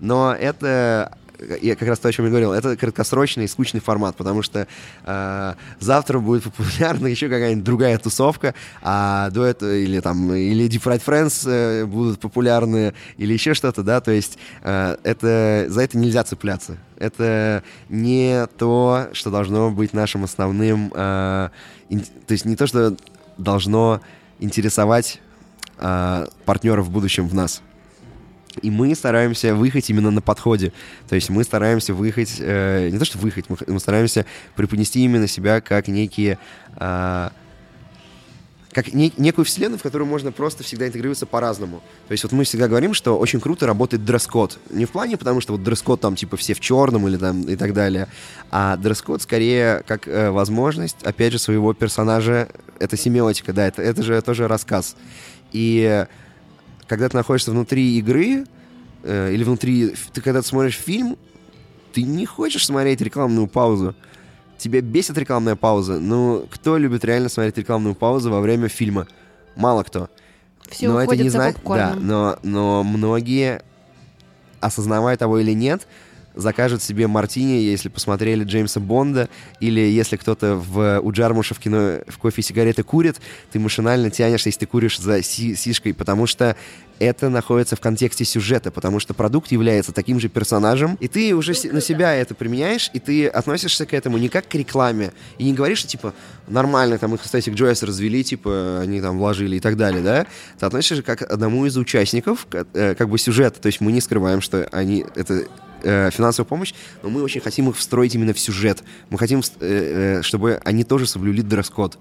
Но 0.00 0.34
это 0.34 1.16
я 1.60 1.76
как 1.76 1.88
раз 1.88 1.98
то, 1.98 2.08
о 2.08 2.12
чем 2.12 2.26
я 2.26 2.30
говорил, 2.30 2.52
это 2.52 2.76
краткосрочный 2.76 3.44
и 3.44 3.48
скучный 3.48 3.80
формат, 3.80 4.16
потому 4.16 4.42
что 4.42 4.66
э, 5.04 5.54
завтра 5.80 6.18
будет 6.18 6.44
популярна 6.44 7.06
еще 7.08 7.28
какая-нибудь 7.28 7.64
другая 7.64 7.98
тусовка, 7.98 8.54
а 8.82 9.30
до 9.30 9.44
этого 9.44 9.74
или 9.74 10.00
там 10.00 10.32
или 10.32 10.68
Deep 10.68 10.82
Fried 10.82 11.04
Friends 11.04 11.48
э, 11.48 11.84
будут 11.84 12.20
популярны, 12.20 12.94
или 13.16 13.32
еще 13.32 13.54
что-то, 13.54 13.82
да, 13.82 14.00
то 14.00 14.10
есть 14.10 14.38
э, 14.62 14.96
это 15.02 15.66
за 15.68 15.82
это 15.82 15.98
нельзя 15.98 16.24
цепляться. 16.24 16.76
Это 16.96 17.64
не 17.88 18.46
то, 18.58 19.08
что 19.12 19.30
должно 19.30 19.70
быть 19.70 19.92
нашим 19.92 20.24
основным, 20.24 20.92
э, 20.94 21.48
ин, 21.88 22.00
то 22.00 22.32
есть 22.32 22.44
не 22.44 22.56
то, 22.56 22.66
что 22.66 22.96
должно 23.38 24.00
интересовать 24.38 25.20
э, 25.78 26.26
партнеров 26.44 26.86
в 26.86 26.90
будущем 26.90 27.28
в 27.28 27.34
нас. 27.34 27.62
И 28.60 28.70
мы 28.70 28.94
стараемся 28.94 29.54
выехать 29.54 29.88
именно 29.90 30.10
на 30.10 30.20
подходе. 30.20 30.72
То 31.08 31.14
есть 31.14 31.30
мы 31.30 31.44
стараемся 31.44 31.94
выехать, 31.94 32.36
э, 32.38 32.90
не 32.90 32.98
то 32.98 33.04
что 33.04 33.18
выехать, 33.18 33.46
мы, 33.48 33.56
мы 33.66 33.80
стараемся 33.80 34.26
преподнести 34.56 35.02
именно 35.02 35.26
себя 35.26 35.60
как 35.60 35.88
некие... 35.88 36.38
Э, 36.76 37.30
как 38.72 38.94
не, 38.94 39.12
некую 39.18 39.44
вселенную, 39.44 39.78
в 39.78 39.82
которую 39.82 40.08
можно 40.08 40.32
просто 40.32 40.62
всегда 40.62 40.86
интегрироваться 40.88 41.26
по-разному. 41.26 41.82
То 42.08 42.12
есть 42.12 42.24
вот 42.24 42.32
мы 42.32 42.44
всегда 42.44 42.68
говорим, 42.68 42.94
что 42.94 43.18
очень 43.18 43.40
круто 43.40 43.66
работает 43.66 44.04
дресс-код. 44.04 44.58
Не 44.70 44.86
в 44.86 44.90
плане, 44.90 45.16
потому 45.16 45.40
что 45.40 45.52
вот 45.52 45.62
дресс-код 45.62 46.00
там 46.00 46.16
типа 46.16 46.36
все 46.36 46.54
в 46.54 46.60
черном 46.60 47.06
или 47.06 47.16
там 47.16 47.42
и 47.42 47.56
так 47.56 47.74
далее, 47.74 48.08
а 48.50 48.76
дресс-код 48.76 49.22
скорее 49.22 49.82
как 49.86 50.08
э, 50.08 50.30
возможность, 50.30 50.96
опять 51.02 51.32
же, 51.32 51.38
своего 51.38 51.74
персонажа, 51.74 52.48
это 52.78 52.96
семиотика, 52.96 53.52
да, 53.52 53.66
это, 53.66 53.82
это 53.82 54.02
же 54.02 54.20
тоже 54.22 54.48
рассказ. 54.48 54.96
И 55.52 56.06
когда 56.92 57.08
ты 57.08 57.16
находишься 57.16 57.52
внутри 57.52 57.96
игры, 57.96 58.44
э, 59.02 59.32
или 59.32 59.44
внутри... 59.44 59.94
Ты 60.12 60.20
когда 60.20 60.42
ты 60.42 60.46
смотришь 60.46 60.76
фильм, 60.76 61.16
ты 61.94 62.02
не 62.02 62.26
хочешь 62.26 62.66
смотреть 62.66 63.00
рекламную 63.00 63.46
паузу. 63.46 63.94
Тебя 64.58 64.82
бесит 64.82 65.16
рекламная 65.16 65.56
пауза. 65.56 65.98
Ну, 65.98 66.46
кто 66.50 66.76
любит 66.76 67.02
реально 67.06 67.30
смотреть 67.30 67.56
рекламную 67.56 67.94
паузу 67.94 68.30
во 68.30 68.42
время 68.42 68.68
фильма? 68.68 69.08
Мало 69.56 69.84
кто. 69.84 70.10
Все 70.68 70.88
но 70.88 71.02
это 71.02 71.16
не 71.16 71.30
знать, 71.30 71.56
да, 71.64 71.94
но, 71.98 72.38
но 72.42 72.82
многие, 72.82 73.62
осознавая 74.60 75.16
того 75.16 75.38
или 75.38 75.52
нет, 75.52 75.88
закажут 76.34 76.82
себе 76.82 77.06
мартини, 77.06 77.62
если 77.62 77.88
посмотрели 77.88 78.44
Джеймса 78.44 78.80
Бонда, 78.80 79.28
или 79.60 79.80
если 79.80 80.16
кто-то 80.16 80.56
в, 80.56 81.00
у 81.00 81.12
Джармуша 81.12 81.54
в 81.54 81.58
кино 81.58 81.98
в 82.08 82.18
кофе 82.18 82.40
и 82.40 82.44
сигареты 82.44 82.82
курит, 82.82 83.20
ты 83.50 83.58
машинально 83.58 84.10
тянешься, 84.10 84.48
если 84.48 84.60
ты 84.60 84.66
куришь 84.66 84.98
за 84.98 85.22
си 85.22 85.54
сишкой, 85.54 85.94
потому 85.94 86.26
что 86.26 86.56
это 86.98 87.28
находится 87.28 87.74
в 87.74 87.80
контексте 87.80 88.24
сюжета, 88.24 88.70
потому 88.70 89.00
что 89.00 89.12
продукт 89.12 89.50
является 89.50 89.92
таким 89.92 90.20
же 90.20 90.28
персонажем, 90.28 90.96
и 91.00 91.08
ты 91.08 91.34
уже 91.34 91.52
на 91.72 91.80
себя 91.80 92.14
это 92.14 92.34
применяешь, 92.34 92.90
и 92.92 93.00
ты 93.00 93.26
относишься 93.26 93.86
к 93.86 93.92
этому 93.92 94.18
не 94.18 94.28
как 94.28 94.46
к 94.46 94.54
рекламе, 94.54 95.12
и 95.38 95.44
не 95.44 95.52
говоришь, 95.52 95.78
что, 95.78 95.88
типа, 95.88 96.14
нормально, 96.46 96.98
там, 96.98 97.14
их 97.14 97.22
Static 97.22 97.54
Joyce 97.54 97.84
развели, 97.84 98.22
типа, 98.22 98.80
они 98.82 99.00
там 99.00 99.18
вложили 99.18 99.56
и 99.56 99.60
так 99.60 99.76
далее, 99.76 100.02
да? 100.02 100.26
Ты 100.58 100.66
относишься 100.66 101.02
как 101.02 101.18
к 101.18 101.22
одному 101.22 101.66
из 101.66 101.76
участников, 101.76 102.46
как, 102.48 102.68
э, 102.74 102.94
как 102.94 103.08
бы 103.08 103.18
сюжета, 103.18 103.60
то 103.60 103.66
есть 103.66 103.80
мы 103.80 103.92
не 103.92 104.00
скрываем, 104.00 104.40
что 104.40 104.68
они, 104.70 105.04
это 105.16 105.46
э, 105.82 106.10
финансовую 106.10 106.48
помощь, 106.48 106.74
но 107.02 107.10
мы 107.10 107.22
очень 107.22 107.40
хотим 107.40 107.68
их 107.68 107.76
встроить 107.76 108.14
именно 108.14 108.32
в 108.32 108.38
сюжет. 108.38 108.82
Мы 109.10 109.18
хотим, 109.18 109.40
э, 109.40 110.18
э, 110.18 110.22
чтобы 110.22 110.60
они 110.64 110.84
тоже 110.84 111.06
соблюли 111.06 111.42
дресс-код. 111.42 111.98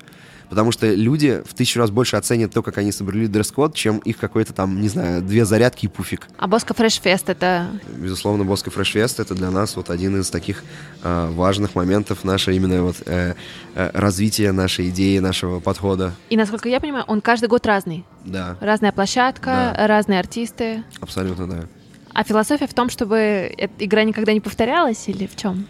Потому 0.52 0.74
что 0.74 0.94
люди 0.94 1.42
в 1.46 1.54
тысячу 1.54 1.80
раз 1.80 1.92
больше 1.92 2.18
оценят 2.18 2.52
то, 2.52 2.62
как 2.62 2.78
они 2.78 2.92
соблюли 2.92 3.28
дресс-код, 3.28 3.74
чем 3.74 4.00
их 4.00 4.18
какой-то 4.18 4.52
там, 4.52 4.82
не 4.82 4.90
знаю, 4.90 5.22
две 5.22 5.46
зарядки 5.46 5.86
и 5.86 5.88
пуфик. 5.88 6.28
А 6.38 6.46
Боско 6.46 6.74
Фреш 6.74 7.00
Фест 7.00 7.30
это... 7.30 7.68
Безусловно, 7.96 8.44
Боско 8.44 8.70
Фреш 8.70 8.92
Фест 8.92 9.22
это 9.22 9.34
для 9.34 9.50
нас 9.50 9.78
вот 9.78 9.90
один 9.90 10.20
из 10.20 10.30
таких 10.30 10.66
э, 11.04 11.30
важных 11.32 11.74
моментов 11.74 12.26
нашего 12.26 12.54
именно 12.54 12.84
вот 12.84 12.98
э, 13.06 13.36
развития 13.76 14.52
нашей 14.52 14.90
идеи, 14.90 15.20
нашего 15.20 15.62
подхода. 15.62 16.14
И 16.30 16.36
насколько 16.36 16.68
я 16.68 16.82
понимаю, 16.82 17.06
он 17.08 17.22
каждый 17.22 17.48
год 17.48 17.66
разный. 17.66 18.04
Да. 18.26 18.58
Разная 18.60 18.92
площадка, 18.92 19.74
да. 19.78 19.88
разные 19.88 20.20
артисты. 20.20 20.84
Абсолютно, 21.00 21.48
да. 21.48 21.68
А 22.14 22.24
философия 22.24 22.68
в 22.68 22.74
том, 22.74 22.90
чтобы 22.90 23.54
игра 23.80 24.04
никогда 24.04 24.34
не 24.34 24.42
повторялась 24.42 25.08
или 25.08 25.28
в 25.28 25.36
чем? 25.36 25.68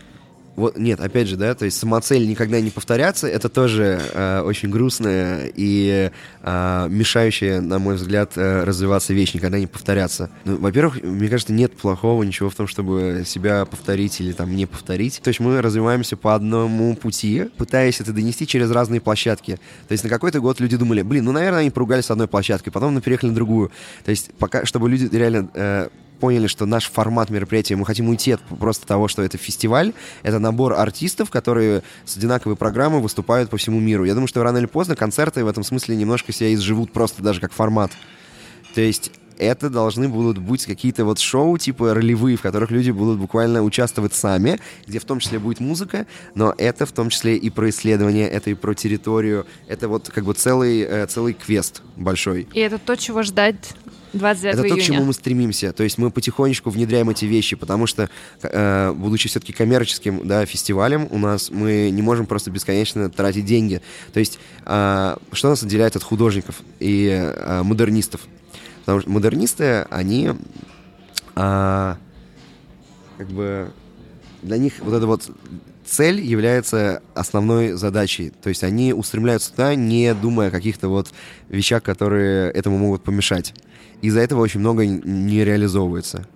Вот, 0.55 0.77
нет, 0.77 0.99
опять 0.99 1.27
же, 1.27 1.37
да, 1.37 1.55
то 1.55 1.63
есть 1.65 1.77
самоцель 1.77 2.27
никогда 2.27 2.59
не 2.59 2.71
повторяться, 2.71 3.25
это 3.27 3.47
тоже 3.47 4.01
э, 4.13 4.41
очень 4.41 4.69
грустная 4.69 5.49
и 5.55 6.11
э, 6.41 6.87
мешающая, 6.89 7.61
на 7.61 7.79
мой 7.79 7.95
взгляд, 7.95 8.33
э, 8.35 8.63
развиваться 8.65 9.13
вещь, 9.13 9.33
никогда 9.33 9.59
не 9.59 9.67
повторяться. 9.67 10.29
Ну, 10.43 10.57
во-первых, 10.57 11.01
мне 11.01 11.29
кажется, 11.29 11.53
нет 11.53 11.77
плохого 11.77 12.23
ничего 12.23 12.49
в 12.49 12.55
том, 12.55 12.67
чтобы 12.67 13.23
себя 13.25 13.63
повторить 13.65 14.19
или 14.19 14.33
там 14.33 14.53
не 14.53 14.65
повторить. 14.65 15.21
То 15.23 15.29
есть 15.29 15.39
мы 15.39 15.61
развиваемся 15.61 16.17
по 16.17 16.35
одному 16.35 16.95
пути, 16.97 17.45
пытаясь 17.55 18.01
это 18.01 18.11
донести 18.11 18.45
через 18.45 18.69
разные 18.71 18.99
площадки. 18.99 19.57
То 19.87 19.93
есть 19.93 20.03
на 20.03 20.09
какой-то 20.09 20.41
год 20.41 20.59
люди 20.59 20.75
думали, 20.75 21.01
блин, 21.01 21.23
ну, 21.23 21.31
наверное, 21.31 21.61
они 21.61 21.71
поругались 21.71 22.05
с 22.05 22.11
одной 22.11 22.27
площадкой, 22.27 22.71
потом 22.71 22.93
мы 22.93 23.01
переехали 23.01 23.29
на 23.29 23.35
другую. 23.35 23.71
То 24.03 24.11
есть 24.11 24.31
пока, 24.37 24.65
чтобы 24.65 24.89
люди 24.89 25.09
реально 25.15 25.49
э, 25.53 25.89
поняли, 26.21 26.47
что 26.47 26.65
наш 26.65 26.89
формат 26.89 27.29
мероприятия, 27.29 27.75
мы 27.75 27.85
хотим 27.85 28.07
уйти 28.07 28.31
от 28.31 28.41
просто 28.41 28.87
того, 28.87 29.07
что 29.07 29.23
это 29.23 29.37
фестиваль, 29.37 29.93
это 30.23 30.39
набор 30.39 30.73
артистов, 30.73 31.29
которые 31.29 31.81
с 32.05 32.15
одинаковой 32.15 32.55
программой 32.55 33.01
выступают 33.01 33.49
по 33.49 33.57
всему 33.57 33.79
миру. 33.79 34.05
Я 34.05 34.13
думаю, 34.13 34.27
что 34.27 34.43
рано 34.43 34.59
или 34.59 34.67
поздно 34.67 34.95
концерты 34.95 35.43
в 35.43 35.47
этом 35.47 35.63
смысле 35.63 35.95
немножко 35.95 36.31
себя 36.31 36.53
изживут 36.53 36.93
просто 36.93 37.23
даже 37.23 37.41
как 37.41 37.51
формат. 37.51 37.91
То 38.75 38.81
есть 38.81 39.11
это 39.41 39.71
должны 39.71 40.07
будут 40.07 40.37
быть 40.37 40.65
какие-то 40.65 41.03
вот 41.03 41.17
шоу 41.17 41.57
типа 41.57 41.95
ролевые, 41.95 42.37
в 42.37 42.41
которых 42.41 42.69
люди 42.69 42.91
будут 42.91 43.19
буквально 43.19 43.63
участвовать 43.63 44.13
сами, 44.13 44.59
где 44.85 44.99
в 44.99 45.05
том 45.05 45.19
числе 45.19 45.39
будет 45.39 45.59
музыка, 45.59 46.05
но 46.35 46.53
это 46.57 46.85
в 46.85 46.91
том 46.91 47.09
числе 47.09 47.37
и 47.37 47.49
про 47.49 47.69
исследование, 47.69 48.29
это 48.29 48.51
и 48.51 48.53
про 48.53 48.75
территорию, 48.75 49.47
это 49.67 49.87
вот 49.87 50.09
как 50.09 50.25
бы 50.25 50.35
целый, 50.35 50.81
э, 50.81 51.07
целый 51.07 51.33
квест 51.33 51.81
большой. 51.97 52.47
И 52.53 52.59
это 52.59 52.77
то, 52.77 52.95
чего 52.95 53.23
ждать 53.23 53.73
29 54.13 54.53
Это 54.53 54.67
июня. 54.67 54.75
то, 54.75 54.81
к 54.81 54.85
чему 54.85 55.05
мы 55.05 55.13
стремимся. 55.13 55.73
То 55.73 55.83
есть 55.83 55.97
мы 55.97 56.11
потихонечку 56.11 56.69
внедряем 56.69 57.09
эти 57.09 57.25
вещи, 57.25 57.55
потому 57.55 57.87
что, 57.87 58.09
э, 58.41 58.93
будучи 58.93 59.29
все-таки 59.29 59.53
коммерческим 59.53 60.27
да, 60.27 60.45
фестивалем, 60.45 61.07
у 61.11 61.17
нас 61.17 61.49
мы 61.49 61.89
не 61.91 62.01
можем 62.01 62.25
просто 62.25 62.51
бесконечно 62.51 63.09
тратить 63.09 63.45
деньги. 63.45 63.81
То 64.13 64.19
есть 64.19 64.39
э, 64.65 65.15
что 65.31 65.49
нас 65.49 65.63
отделяет 65.63 65.95
от 65.95 66.03
художников 66.03 66.61
и 66.79 67.09
э, 67.09 67.63
модернистов? 67.63 68.21
Потому 68.81 69.01
что 69.01 69.09
модернисты, 69.09 69.85
они 69.89 70.31
э, 71.35 71.95
как 73.17 73.27
бы 73.27 73.71
для 74.41 74.57
них 74.57 74.73
вот 74.79 74.93
это 74.93 75.05
вот 75.05 75.29
цель 75.85 76.21
является 76.21 77.01
основной 77.13 77.73
задачей. 77.73 78.31
То 78.41 78.49
есть 78.49 78.63
они 78.63 78.93
устремляются 78.93 79.51
туда, 79.51 79.75
не 79.75 80.13
думая 80.13 80.47
о 80.47 80.51
каких-то 80.51 80.87
вот 80.87 81.11
вещах, 81.49 81.83
которые 81.83 82.51
этому 82.51 82.77
могут 82.77 83.03
помешать 83.03 83.53
из-за 84.01 84.19
этого 84.21 84.41
очень 84.41 84.59
много 84.59 84.85
не 84.85 85.43
реализовывается. 85.43 86.27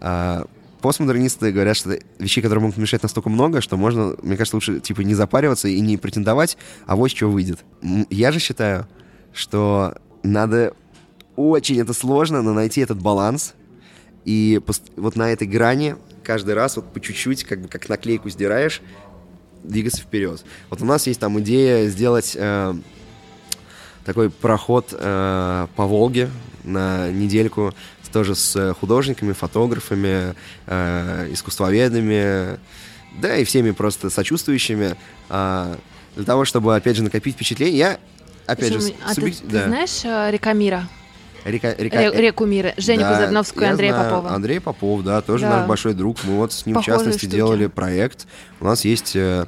А 0.00 0.46
постмодернисты 0.80 1.52
говорят, 1.52 1.76
что 1.76 1.98
вещей, 2.18 2.40
которые 2.40 2.62
могут 2.62 2.76
мешать 2.76 3.02
настолько 3.02 3.28
много, 3.28 3.60
что 3.60 3.76
можно, 3.76 4.14
мне 4.22 4.36
кажется, 4.36 4.56
лучше 4.56 4.80
типа 4.80 5.00
не 5.00 5.14
запариваться 5.14 5.68
и 5.68 5.80
не 5.80 5.96
претендовать, 5.96 6.56
а 6.86 6.96
вот 6.96 7.10
что 7.10 7.28
выйдет. 7.28 7.64
Я 8.10 8.32
же 8.32 8.38
считаю, 8.38 8.86
что 9.32 9.96
надо 10.22 10.74
очень 11.36 11.80
это 11.80 11.92
сложно, 11.92 12.42
но 12.42 12.52
найти 12.52 12.80
этот 12.80 13.00
баланс. 13.00 13.54
И 14.24 14.60
вот 14.96 15.16
на 15.16 15.32
этой 15.32 15.46
грани 15.46 15.96
каждый 16.22 16.54
раз 16.54 16.76
вот 16.76 16.92
по 16.92 17.00
чуть-чуть, 17.00 17.44
как 17.44 17.62
бы 17.62 17.68
как 17.68 17.88
наклейку 17.88 18.28
сдираешь, 18.28 18.82
двигаться 19.62 20.02
вперед. 20.02 20.44
Вот 20.70 20.82
у 20.82 20.84
нас 20.84 21.06
есть 21.06 21.20
там 21.20 21.40
идея 21.40 21.88
сделать 21.88 22.36
э, 22.38 22.74
такой 24.04 24.30
проход 24.30 24.92
э, 24.92 25.66
по 25.74 25.86
Волге, 25.86 26.28
на 26.68 27.10
недельку 27.10 27.74
тоже 28.12 28.34
с 28.34 28.74
художниками, 28.80 29.32
фотографами, 29.32 30.34
э, 30.66 31.28
искусствоведами, 31.32 32.58
да 33.20 33.36
и 33.36 33.44
всеми 33.44 33.70
просто 33.72 34.08
сочувствующими, 34.10 34.96
э, 35.28 35.74
для 36.16 36.24
того, 36.24 36.44
чтобы, 36.44 36.74
опять 36.74 36.96
же, 36.96 37.02
накопить 37.02 37.34
впечатление. 37.34 37.76
Я, 37.78 37.98
опять 38.46 38.72
Почему? 38.72 38.80
же, 38.88 38.94
а 39.06 39.12
субъек- 39.14 39.40
ты, 39.42 39.46
да. 39.48 39.62
ты 39.64 39.68
знаешь 39.68 40.00
э, 40.04 40.30
река 40.30 40.52
Мира? 40.54 40.88
Река, 41.44 41.74
река- 41.74 41.98
Ре- 42.10 42.20
реку 42.20 42.46
Мира. 42.46 42.74
Женю 42.78 43.00
Да, 43.00 43.14
Кузовновскую 43.16 43.66
и 43.66 43.70
Андрея 43.70 43.92
знаю. 43.92 44.10
Попова. 44.10 44.34
Андрей 44.34 44.60
Попов, 44.60 45.02
да, 45.04 45.20
тоже 45.20 45.44
Да. 45.44 45.58
наш 45.58 45.68
большой 45.68 45.94
друг. 45.94 46.16
Мы 46.24 46.36
вот 46.36 46.52
с 46.52 46.66
ним, 46.66 46.74
Похожие 46.74 46.94
в 46.94 46.98
частности, 46.98 47.18
штуки. 47.26 47.36
делали 47.36 47.66
проект. 47.66 48.26
У 48.60 48.64
нас 48.64 48.84
есть 48.84 49.14
э, 49.16 49.46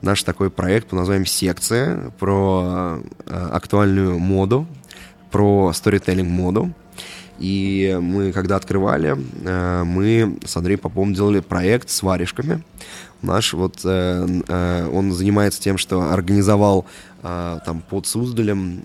наш 0.00 0.22
такой 0.22 0.50
проект 0.50 0.88
под 0.88 1.00
названием 1.00 1.26
«Секция» 1.26 2.10
про 2.18 3.00
э, 3.26 3.48
актуальную 3.52 4.18
моду, 4.18 4.66
про 5.30 5.72
сторителлинг-моду. 5.72 6.72
И 7.38 7.96
мы, 8.00 8.32
когда 8.32 8.56
открывали, 8.56 9.16
э, 9.44 9.84
мы 9.84 10.38
с 10.44 10.56
Андреем 10.56 10.80
Поповым 10.80 11.12
делали 11.12 11.40
проект 11.40 11.90
с 11.90 12.02
варежками. 12.02 12.62
Наш 13.20 13.52
вот, 13.52 13.80
э, 13.84 14.26
э, 14.48 14.88
он 14.90 15.12
занимается 15.12 15.60
тем, 15.60 15.78
что 15.78 16.12
организовал 16.12 16.86
там 17.22 17.82
под 17.90 18.06
Суздалем 18.06 18.84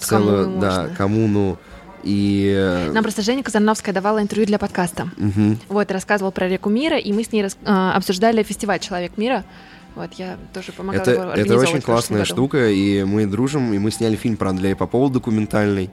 целую 0.00 0.58
да, 0.58 0.88
коммуну. 0.98 1.56
И... 2.02 2.88
Нам 2.92 3.04
просто 3.04 3.22
Женя 3.22 3.44
Казановская 3.44 3.94
давала 3.94 4.20
интервью 4.20 4.44
для 4.46 4.58
подкаста. 4.58 5.08
мгм. 5.16 5.60
Вот, 5.68 5.92
рассказывал 5.92 6.32
про 6.32 6.48
реку 6.48 6.68
Мира, 6.68 6.98
и 6.98 7.12
мы 7.12 7.22
с 7.22 7.30
ней 7.30 7.44
рас- 7.44 7.56
обсуждали 7.64 8.42
фестиваль 8.42 8.80
«Человек 8.80 9.16
мира». 9.18 9.44
Вот, 9.94 10.14
я 10.14 10.38
тоже 10.52 10.72
помогала 10.72 11.02
Это, 11.02 11.12
его 11.12 11.32
это 11.32 11.56
очень 11.56 11.80
классная 11.80 12.24
штука, 12.24 12.68
и 12.68 13.04
мы 13.04 13.26
дружим, 13.26 13.72
и 13.72 13.78
мы 13.78 13.90
сняли 13.90 14.16
фильм 14.16 14.36
про 14.36 14.50
Андрея 14.50 14.74
Попова 14.74 15.10
документальный. 15.10 15.90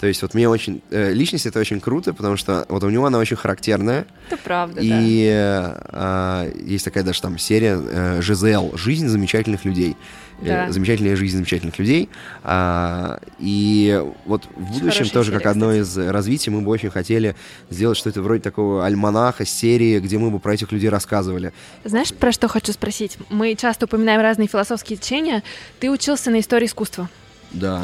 То 0.00 0.06
есть 0.06 0.22
вот 0.22 0.32
мне 0.32 0.48
очень... 0.48 0.80
э, 0.90 1.12
личность 1.12 1.44
это 1.44 1.60
очень 1.60 1.78
круто, 1.78 2.14
потому 2.14 2.36
что 2.38 2.64
вот 2.70 2.82
у 2.82 2.90
него 2.90 3.04
она 3.04 3.18
очень 3.18 3.36
характерная. 3.36 4.06
Это 4.28 4.38
правда, 4.38 4.76
да. 4.76 4.82
и 4.82 5.26
э, 5.26 5.82
а, 5.88 6.50
есть 6.64 6.86
такая 6.86 7.04
даже 7.04 7.20
там 7.20 7.38
серия 7.38 7.78
э, 7.78 8.22
«ЖЗЛ. 8.22 8.76
Жизнь 8.76 9.08
замечательных 9.08 9.66
людей». 9.66 9.96
Э, 10.40 10.44
Да. 10.46 10.72
Замечательная 10.72 11.16
жизнь 11.16 11.36
замечательных 11.36 11.78
людей. 11.78 12.08
А, 12.42 13.20
и 13.38 14.02
вот 14.24 14.44
в 14.56 14.72
будущем 14.72 14.80
хорошая 14.80 15.10
тоже, 15.10 15.30
серия, 15.32 15.38
как 15.38 15.50
одно 15.50 15.74
из 15.74 15.98
развитий, 15.98 16.50
мы 16.50 16.62
бы 16.62 16.70
очень 16.70 16.88
хотели 16.90 17.36
сделать 17.68 17.98
что-то 17.98 18.22
вроде 18.22 18.40
такого 18.40 18.86
альманаха, 18.86 19.44
серии, 19.44 20.00
где 20.00 20.16
мы 20.16 20.30
бы 20.30 20.38
про 20.38 20.54
этих 20.54 20.72
людей 20.72 20.88
рассказывали. 20.88 21.52
Знаешь, 21.84 22.14
про 22.14 22.32
что 22.32 22.48
хочу 22.48 22.72
спросить? 22.72 23.18
Мы 23.28 23.54
часто 23.54 23.84
упоминаем 23.84 24.22
разные 24.22 24.48
философские 24.48 24.96
течения. 24.96 25.42
Ты 25.78 25.90
учился 25.90 26.30
на 26.30 26.40
истории 26.40 26.64
искусства. 26.64 27.10
Да. 27.52 27.82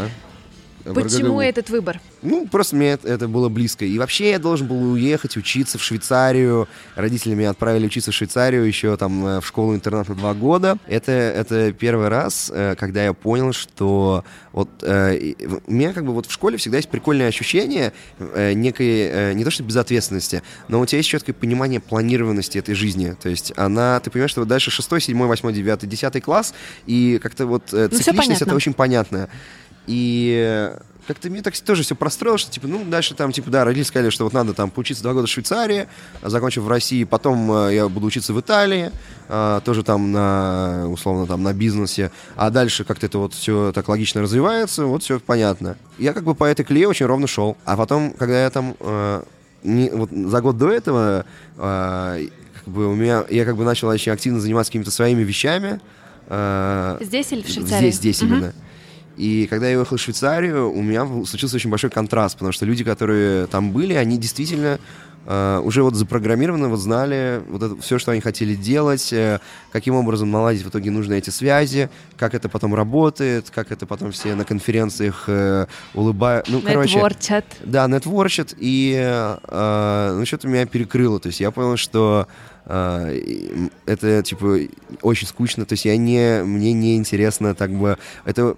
В 0.86 0.94
Почему 0.94 1.28
РГГУ. 1.30 1.40
этот 1.40 1.70
выбор? 1.70 2.00
Ну, 2.22 2.46
просто 2.46 2.76
мне 2.76 2.92
это, 2.92 3.26
было 3.26 3.48
близко. 3.48 3.84
И 3.84 3.98
вообще 3.98 4.30
я 4.30 4.38
должен 4.38 4.68
был 4.68 4.92
уехать, 4.92 5.36
учиться 5.36 5.78
в 5.78 5.82
Швейцарию. 5.82 6.68
Родители 6.94 7.34
меня 7.34 7.50
отправили 7.50 7.86
учиться 7.86 8.12
в 8.12 8.14
Швейцарию 8.14 8.64
еще 8.64 8.96
там 8.96 9.26
э, 9.26 9.40
в 9.40 9.46
школу-интернат 9.46 10.08
на 10.08 10.14
два 10.14 10.32
года. 10.34 10.78
Это, 10.86 11.12
это 11.12 11.72
первый 11.72 12.08
раз, 12.08 12.50
э, 12.54 12.76
когда 12.78 13.04
я 13.04 13.12
понял, 13.12 13.52
что 13.52 14.24
вот 14.52 14.68
э, 14.82 15.34
у 15.66 15.72
меня 15.72 15.92
как 15.92 16.04
бы 16.06 16.12
вот 16.12 16.26
в 16.26 16.32
школе 16.32 16.56
всегда 16.56 16.78
есть 16.78 16.88
прикольное 16.88 17.28
ощущение 17.28 17.92
э, 18.18 18.52
некой, 18.52 18.86
э, 19.10 19.32
не 19.32 19.44
то 19.44 19.50
что 19.50 19.64
безответственности, 19.64 20.42
но 20.68 20.80
у 20.80 20.86
тебя 20.86 20.98
есть 20.98 21.08
четкое 21.08 21.34
понимание 21.34 21.80
планированности 21.80 22.58
этой 22.58 22.74
жизни. 22.74 23.16
То 23.20 23.28
есть 23.28 23.52
она, 23.56 23.98
ты 24.00 24.10
понимаешь, 24.10 24.30
что 24.30 24.40
вот 24.42 24.48
дальше 24.48 24.70
6, 24.70 25.02
7, 25.02 25.18
8, 25.18 25.52
9, 25.52 25.88
10 25.88 26.22
класс, 26.22 26.54
и 26.86 27.18
как-то 27.22 27.46
вот 27.46 27.72
э, 27.72 27.88
Ну, 27.90 27.98
цикличность 27.98 28.42
это 28.42 28.54
очень 28.54 28.72
понятная. 28.72 29.28
И 29.86 30.36
э, 30.74 30.78
как-то 31.06 31.30
мне 31.30 31.40
так 31.42 31.56
тоже 31.58 31.82
все 31.84 31.94
простроилось, 31.94 32.40
что, 32.42 32.50
типа, 32.50 32.66
ну, 32.66 32.84
дальше 32.84 33.14
там, 33.14 33.30
типа, 33.30 33.50
да, 33.50 33.64
родители 33.64 33.84
сказали, 33.86 34.10
что 34.10 34.24
вот 34.24 34.32
надо 34.32 34.52
там 34.54 34.70
поучиться 34.70 35.02
два 35.02 35.12
года 35.12 35.26
в 35.26 35.30
Швейцарии, 35.30 35.86
а 36.22 36.28
закончив 36.30 36.62
в 36.64 36.68
России, 36.68 37.04
потом 37.04 37.50
э, 37.52 37.74
я 37.74 37.88
буду 37.88 38.06
учиться 38.06 38.32
в 38.32 38.40
Италии, 38.40 38.90
э, 39.28 39.60
тоже 39.64 39.84
там 39.84 40.10
на, 40.10 40.88
условно, 40.88 41.26
там 41.26 41.42
на 41.44 41.52
бизнесе, 41.52 42.10
а 42.34 42.50
дальше 42.50 42.82
как-то 42.84 43.06
это 43.06 43.18
вот 43.18 43.34
все 43.34 43.70
так 43.72 43.88
логично 43.88 44.22
развивается, 44.22 44.86
вот 44.86 45.04
все 45.04 45.20
понятно. 45.20 45.76
Я 45.98 46.12
как 46.12 46.24
бы 46.24 46.34
по 46.34 46.44
этой 46.44 46.64
клее 46.64 46.88
очень 46.88 47.06
ровно 47.06 47.26
шел. 47.28 47.56
А 47.64 47.76
потом, 47.76 48.10
когда 48.12 48.42
я 48.42 48.50
там, 48.50 48.74
э, 48.80 49.22
не- 49.62 49.90
вот 49.90 50.10
за 50.10 50.40
год 50.40 50.58
до 50.58 50.70
этого, 50.72 51.24
э, 51.56 52.26
как 52.64 52.74
бы 52.74 52.88
у 52.88 52.94
меня, 52.96 53.24
я 53.30 53.44
как 53.44 53.56
бы 53.56 53.62
начал 53.64 53.86
очень 53.88 54.10
активно 54.10 54.40
заниматься 54.40 54.70
какими-то 54.70 54.90
своими 54.90 55.22
вещами, 55.22 55.80
э, 56.28 56.98
Здесь 57.00 57.30
или 57.32 57.42
в 57.42 57.48
Швейцарии? 57.48 57.90
Здесь, 57.90 57.96
здесь 57.96 58.22
Мгм. 58.22 58.32
именно. 58.34 58.54
И 59.16 59.46
когда 59.48 59.68
я 59.68 59.78
уехал 59.78 59.96
в 59.96 60.00
Швейцарию, 60.00 60.70
у 60.70 60.82
меня 60.82 61.06
случился 61.24 61.56
очень 61.56 61.70
большой 61.70 61.90
контраст, 61.90 62.34
потому 62.34 62.52
что 62.52 62.66
люди, 62.66 62.84
которые 62.84 63.46
там 63.46 63.72
были, 63.72 63.94
они 63.94 64.18
действительно 64.18 64.78
э, 65.26 65.60
уже 65.64 65.82
вот 65.82 65.94
запрограммированы, 65.94 66.68
вот 66.68 66.78
знали 66.80 67.42
вот 67.48 67.62
это 67.62 67.80
все, 67.80 67.98
что 67.98 68.12
они 68.12 68.20
хотели 68.20 68.54
делать, 68.54 69.12
э, 69.12 69.40
каким 69.72 69.94
образом 69.94 70.30
наладить 70.30 70.62
в 70.62 70.68
итоге 70.68 70.90
нужны 70.90 71.14
эти 71.14 71.30
связи, 71.30 71.90
как 72.16 72.34
это 72.34 72.48
потом 72.48 72.74
работает, 72.74 73.50
как 73.50 73.72
это 73.72 73.86
потом 73.86 74.12
все 74.12 74.34
на 74.34 74.44
конференциях 74.44 75.24
э, 75.28 75.66
улыбают. 75.94 76.48
Ну, 76.48 76.60
короче, 76.60 76.96
Нетворчат. 76.96 77.44
да, 77.64 77.86
нетворчат, 77.88 78.54
и 78.58 78.94
э, 78.98 80.14
ну, 80.16 80.26
что-то 80.26 80.48
меня 80.48 80.66
перекрыло. 80.66 81.20
То 81.20 81.28
есть 81.28 81.40
я 81.40 81.50
понял, 81.50 81.76
что 81.76 82.28
э, 82.66 83.68
это, 83.86 84.22
типа, 84.22 84.58
очень 85.02 85.26
скучно. 85.26 85.64
То 85.64 85.72
есть 85.72 85.84
я 85.84 85.96
не, 85.96 86.42
мне 86.44 86.72
не 86.72 86.96
интересно, 86.96 87.54
так 87.54 87.70
бы, 87.72 87.98
это 88.24 88.56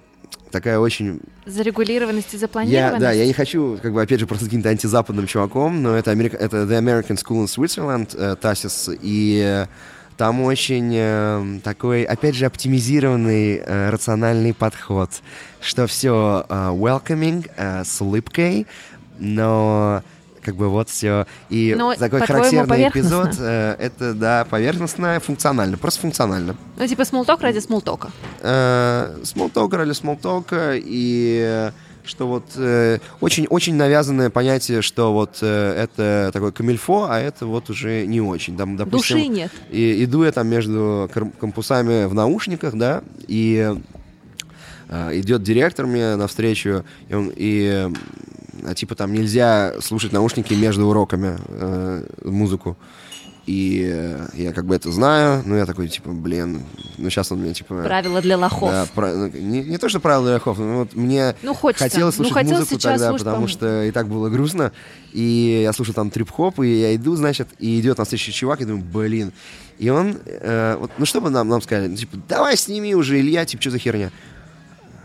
такая 0.50 0.78
очень... 0.78 1.20
Зарегулированность 1.46 2.32
и 2.32 2.36
Я, 2.36 2.40
запланированность. 2.40 3.00
да, 3.00 3.12
я 3.12 3.26
не 3.26 3.32
хочу, 3.32 3.78
как 3.82 3.92
бы, 3.92 4.02
опять 4.02 4.20
же, 4.20 4.26
просто 4.26 4.46
каким-то 4.46 4.68
антизападным 4.68 5.26
чуваком, 5.26 5.82
но 5.82 5.96
это, 5.96 6.10
Америка, 6.10 6.36
это 6.36 6.64
The 6.64 6.78
American 6.78 7.16
School 7.16 7.44
in 7.44 7.46
Switzerland, 7.46 8.16
э, 8.16 8.36
TASIS, 8.40 8.98
и 9.02 9.42
э, 9.44 9.66
там 10.16 10.40
очень 10.42 10.92
э, 10.94 11.60
такой, 11.62 12.02
опять 12.04 12.34
же, 12.34 12.46
оптимизированный, 12.46 13.62
э, 13.64 13.90
рациональный 13.90 14.52
подход, 14.54 15.10
что 15.60 15.86
все 15.86 16.44
welcoming, 16.48 17.48
э, 17.56 17.84
с 17.84 18.00
улыбкой, 18.00 18.66
но 19.18 20.02
как 20.43 20.57
бы 20.57 20.68
вот 20.68 20.89
все. 20.89 21.26
И 21.51 21.74
Но, 21.76 21.95
такой 21.95 22.20
характерный 22.20 22.89
эпизод, 22.89 23.36
э, 23.39 23.76
это, 23.78 24.14
да, 24.14 24.47
поверхностно, 24.49 25.20
функционально, 25.20 25.76
просто 25.76 26.01
функционально. 26.01 26.57
Ну, 26.76 26.86
типа 26.86 27.05
смолток 27.05 27.41
ради 27.43 27.59
смолтока. 27.59 28.11
смолтока 29.24 29.82
или 29.82 29.93
смолтока, 29.93 30.72
и 30.74 31.43
э, 31.45 31.70
что 32.09 32.26
вот 32.26 32.45
э, 32.57 32.99
очень, 33.20 33.47
очень 33.47 33.74
навязанное 33.74 34.30
понятие, 34.30 34.82
что 34.82 35.12
вот 35.12 35.39
э, 35.43 35.82
это 35.82 36.30
такое 36.32 36.51
камильфо, 36.51 37.07
а 37.09 37.18
это 37.18 37.47
вот 37.47 37.70
уже 37.70 38.07
не 38.07 38.20
очень. 38.20 38.57
Там, 38.57 38.76
допустим, 38.76 39.18
Души 39.18 39.28
нет. 39.28 39.53
и 39.70 40.05
иду 40.05 40.24
я 40.24 40.32
там 40.32 40.49
между 40.49 41.09
кампусами 41.39 42.07
в 42.07 42.14
наушниках, 42.14 42.74
да, 42.74 43.03
и 43.26 43.74
э, 44.89 45.18
идет 45.18 45.43
директор 45.43 45.86
мне 45.86 46.16
навстречу, 46.16 46.84
и, 47.09 47.14
он, 47.14 47.32
и 47.34 47.70
э, 47.72 47.91
типа 48.74 48.94
там 48.94 49.12
нельзя 49.12 49.74
слушать 49.80 50.12
наушники 50.12 50.54
между 50.54 50.86
уроками 50.86 51.38
э, 51.48 52.06
музыку. 52.24 52.76
И 53.46 53.82
э, 53.90 54.26
я 54.34 54.52
как 54.52 54.66
бы 54.66 54.74
это 54.76 54.92
знаю, 54.92 55.42
но 55.46 55.56
я 55.56 55.64
такой, 55.64 55.88
типа, 55.88 56.11
блин, 56.11 56.64
ну 56.98 57.09
сейчас 57.09 57.32
он 57.32 57.38
мне, 57.38 57.54
типа... 57.54 57.82
Правила 57.82 58.20
для 58.20 58.36
лохов. 58.36 58.70
Да, 58.70 58.86
про- 58.94 59.14
ну, 59.14 59.28
не, 59.28 59.62
не 59.62 59.78
то, 59.78 59.88
что 59.88 60.00
правила 60.00 60.22
для 60.26 60.34
лохов, 60.34 60.59
но 60.59 60.80
вот 60.80 60.94
мне 60.94 61.34
Ну, 61.42 61.54
хочется. 61.54 61.84
хотелось 61.84 62.18
Ну, 62.18 62.24
слушать 62.24 62.34
хотелось 62.34 62.70
музыку 62.70 62.78
тогда, 62.82 63.09
слушать, 63.09 63.24
потому 63.24 63.46
пом- 63.46 63.48
что 63.48 63.84
и 63.84 63.90
так 63.90 64.06
было 64.06 64.28
грустно. 64.28 64.70
И 65.14 65.61
я 65.62 65.72
слушал 65.72 65.94
там 65.94 66.11
трип-хоп, 66.11 66.61
и 66.61 66.68
я 66.68 66.94
иду, 66.94 67.16
значит, 67.16 67.48
и 67.59 67.80
идет 67.80 67.96
навстречу 67.96 68.32
чувак, 68.32 68.61
и 68.61 68.66
думаю, 68.66 68.84
блин. 68.84 69.32
И 69.78 69.88
он, 69.88 70.18
э, 70.26 70.76
вот, 70.78 70.90
ну 70.98 71.06
что 71.06 71.22
бы 71.22 71.30
нам, 71.30 71.48
нам 71.48 71.62
сказали? 71.62 71.88
Ну, 71.88 71.96
типа, 71.96 72.18
давай 72.28 72.54
сними 72.59 72.94
уже, 72.94 73.18
Илья, 73.18 73.46
типа, 73.46 73.62
что 73.62 73.70
за 73.70 73.78
херня? 73.78 74.11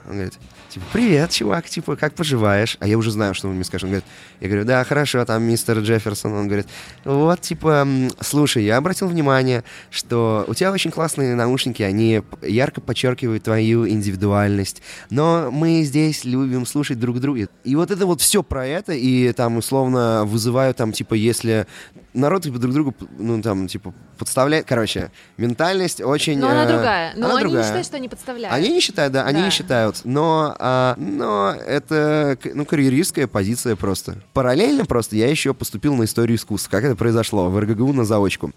Он 0.06 0.16
говорит, 0.16 0.34
типа, 0.74 0.86
привет, 0.92 1.30
чувак, 1.32 1.70
типа, 1.70 1.96
как 1.96 2.14
поживаешь? 2.16 2.78
А 2.80 2.88
я 2.88 2.98
уже 2.98 3.12
знаю, 3.12 3.34
что 3.34 3.48
он 3.48 3.56
мне 3.56 3.64
скажет. 3.64 3.86
Он 3.86 3.90
говорит, 3.92 4.06
я 4.40 4.48
говорю, 4.48 4.66
да, 4.66 4.84
хорошо, 4.84 5.24
там 5.26 5.44
мистер 5.44 5.80
Джефферсон. 5.80 6.34
Он 6.34 6.48
говорит, 6.48 6.68
вот, 7.06 7.42
типа, 7.42 7.88
слушай, 8.22 8.64
я 8.64 8.78
обратил 8.78 9.08
внимание, 9.08 9.64
что 9.92 10.46
у 10.48 10.54
тебя 10.54 10.72
очень 10.72 10.92
классные 10.92 11.36
наушники, 11.36 11.84
они 11.84 12.24
ярко 12.42 12.82
подчеркивают 12.82 13.44
твою 13.44 13.88
индивидуальность, 13.88 14.82
но 15.10 15.50
мы 15.52 15.84
здесь 15.84 16.26
любим 16.26 16.66
слушать 16.66 17.00
друг 17.00 17.20
друга. 17.20 17.48
И 17.64 17.76
вот 17.76 17.92
это 17.92 18.06
вот 18.06 18.22
все 18.22 18.42
про 18.44 18.66
это, 18.66 18.94
и 18.94 19.32
там, 19.34 19.58
условно, 19.58 20.24
вызывают 20.26 20.78
там, 20.78 20.92
типа, 20.92 21.14
если 21.14 21.68
народ 22.14 22.44
типа, 22.44 22.58
друг 22.60 22.74
другу, 22.74 22.96
ну, 23.18 23.42
там, 23.42 23.68
типа, 23.68 23.94
подставляет, 24.18 24.66
короче, 24.68 25.12
ментальность 25.38 26.02
очень... 26.02 26.40
Но 26.40 26.50
она 26.50 26.66
э, 26.66 26.68
другая. 26.68 27.14
Но 27.16 27.26
она 27.26 27.36
они 27.36 27.38
не 27.38 27.44
другая. 27.44 27.64
считают, 27.64 27.86
что 27.88 27.98
они 27.98 28.10
подставляют. 28.10 28.56
Они 28.56 28.70
не 28.70 28.80
считают, 28.80 29.14
да, 29.14 29.24
они 29.26 29.40
Да. 29.40 29.46
не 29.46 29.52
считают. 29.52 30.02
Но, 30.04 30.56
а, 30.66 30.96
но 30.98 31.54
это, 31.54 32.38
ну, 32.54 32.66
карьеристская 32.66 33.28
позиция 33.28 33.76
просто. 33.76 34.22
Параллельно 34.32 34.86
просто 34.86 35.18
я 35.18 35.30
еще 35.30 35.54
поступил 35.54 35.94
на 35.96 36.06
историю 36.06 36.38
искусств. 36.38 36.70
Как 36.70 36.86
это 36.86 36.96
произошло? 36.96 37.50
В 37.50 37.60
РГГУ 37.60 37.92
на 37.92 38.06
заочку. 38.06 38.54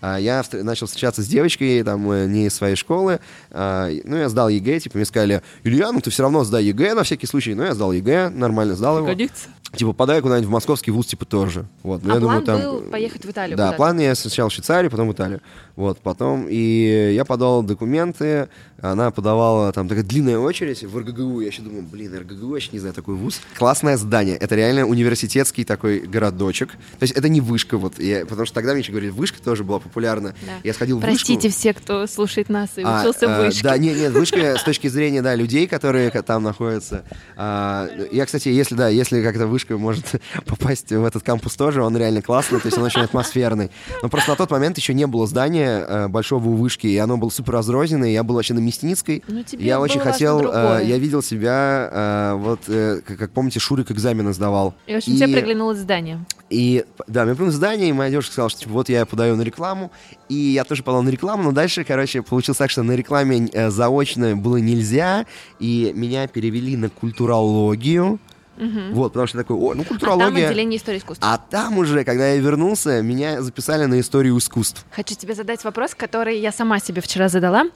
А, 0.00 0.18
я 0.18 0.40
встр- 0.42 0.62
начал 0.62 0.86
встречаться 0.86 1.20
с 1.20 1.26
девочкой, 1.26 1.82
там, 1.82 2.08
э, 2.12 2.26
не 2.28 2.46
из 2.46 2.54
своей 2.54 2.76
школы. 2.76 3.18
А, 3.50 3.90
ну, 4.04 4.16
я 4.16 4.28
сдал 4.28 4.48
ЕГЭ, 4.48 4.78
типа, 4.78 4.98
мне 4.98 5.04
сказали, 5.04 5.42
Илья, 5.64 5.90
ну, 5.90 6.00
ты 6.00 6.10
все 6.10 6.22
равно 6.22 6.44
сдай 6.44 6.62
ЕГЭ 6.62 6.94
на 6.94 7.02
всякий 7.02 7.26
случай. 7.26 7.54
Ну, 7.54 7.64
я 7.64 7.74
сдал 7.74 7.90
ЕГЭ, 7.90 8.28
нормально 8.28 8.76
сдал 8.76 8.98
его. 8.98 9.08
Годится. 9.08 9.48
Типа, 9.74 9.92
подай 9.92 10.20
куда-нибудь 10.20 10.48
в 10.48 10.52
московский 10.52 10.90
вуз, 10.90 11.06
типа, 11.06 11.24
тоже. 11.24 11.66
Вот. 11.82 12.02
Ну, 12.02 12.12
а 12.12 12.14
я 12.14 12.20
план 12.20 12.44
думаю, 12.44 12.60
там... 12.60 12.60
был 12.60 12.90
поехать 12.90 13.24
в 13.24 13.30
Италию? 13.30 13.56
Да, 13.56 13.72
план 13.72 13.98
я 13.98 14.14
сначала 14.14 14.48
в 14.48 14.52
Швейцарию, 14.52 14.90
потом 14.90 15.08
в 15.08 15.12
Италию. 15.12 15.40
Вот, 15.76 15.98
потом, 16.00 16.46
и 16.48 17.12
я 17.14 17.24
подал 17.24 17.62
документы, 17.62 18.48
она 18.80 19.10
подавала, 19.10 19.72
там 19.72 19.88
такая 19.88 20.04
длинная 20.04 20.38
очередь 20.38 20.82
в 20.84 20.98
РГГУ. 20.98 21.40
Я 21.40 21.48
еще 21.48 21.62
думаю, 21.62 21.82
блин, 21.82 22.16
РГГУ, 22.16 22.50
я 22.50 22.56
еще 22.56 22.70
не 22.72 22.78
знаю, 22.78 22.94
такой 22.94 23.14
вуз. 23.14 23.40
Классное 23.56 23.96
здание. 23.96 24.36
Это 24.36 24.54
реально 24.54 24.86
университетский 24.86 25.64
такой 25.64 26.00
городочек. 26.00 26.72
То 26.98 27.02
есть 27.02 27.12
это 27.12 27.28
не 27.28 27.40
вышка, 27.40 27.76
вот. 27.76 27.98
Я, 27.98 28.24
потому 28.24 28.46
что 28.46 28.54
тогда 28.54 28.72
мне 28.72 28.82
еще 28.82 28.92
говорили, 28.92 29.10
вышка 29.10 29.42
тоже 29.42 29.64
была 29.64 29.78
популярна. 29.80 30.34
Да. 30.46 30.52
Я 30.62 30.74
сходил 30.74 31.00
Простите 31.00 31.40
в 31.40 31.44
вышку. 31.44 31.58
все, 31.58 31.74
кто 31.74 32.06
слушает 32.06 32.48
нас 32.48 32.70
и 32.76 32.82
а, 32.84 33.00
учился 33.00 33.26
а, 33.26 33.40
в 33.40 33.44
вышке. 33.46 33.62
Да, 33.62 33.76
нет, 33.78 33.96
нет, 33.96 34.12
вышка 34.12 34.56
с 34.58 34.62
точки 34.62 34.88
зрения, 34.88 35.22
да, 35.22 35.34
людей, 35.34 35.66
которые 35.66 36.10
там 36.10 36.42
находятся. 36.42 37.04
А, 37.36 37.88
я, 38.12 38.26
кстати, 38.26 38.48
если, 38.48 38.74
да, 38.74 38.88
если 38.88 39.22
как-то 39.22 39.46
вышка 39.58 39.76
может 39.76 40.20
попасть 40.46 40.90
в 40.90 41.04
этот 41.04 41.24
кампус 41.24 41.54
тоже, 41.56 41.82
он 41.82 41.96
реально 41.96 42.22
классный, 42.22 42.60
то 42.60 42.68
есть 42.68 42.78
он 42.78 42.84
очень 42.84 43.00
атмосферный. 43.00 43.70
Но 44.02 44.08
просто 44.08 44.30
на 44.30 44.36
тот 44.36 44.50
момент 44.50 44.78
еще 44.78 44.94
не 44.94 45.06
было 45.06 45.26
здания 45.26 45.84
э, 45.86 46.08
большого 46.08 46.48
у 46.48 46.54
вышки, 46.54 46.86
и 46.86 46.96
оно 46.96 47.16
было 47.16 47.30
супер 47.30 47.54
разрозненное, 47.54 48.10
я 48.10 48.22
был 48.22 48.36
вообще 48.36 48.54
на 48.54 48.60
Мясницкой. 48.60 49.24
Ну, 49.26 49.44
я 49.58 49.80
очень 49.80 50.00
хотел, 50.00 50.40
э, 50.40 50.84
я 50.84 50.98
видел 50.98 51.22
себя, 51.22 51.90
э, 51.90 52.34
вот, 52.36 52.60
э, 52.68 53.00
как, 53.04 53.18
как 53.18 53.30
помните, 53.32 53.58
Шурик 53.58 53.90
экзамены 53.90 54.32
сдавал. 54.32 54.74
И, 54.86 54.94
в 54.94 54.98
общем, 54.98 55.14
и, 55.14 55.16
тебе 55.16 55.28
приглянулось 55.34 55.78
здание. 55.78 56.24
И, 56.50 56.84
да, 57.08 57.24
мне 57.24 57.32
приглянулось 57.32 57.56
здание, 57.56 57.88
и 57.88 57.92
моя 57.92 58.10
девушка 58.10 58.32
сказала, 58.32 58.50
что, 58.50 58.60
типа, 58.60 58.72
вот 58.72 58.88
я 58.88 59.04
подаю 59.06 59.34
на 59.34 59.42
рекламу, 59.42 59.90
и 60.28 60.34
я 60.34 60.64
тоже 60.64 60.84
подал 60.84 61.02
на 61.02 61.08
рекламу, 61.08 61.42
но 61.42 61.52
дальше, 61.52 61.82
короче, 61.82 62.22
получилось 62.22 62.58
так, 62.58 62.70
что 62.70 62.82
на 62.84 62.92
рекламе 62.92 63.48
э, 63.52 63.70
заочно 63.70 64.36
было 64.36 64.58
нельзя, 64.58 65.26
и 65.58 65.92
меня 65.96 66.28
перевели 66.28 66.76
на 66.76 66.90
культурологию, 66.90 68.20
Угу. 68.58 68.94
Вот, 68.94 69.12
потому 69.12 69.26
что 69.26 69.38
такой, 69.38 69.56
о, 69.56 69.74
ну 69.74 69.84
культурология. 69.84 70.38
А 70.38 70.40
там 70.40 70.50
отделение 70.50 70.78
истории 70.78 70.98
искусств. 70.98 71.24
А 71.24 71.38
там 71.38 71.78
уже, 71.78 72.04
когда 72.04 72.28
я 72.28 72.40
вернулся, 72.40 73.02
меня 73.02 73.40
записали 73.40 73.84
на 73.84 74.00
историю 74.00 74.36
искусств. 74.36 74.84
Хочу 74.90 75.14
тебе 75.14 75.34
задать 75.34 75.62
вопрос, 75.64 75.94
который 75.94 76.38
я 76.38 76.52
сама 76.52 76.80
себе 76.80 77.00
вчера 77.00 77.28
задала. 77.28 77.66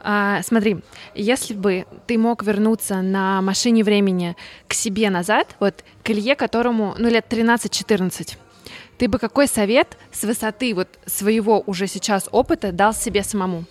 А, 0.00 0.42
смотри, 0.42 0.78
если 1.14 1.54
бы 1.54 1.86
ты 2.06 2.18
мог 2.18 2.42
вернуться 2.42 3.00
на 3.02 3.40
машине 3.40 3.82
времени 3.82 4.36
к 4.68 4.74
себе 4.74 5.10
назад, 5.10 5.56
вот 5.58 5.84
к 6.02 6.10
Илье, 6.10 6.36
которому, 6.36 6.94
ну, 6.98 7.08
лет 7.08 7.26
13-14, 7.28 8.36
ты 8.98 9.08
бы 9.08 9.18
какой 9.18 9.46
совет 9.46 9.96
с 10.12 10.24
высоты 10.24 10.74
вот 10.74 10.88
своего 11.06 11.62
уже 11.66 11.86
сейчас 11.86 12.28
опыта 12.30 12.72
дал 12.72 12.94
себе 12.94 13.22
самому? 13.22 13.64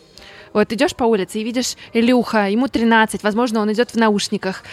Вот 0.53 0.71
идешь 0.71 0.95
по 0.95 1.03
улице 1.03 1.39
и 1.39 1.43
видишь 1.43 1.75
Илюха, 1.91 2.49
ему 2.49 2.69
13, 2.69 3.23
возможно, 3.23 3.59
он 3.59 3.73
идет 3.73 3.91
в 3.91 3.95
наушниках. 3.95 4.63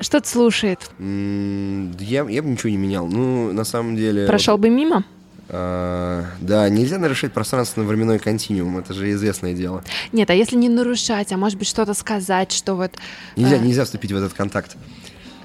Что-то 0.00 0.28
слушает. 0.28 0.90
Я, 0.98 2.28
я 2.28 2.42
бы 2.42 2.48
ничего 2.48 2.70
не 2.70 2.76
менял. 2.76 3.06
Ну, 3.06 3.52
на 3.52 3.64
самом 3.64 3.96
деле... 3.96 4.26
Прошел 4.26 4.54
вот, 4.54 4.62
бы 4.62 4.70
мимо? 4.70 5.04
А, 5.48 6.26
да, 6.40 6.68
нельзя 6.68 6.98
нарушать 6.98 7.32
пространственно-временной 7.32 8.18
континуум, 8.18 8.78
это 8.78 8.92
же 8.92 9.10
известное 9.12 9.54
дело. 9.54 9.82
Нет, 10.12 10.28
а 10.30 10.34
если 10.34 10.56
не 10.56 10.68
нарушать, 10.68 11.32
а 11.32 11.36
может 11.36 11.58
быть 11.58 11.68
что-то 11.68 11.94
сказать, 11.94 12.52
что 12.52 12.74
вот... 12.74 12.92
Нельзя, 13.36 13.56
э... 13.56 13.60
нельзя 13.60 13.84
вступить 13.84 14.12
в 14.12 14.16
этот 14.16 14.34
контакт. 14.34 14.76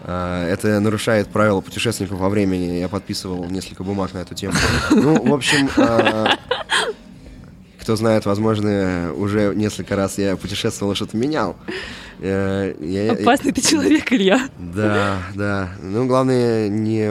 А, 0.01 0.45
это 0.47 0.79
нарушает 0.81 1.29
правила 1.29 1.61
путешественников 1.61 2.19
во 2.19 2.29
времени. 2.29 2.79
Я 2.79 2.89
подписывал 2.89 3.45
несколько 3.45 3.83
бумаг 3.83 4.13
на 4.13 4.19
эту 4.19 4.35
тему. 4.35 4.53
Ну, 4.91 5.25
в 5.25 5.33
общем, 5.33 5.69
а, 5.77 6.37
кто 7.83 7.97
знает, 7.97 8.25
возможно, 8.25 9.13
уже 9.15 9.53
несколько 9.55 9.95
раз 9.95 10.17
я 10.17 10.37
путешествовал 10.37 10.93
и 10.93 10.95
что-то 10.95 11.17
менял. 11.17 11.57
Э, 12.19 12.73
я, 12.79 13.11
Опасный 13.11 13.49
я, 13.49 13.53
ты 13.53 13.61
человек, 13.61 14.11
Илья. 14.11 14.49
Да, 14.57 15.19
да. 15.35 15.69
Ну, 15.81 16.07
главное, 16.07 16.69
не 16.69 17.09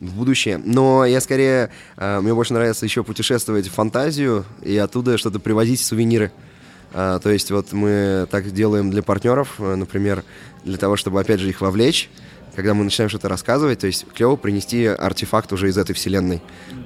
в 0.00 0.14
будущее. 0.14 0.60
Но 0.62 1.04
я 1.04 1.20
скорее, 1.20 1.70
э, 1.96 2.20
мне 2.20 2.34
больше 2.34 2.52
нравится 2.54 2.84
еще 2.84 3.04
путешествовать 3.04 3.68
в 3.68 3.72
фантазию 3.72 4.44
и 4.62 4.76
оттуда 4.76 5.16
что-то 5.16 5.38
привозить, 5.38 5.80
сувениры. 5.80 6.32
Э, 6.92 7.20
то 7.22 7.30
есть 7.30 7.52
вот 7.52 7.72
мы 7.72 8.26
так 8.30 8.52
делаем 8.52 8.90
для 8.90 9.02
партнеров, 9.04 9.60
например, 9.60 10.24
для 10.64 10.76
того, 10.76 10.96
чтобы, 10.96 11.20
опять 11.20 11.38
же, 11.40 11.48
их 11.48 11.60
вовлечь 11.60 12.10
когда 12.54 12.72
мы 12.72 12.84
начинаем 12.84 13.08
что-то 13.08 13.28
рассказывать, 13.28 13.80
то 13.80 13.88
есть 13.88 14.06
клево 14.14 14.36
принести 14.36 14.86
артефакт 14.86 15.52
уже 15.52 15.68
из 15.68 15.76
этой 15.76 15.92
вселенной. 15.92 16.40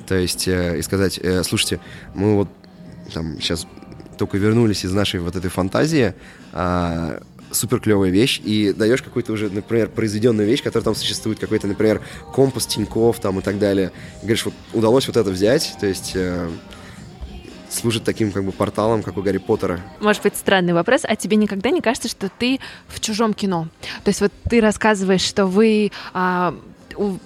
То 0.07 0.15
есть 0.15 0.49
э, 0.49 0.79
и 0.79 0.83
сказать, 0.83 1.19
э, 1.23 1.43
слушайте, 1.43 1.79
мы 2.15 2.37
вот 2.37 2.49
там 3.13 3.41
сейчас 3.41 3.67
только 4.19 4.37
вернулись 4.39 4.85
из 4.85 4.93
нашей 4.93 5.21
вот 5.21 5.37
этой 5.37 5.51
фантазии, 5.51 6.15
а, 6.53 7.21
супер 7.51 7.81
клевая 7.81 8.11
вещь, 8.11 8.41
и 8.45 8.73
даешь 8.73 9.03
какую-то 9.03 9.33
уже, 9.33 9.49
например, 9.49 9.89
произведенную 9.89 10.47
вещь, 10.47 10.63
которая 10.63 10.85
там 10.85 10.95
существует, 10.95 11.39
какой-то, 11.39 11.67
например, 11.67 12.03
компас 12.35 12.67
Тиньков 12.67 13.21
там 13.21 13.39
и 13.39 13.43
так 13.43 13.59
далее. 13.59 13.93
И 14.23 14.27
говоришь, 14.27 14.45
вот 14.45 14.55
удалось 14.73 15.07
вот 15.07 15.17
это 15.17 15.31
взять, 15.31 15.77
то 15.81 15.87
есть 15.87 16.13
э, 16.15 16.51
служит 17.71 18.05
таким 18.05 18.33
как 18.33 18.45
бы 18.45 18.53
порталом, 18.53 19.03
как 19.03 19.17
у 19.17 19.23
Гарри 19.23 19.39
Поттера. 19.39 19.81
Может 20.01 20.23
быть, 20.23 20.37
странный 20.37 20.73
вопрос, 20.73 21.03
а 21.05 21.17
тебе 21.17 21.37
никогда 21.37 21.71
не 21.71 21.81
кажется, 21.81 22.09
что 22.09 22.29
ты 22.29 22.61
в 22.87 23.01
чужом 23.01 23.35
кино? 23.35 23.69
То 24.05 24.09
есть 24.09 24.21
вот 24.21 24.33
ты 24.49 24.61
рассказываешь, 24.61 25.23
что 25.23 25.47
вы 25.47 25.91
а, 26.13 26.55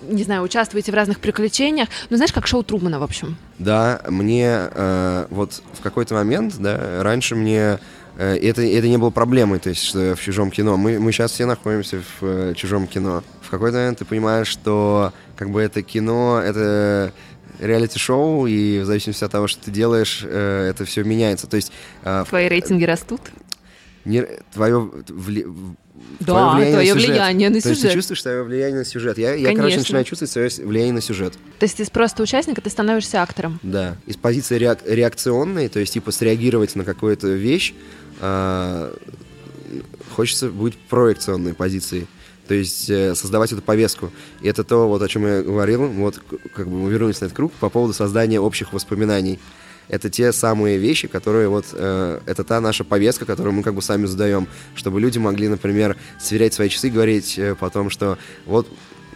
не 0.09 0.23
знаю, 0.23 0.43
участвуете 0.43 0.93
в 0.93 0.95
разных 0.95 1.21
приключениях. 1.21 1.89
Ну, 2.11 2.17
знаешь, 2.17 2.33
как 2.33 2.47
шоу 2.47 2.63
Трумана, 2.63 2.99
в 2.99 3.03
общем. 3.03 3.37
Да, 3.59 4.03
мне 4.09 4.47
э, 4.49 5.27
вот 5.31 5.63
в 5.73 5.81
какой-то 5.81 6.15
момент, 6.15 6.57
да, 6.59 7.03
раньше 7.03 7.35
мне 7.35 7.79
э, 8.17 8.37
это, 8.37 8.63
это 8.63 8.89
не 8.89 8.99
было 8.99 9.11
проблемой, 9.11 9.59
то 9.59 9.71
есть, 9.71 9.83
что 9.83 10.15
в 10.15 10.21
чужом 10.21 10.51
кино. 10.51 10.77
Мы, 10.77 10.99
мы 10.99 11.13
сейчас 11.13 11.33
все 11.33 11.47
находимся 11.47 11.99
в 11.99 12.25
э, 12.25 12.55
чужом 12.55 12.87
кино. 12.87 13.23
В 13.41 13.51
какой-то 13.51 13.79
момент 13.79 13.99
ты 13.99 14.05
понимаешь, 14.05 14.49
что 14.49 15.13
как 15.37 15.51
бы 15.51 15.61
это 15.61 15.83
кино, 15.83 16.41
это 16.45 17.13
реалити-шоу, 17.61 18.47
и 18.47 18.81
в 18.81 18.85
зависимости 18.85 19.25
от 19.25 19.33
того, 19.33 19.47
что 19.47 19.65
ты 19.65 19.71
делаешь, 19.71 20.23
э, 20.25 20.69
это 20.71 20.85
все 20.85 21.05
меняется. 21.05 21.47
То 21.47 21.57
есть... 21.57 21.73
Э, 22.03 22.25
Твои 22.29 22.49
рейтинги 22.49 22.85
растут? 22.85 23.21
Не, 24.05 24.27
твое 24.53 24.91
да, 26.21 26.53
твое 26.53 26.55
влияние, 26.65 26.73
твое 26.73 26.95
на, 26.95 27.01
сюжет. 27.01 27.11
влияние 27.11 27.51
на 27.51 27.61
сюжет. 27.61 27.63
То 27.63 27.69
есть 27.71 27.83
ты 27.83 27.95
чувствуешь 27.95 28.23
свое 28.23 28.43
влияние 28.43 28.79
на 28.79 28.85
сюжет. 28.85 29.19
Я, 29.19 29.35
я, 29.35 29.55
короче, 29.55 29.79
начинаю 29.79 30.05
чувствовать 30.05 30.31
свое 30.31 30.51
влияние 30.67 30.95
на 30.95 31.01
сюжет. 31.01 31.35
То 31.59 31.65
есть 31.65 31.77
ты 31.77 31.91
просто 31.91 32.23
участник, 32.23 32.59
а 32.59 32.61
ты 32.61 32.71
становишься 32.71 33.23
актором. 33.23 33.59
Да. 33.63 33.97
Из 34.07 34.17
позиции 34.17 34.59
реак 34.59 34.81
реакционной, 34.87 35.69
то 35.69 35.81
есть 35.81 35.93
типа 35.93 36.11
среагировать 36.13 36.77
на 36.77 36.85
какую-то 36.85 37.29
вещь, 37.29 37.75
э 38.21 38.95
хочется 40.15 40.49
быть 40.49 40.77
проекционной 40.77 41.55
позицией. 41.55 42.07
То 42.47 42.55
есть 42.55 42.91
э, 42.91 43.15
создавать 43.15 43.53
эту 43.53 43.63
повестку. 43.63 44.11
И 44.43 44.49
это 44.49 44.65
то, 44.65 44.89
вот, 44.89 45.01
о 45.01 45.09
чем 45.09 45.27
я 45.27 45.43
говорил, 45.43 45.87
вот 45.87 46.21
как 46.55 46.69
бы 46.69 46.79
мы 46.81 46.91
вернулись 46.91 47.21
на 47.21 47.27
этот 47.27 47.37
круг 47.37 47.53
по 47.53 47.71
поводу 47.71 47.95
создания 47.95 48.41
общих 48.41 48.73
воспоминаний 48.73 49.39
это 49.89 50.11
те 50.11 50.33
самые 50.33 50.79
вещи, 50.79 51.09
которые 51.09 51.49
вот, 51.49 51.67
э, 51.73 52.21
это 52.27 52.45
та 52.45 52.61
наша 52.61 52.85
повестка, 52.85 53.25
которую 53.25 53.55
мы 53.55 53.63
как 53.63 53.75
бы 53.75 53.83
сами 53.83 54.07
задаем, 54.07 54.49
чтобы 54.75 55.01
люди 55.01 55.19
могли, 55.19 55.49
например, 55.49 55.97
сверять 56.21 56.55
свои 56.55 56.69
часы 56.69 56.89
и 56.89 56.91
говорить 56.91 57.39
э, 57.39 57.55
потом, 57.59 57.91
что 57.91 58.19
вот 58.47 58.69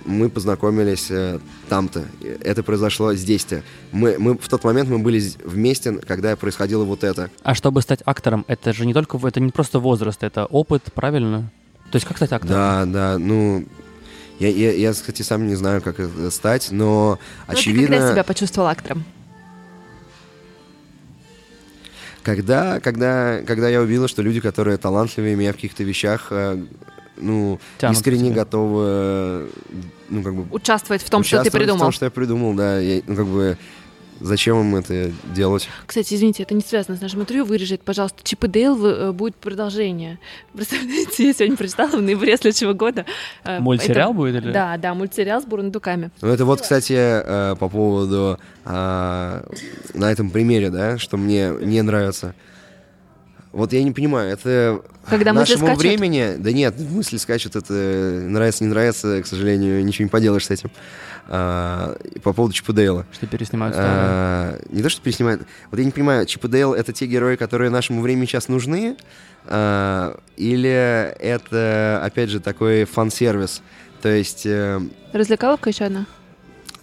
мы 0.05 0.31
познакомились 0.31 1.11
э, 1.11 1.41
там-то, 1.69 2.05
это 2.41 2.63
произошло 2.63 3.15
здесь-то. 3.15 3.63
Мы, 3.93 4.17
мы 4.19 4.39
в 4.39 4.49
тот 4.49 4.65
момент 4.65 4.89
мы 4.89 4.99
были 4.99 5.23
вместе, 5.45 5.93
когда 5.93 6.37
происходило 6.37 6.85
вот 6.85 7.05
это. 7.05 7.31
А 7.43 7.55
чтобы 7.55 7.83
стать 7.83 8.01
актором, 8.05 8.45
это 8.49 8.73
же 8.73 8.87
не 8.87 8.95
только, 8.95 9.19
это 9.27 9.41
не 9.41 9.51
просто 9.51 9.79
возраст, 9.81 10.23
это 10.23 10.47
опыт, 10.47 10.85
правильно? 10.95 11.51
То 11.91 11.97
есть 11.97 12.07
как 12.07 12.17
стать 12.17 12.33
актором? 12.33 12.55
Да, 12.55 12.85
да, 12.87 13.19
ну, 13.19 13.67
я, 14.39 14.49
я, 14.49 14.73
я, 14.73 14.93
кстати, 14.93 15.23
сам 15.23 15.47
не 15.47 15.55
знаю, 15.55 15.83
как 15.83 15.97
стать, 16.31 16.69
но 16.71 17.19
ну, 17.49 17.53
очевидно... 17.53 17.87
Ты 17.87 17.93
когда 17.95 18.13
себя 18.13 18.25
почувствовал 18.25 18.69
актором? 18.69 19.05
Когда, 22.27 22.81
когда, 22.81 23.41
когда 23.47 23.69
я 23.69 23.81
увидел, 23.81 24.09
что 24.09 24.21
люди, 24.21 24.41
которые 24.41 24.79
талантливые 24.79 25.37
меня 25.37 25.53
в 25.53 25.55
каких-то 25.55 25.85
вещах, 25.85 26.27
э, 26.31 26.61
ну, 27.17 27.61
Тянут 27.79 27.97
искренне 27.97 28.33
готовы, 28.33 29.49
ну, 30.09 30.23
как 30.25 30.35
бы... 30.35 30.45
Участвовать 30.51 31.03
в 31.03 31.09
том, 31.09 31.23
что 31.23 31.45
ты 31.45 31.53
придумал. 31.53 31.77
в 31.77 31.83
том, 31.83 31.93
что 31.93 32.07
я 32.07 32.11
придумал, 32.11 32.53
да. 32.55 32.81
Я, 32.81 33.01
ну, 33.07 33.15
как 33.15 33.27
бы 33.27 33.57
Зачем 34.21 34.61
им 34.61 34.77
это 34.77 35.13
делать? 35.35 35.69
Кстати, 35.87 36.15
извините, 36.15 36.43
это 36.43 36.55
не 36.55 36.63
связано 36.63 36.97
с 36.97 37.01
нашим 37.01 37.21
интервью. 37.21 37.45
Вырежет, 37.45 37.83
пожалуйста, 37.83 38.19
Чип 38.23 38.45
и 38.45 38.49
Дейл 38.49 38.87
э, 38.87 39.13
будет 39.13 39.37
продолжение. 39.37 40.19
Представляете, 40.55 41.27
я 41.27 41.33
сегодня 41.35 41.57
прочитала 41.57 41.97
в 41.97 42.03
ноябре 42.03 42.37
следующего 42.37 42.73
года. 42.73 43.05
Э, 43.45 43.61
мультсериал 43.61 44.11
это... 44.11 44.17
будет 44.17 44.43
или? 44.43 44.53
Да, 44.53 44.77
да, 44.79 44.95
мультсериал 44.95 45.43
с 45.43 45.45
бурундуками. 45.45 46.11
Ну 46.23 46.29
это 46.29 46.45
вот, 46.45 46.63
кстати, 46.63 46.95
э, 46.95 47.57
по 47.57 47.69
поводу 47.69 48.39
на 48.65 49.43
этом 49.95 50.31
примере, 50.31 50.71
да, 50.71 50.99
что 50.99 51.17
мне 51.17 51.53
не 51.61 51.83
нравится. 51.83 52.35
Вот 53.53 53.73
я 53.73 53.83
не 53.83 53.93
понимаю, 53.93 54.31
это 54.33 54.83
Когда 55.09 55.33
нашему 55.33 55.75
времени... 55.77 56.35
Да 56.37 56.53
нет, 56.53 56.75
мысли 56.79 57.17
скачут, 57.17 57.57
это 57.57 57.73
нравится, 57.73 58.65
не 58.65 58.69
нравится, 58.71 59.23
к 59.23 59.27
сожалению, 59.27 59.83
ничего 59.85 60.05
не 60.05 60.11
поделаешь 60.11 60.47
с 60.47 60.51
этим. 60.51 60.71
А, 61.29 61.97
по 62.23 62.33
поводу 62.33 62.55
Чипа 62.55 62.73
Дейла. 62.73 63.05
Что 63.13 63.27
переснимают 63.27 63.75
а, 63.79 64.59
Не 64.71 64.83
то, 64.83 64.89
что 64.89 65.03
переснимают. 65.03 65.43
Вот 65.71 65.79
я 65.79 65.85
не 65.85 65.91
понимаю, 65.91 66.25
Чип 66.27 66.45
и 66.45 66.49
Дейл— 66.49 66.73
это 66.75 66.93
те 66.93 67.07
герои, 67.07 67.37
которые 67.37 67.71
нашему 67.71 68.01
времени 68.01 68.27
сейчас 68.27 68.49
нужны? 68.49 68.97
А, 69.47 70.19
или 70.37 70.71
это, 70.71 72.01
опять 72.05 72.31
же, 72.31 72.41
такой 72.41 72.85
фан-сервис? 72.85 73.63
То 74.03 74.09
есть... 74.09 74.47
Э, 74.47 74.81
Развлекаловка 75.13 75.71
еще 75.71 75.85
одна? 75.87 76.07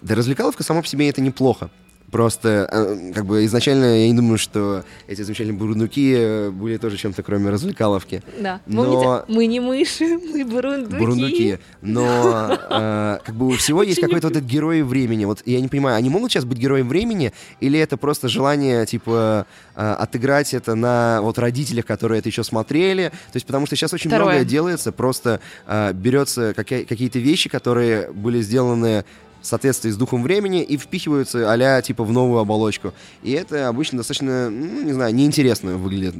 Да 0.02 0.14
развлекаловка 0.14 0.62
сама 0.62 0.82
по 0.82 0.86
себе 0.86 1.08
это 1.08 1.22
неплохо. 1.22 1.70
Просто, 2.14 2.68
э, 2.70 3.12
как 3.12 3.26
бы, 3.26 3.44
изначально 3.44 4.02
я 4.02 4.06
не 4.06 4.14
думаю, 4.14 4.38
что 4.38 4.84
эти 5.08 5.22
замечательные 5.22 5.58
бурундуки 5.58 6.14
э, 6.16 6.50
были 6.50 6.76
тоже 6.76 6.96
чем-то, 6.96 7.24
кроме 7.24 7.50
развлекаловки. 7.50 8.22
Да. 8.38 8.60
Но... 8.66 8.84
Помните, 8.84 9.24
мы 9.26 9.46
не 9.46 9.58
мыши, 9.58 10.16
мы 10.32 10.44
бурундуки. 10.44 10.96
Бурундуки. 10.96 11.58
Но, 11.82 12.56
э, 12.70 13.18
как 13.24 13.34
бы, 13.34 13.48
у 13.48 13.56
всего 13.56 13.82
есть 13.82 14.00
какой-то 14.00 14.28
вот 14.28 14.36
этот 14.36 14.48
герой 14.48 14.82
времени. 14.82 15.24
Вот 15.24 15.42
я 15.44 15.60
не 15.60 15.66
понимаю, 15.66 15.96
они 15.96 16.08
могут 16.08 16.30
сейчас 16.30 16.44
быть 16.44 16.58
героем 16.58 16.88
времени, 16.88 17.32
или 17.58 17.80
это 17.80 17.96
просто 17.96 18.28
желание, 18.28 18.86
типа, 18.86 19.48
отыграть 19.74 20.54
это 20.54 20.76
на 20.76 21.18
вот 21.20 21.40
родителях, 21.40 21.84
которые 21.84 22.20
это 22.20 22.28
еще 22.28 22.44
смотрели? 22.44 23.08
То 23.08 23.36
есть, 23.36 23.44
потому 23.46 23.66
что 23.66 23.74
сейчас 23.74 23.92
очень 23.92 24.10
Второе. 24.10 24.34
многое 24.34 24.44
делается, 24.44 24.92
просто 24.92 25.40
берется 25.66 26.54
какие-то 26.54 27.18
вещи, 27.18 27.48
которые 27.48 28.12
были 28.12 28.40
сделаны 28.40 29.04
в 29.44 29.46
соответствии 29.46 29.90
с 29.90 29.96
духом 29.96 30.22
времени 30.22 30.62
и 30.62 30.78
впихиваются 30.78 31.52
а 31.52 31.82
типа 31.82 32.02
в 32.02 32.10
новую 32.10 32.40
оболочку. 32.40 32.94
И 33.22 33.32
это 33.32 33.68
обычно 33.68 33.98
достаточно, 33.98 34.48
ну, 34.48 34.82
не 34.82 34.92
знаю, 34.94 35.14
неинтересно 35.14 35.76
выглядит. 35.76 36.14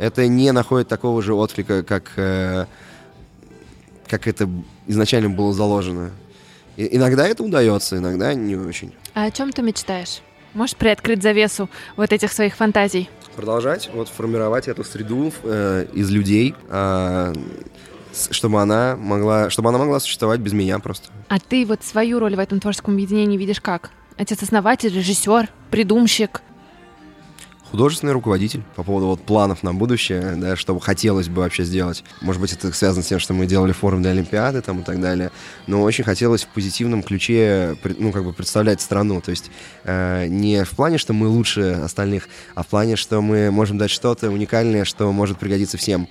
Это 0.00 0.26
не 0.26 0.50
находит 0.50 0.88
такого 0.88 1.22
же 1.22 1.34
отклика, 1.34 1.84
как, 1.84 2.10
э, 2.16 2.66
как 4.08 4.26
это 4.26 4.48
изначально 4.88 5.30
было 5.30 5.54
заложено. 5.54 6.10
И, 6.76 6.96
иногда 6.96 7.28
это 7.28 7.44
удается, 7.44 7.96
иногда 7.96 8.34
не 8.34 8.56
очень. 8.56 8.92
А 9.14 9.24
о 9.24 9.30
чем 9.30 9.52
ты 9.52 9.62
мечтаешь? 9.62 10.20
Можешь 10.52 10.74
приоткрыть 10.74 11.22
завесу 11.22 11.70
вот 11.96 12.12
этих 12.12 12.32
своих 12.32 12.56
фантазий? 12.56 13.08
Продолжать, 13.36 13.88
вот 13.94 14.08
формировать 14.08 14.66
эту 14.66 14.82
среду 14.82 15.32
э, 15.44 15.86
из 15.92 16.10
людей, 16.10 16.56
э, 16.68 17.34
чтобы 18.30 18.60
она 18.60 18.96
могла, 18.96 19.50
чтобы 19.50 19.68
она 19.68 19.78
могла 19.78 20.00
существовать 20.00 20.40
без 20.40 20.52
меня 20.52 20.78
просто. 20.78 21.08
А 21.28 21.38
ты 21.38 21.64
вот 21.66 21.84
свою 21.84 22.18
роль 22.18 22.36
в 22.36 22.38
этом 22.38 22.60
творческом 22.60 22.94
объединении 22.94 23.36
видишь 23.36 23.60
как? 23.60 23.90
Отец-основатель, 24.16 24.94
режиссер, 24.94 25.48
придумщик? 25.70 26.42
художественный 27.70 28.12
руководитель 28.12 28.62
по 28.76 28.82
поводу 28.82 29.06
вот 29.06 29.22
планов 29.22 29.62
на 29.62 29.74
будущее, 29.74 30.34
да, 30.36 30.56
что 30.56 30.78
хотелось 30.78 31.28
бы 31.28 31.42
вообще 31.42 31.64
сделать. 31.64 32.04
Может 32.20 32.40
быть, 32.40 32.52
это 32.52 32.72
связано 32.72 33.02
с 33.02 33.06
тем, 33.06 33.18
что 33.18 33.34
мы 33.34 33.46
делали 33.46 33.72
форум 33.72 34.02
для 34.02 34.12
Олимпиады 34.12 34.62
там 34.62 34.80
и 34.80 34.84
так 34.84 35.00
далее, 35.00 35.30
но 35.66 35.82
очень 35.82 36.04
хотелось 36.04 36.44
в 36.44 36.48
позитивном 36.48 37.02
ключе, 37.02 37.76
ну, 37.98 38.12
как 38.12 38.24
бы 38.24 38.32
представлять 38.32 38.80
страну, 38.80 39.20
то 39.20 39.30
есть 39.30 39.50
э, 39.84 40.26
не 40.28 40.64
в 40.64 40.70
плане, 40.70 40.98
что 40.98 41.12
мы 41.12 41.28
лучше 41.28 41.80
остальных, 41.84 42.28
а 42.54 42.62
в 42.62 42.66
плане, 42.66 42.96
что 42.96 43.20
мы 43.20 43.50
можем 43.50 43.78
дать 43.78 43.90
что-то 43.90 44.30
уникальное, 44.30 44.84
что 44.84 45.10
может 45.12 45.38
пригодиться 45.38 45.76
всем. 45.76 46.08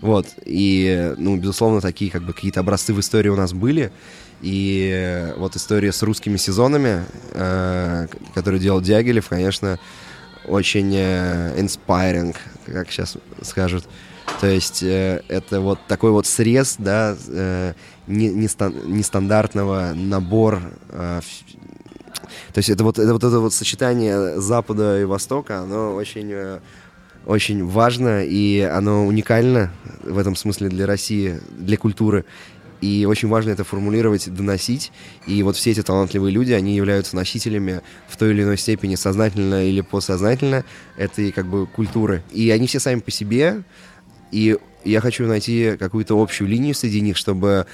Вот, 0.00 0.26
и, 0.44 1.14
ну, 1.18 1.36
безусловно, 1.36 1.80
такие 1.80 2.10
как 2.10 2.22
бы 2.22 2.32
какие-то 2.32 2.60
образцы 2.60 2.94
в 2.94 3.00
истории 3.00 3.28
у 3.28 3.36
нас 3.36 3.52
были, 3.52 3.92
и 4.40 5.32
вот 5.36 5.56
история 5.56 5.92
с 5.92 6.02
русскими 6.02 6.38
сезонами, 6.38 7.04
э, 7.32 8.06
которую 8.34 8.60
делал 8.60 8.80
Дягилев, 8.80 9.28
конечно, 9.28 9.78
очень 10.46 10.90
э, 10.94 11.60
inspiring, 11.60 12.34
как 12.64 12.90
сейчас 12.90 13.18
скажут. 13.42 13.84
То 14.40 14.46
есть 14.46 14.82
э, 14.82 15.22
это 15.28 15.60
вот 15.60 15.78
такой 15.86 16.10
вот 16.12 16.26
срез, 16.26 16.76
да, 16.78 17.14
э, 17.28 17.74
нестандартного 18.06 19.92
набор. 19.94 20.60
Э, 20.88 21.20
то 22.52 22.58
есть 22.58 22.70
это 22.70 22.84
вот, 22.84 22.98
это 22.98 23.12
вот 23.12 23.24
это 23.24 23.38
вот 23.40 23.52
сочетание 23.52 24.40
Запада 24.40 25.00
и 25.00 25.04
Востока, 25.04 25.60
оно 25.60 25.94
очень 25.94 26.30
э, 26.32 26.60
очень 27.26 27.64
важно, 27.64 28.24
и 28.24 28.60
оно 28.60 29.06
уникально 29.06 29.72
в 30.02 30.18
этом 30.18 30.36
смысле 30.36 30.68
для 30.68 30.86
России, 30.86 31.40
для 31.50 31.76
культуры. 31.76 32.24
И 32.80 33.04
очень 33.06 33.28
важно 33.28 33.50
это 33.50 33.62
формулировать, 33.62 34.32
доносить. 34.32 34.90
И 35.26 35.42
вот 35.42 35.56
все 35.56 35.72
эти 35.72 35.82
талантливые 35.82 36.32
люди, 36.32 36.52
они 36.52 36.74
являются 36.74 37.14
носителями 37.14 37.82
в 38.08 38.16
той 38.16 38.30
или 38.30 38.42
иной 38.42 38.56
степени, 38.56 38.94
сознательно 38.94 39.66
или 39.66 39.82
подсознательно, 39.82 40.64
этой 40.96 41.30
как 41.30 41.46
бы 41.46 41.66
культуры. 41.66 42.22
И 42.32 42.50
они 42.50 42.66
все 42.66 42.80
сами 42.80 43.00
по 43.00 43.10
себе. 43.10 43.62
И 44.32 44.56
я 44.84 45.00
хочу 45.00 45.26
найти 45.26 45.76
какую-то 45.78 46.20
общую 46.20 46.48
линию 46.48 46.74
среди 46.74 47.02
них, 47.02 47.18
чтобы 47.18 47.66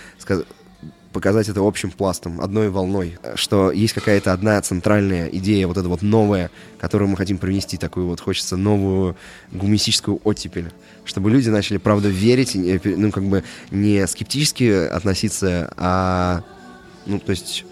показать 1.16 1.48
это 1.48 1.66
общим 1.66 1.90
пластом, 1.90 2.42
одной 2.42 2.68
волной, 2.68 3.18
что 3.36 3.72
есть 3.72 3.94
какая-то 3.94 4.34
одна 4.34 4.60
центральная 4.60 5.28
идея, 5.28 5.66
вот 5.66 5.78
эта 5.78 5.88
вот 5.88 6.02
новая, 6.02 6.50
которую 6.78 7.08
мы 7.08 7.16
хотим 7.16 7.38
привнести, 7.38 7.78
такую 7.78 8.06
вот, 8.06 8.20
хочется 8.20 8.58
новую 8.58 9.16
гуманистическую 9.50 10.20
оттепель, 10.24 10.70
чтобы 11.06 11.30
люди 11.30 11.48
начали, 11.48 11.78
правда, 11.78 12.10
верить, 12.10 12.50
ну, 12.84 13.10
как 13.10 13.24
бы 13.24 13.44
не 13.70 14.06
скептически 14.06 14.88
относиться, 14.88 15.72
а, 15.78 16.42
ну, 17.06 17.18
то 17.18 17.30
есть 17.30 17.64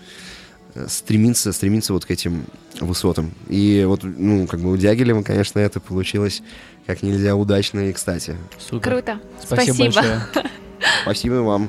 стремиться, 0.87 1.53
стремиться 1.53 1.93
вот 1.93 2.07
к 2.07 2.11
этим 2.11 2.47
высотам. 2.81 3.31
И 3.51 3.85
вот, 3.87 4.05
ну, 4.05 4.47
как 4.47 4.61
бы 4.61 4.73
у 4.73 4.79
Дягилева, 4.79 5.23
конечно, 5.23 5.59
это 5.59 5.81
получилось 5.81 6.41
как 6.87 7.03
нельзя 7.03 7.37
удачно 7.37 7.81
и 7.81 7.93
кстати. 7.93 8.37
Супер. 8.59 8.91
Круто. 8.93 9.21
Спасибо, 9.39 9.75
Спасибо. 9.75 9.85
большое. 9.85 10.21
Спасибо 11.03 11.35
вам. 11.35 11.69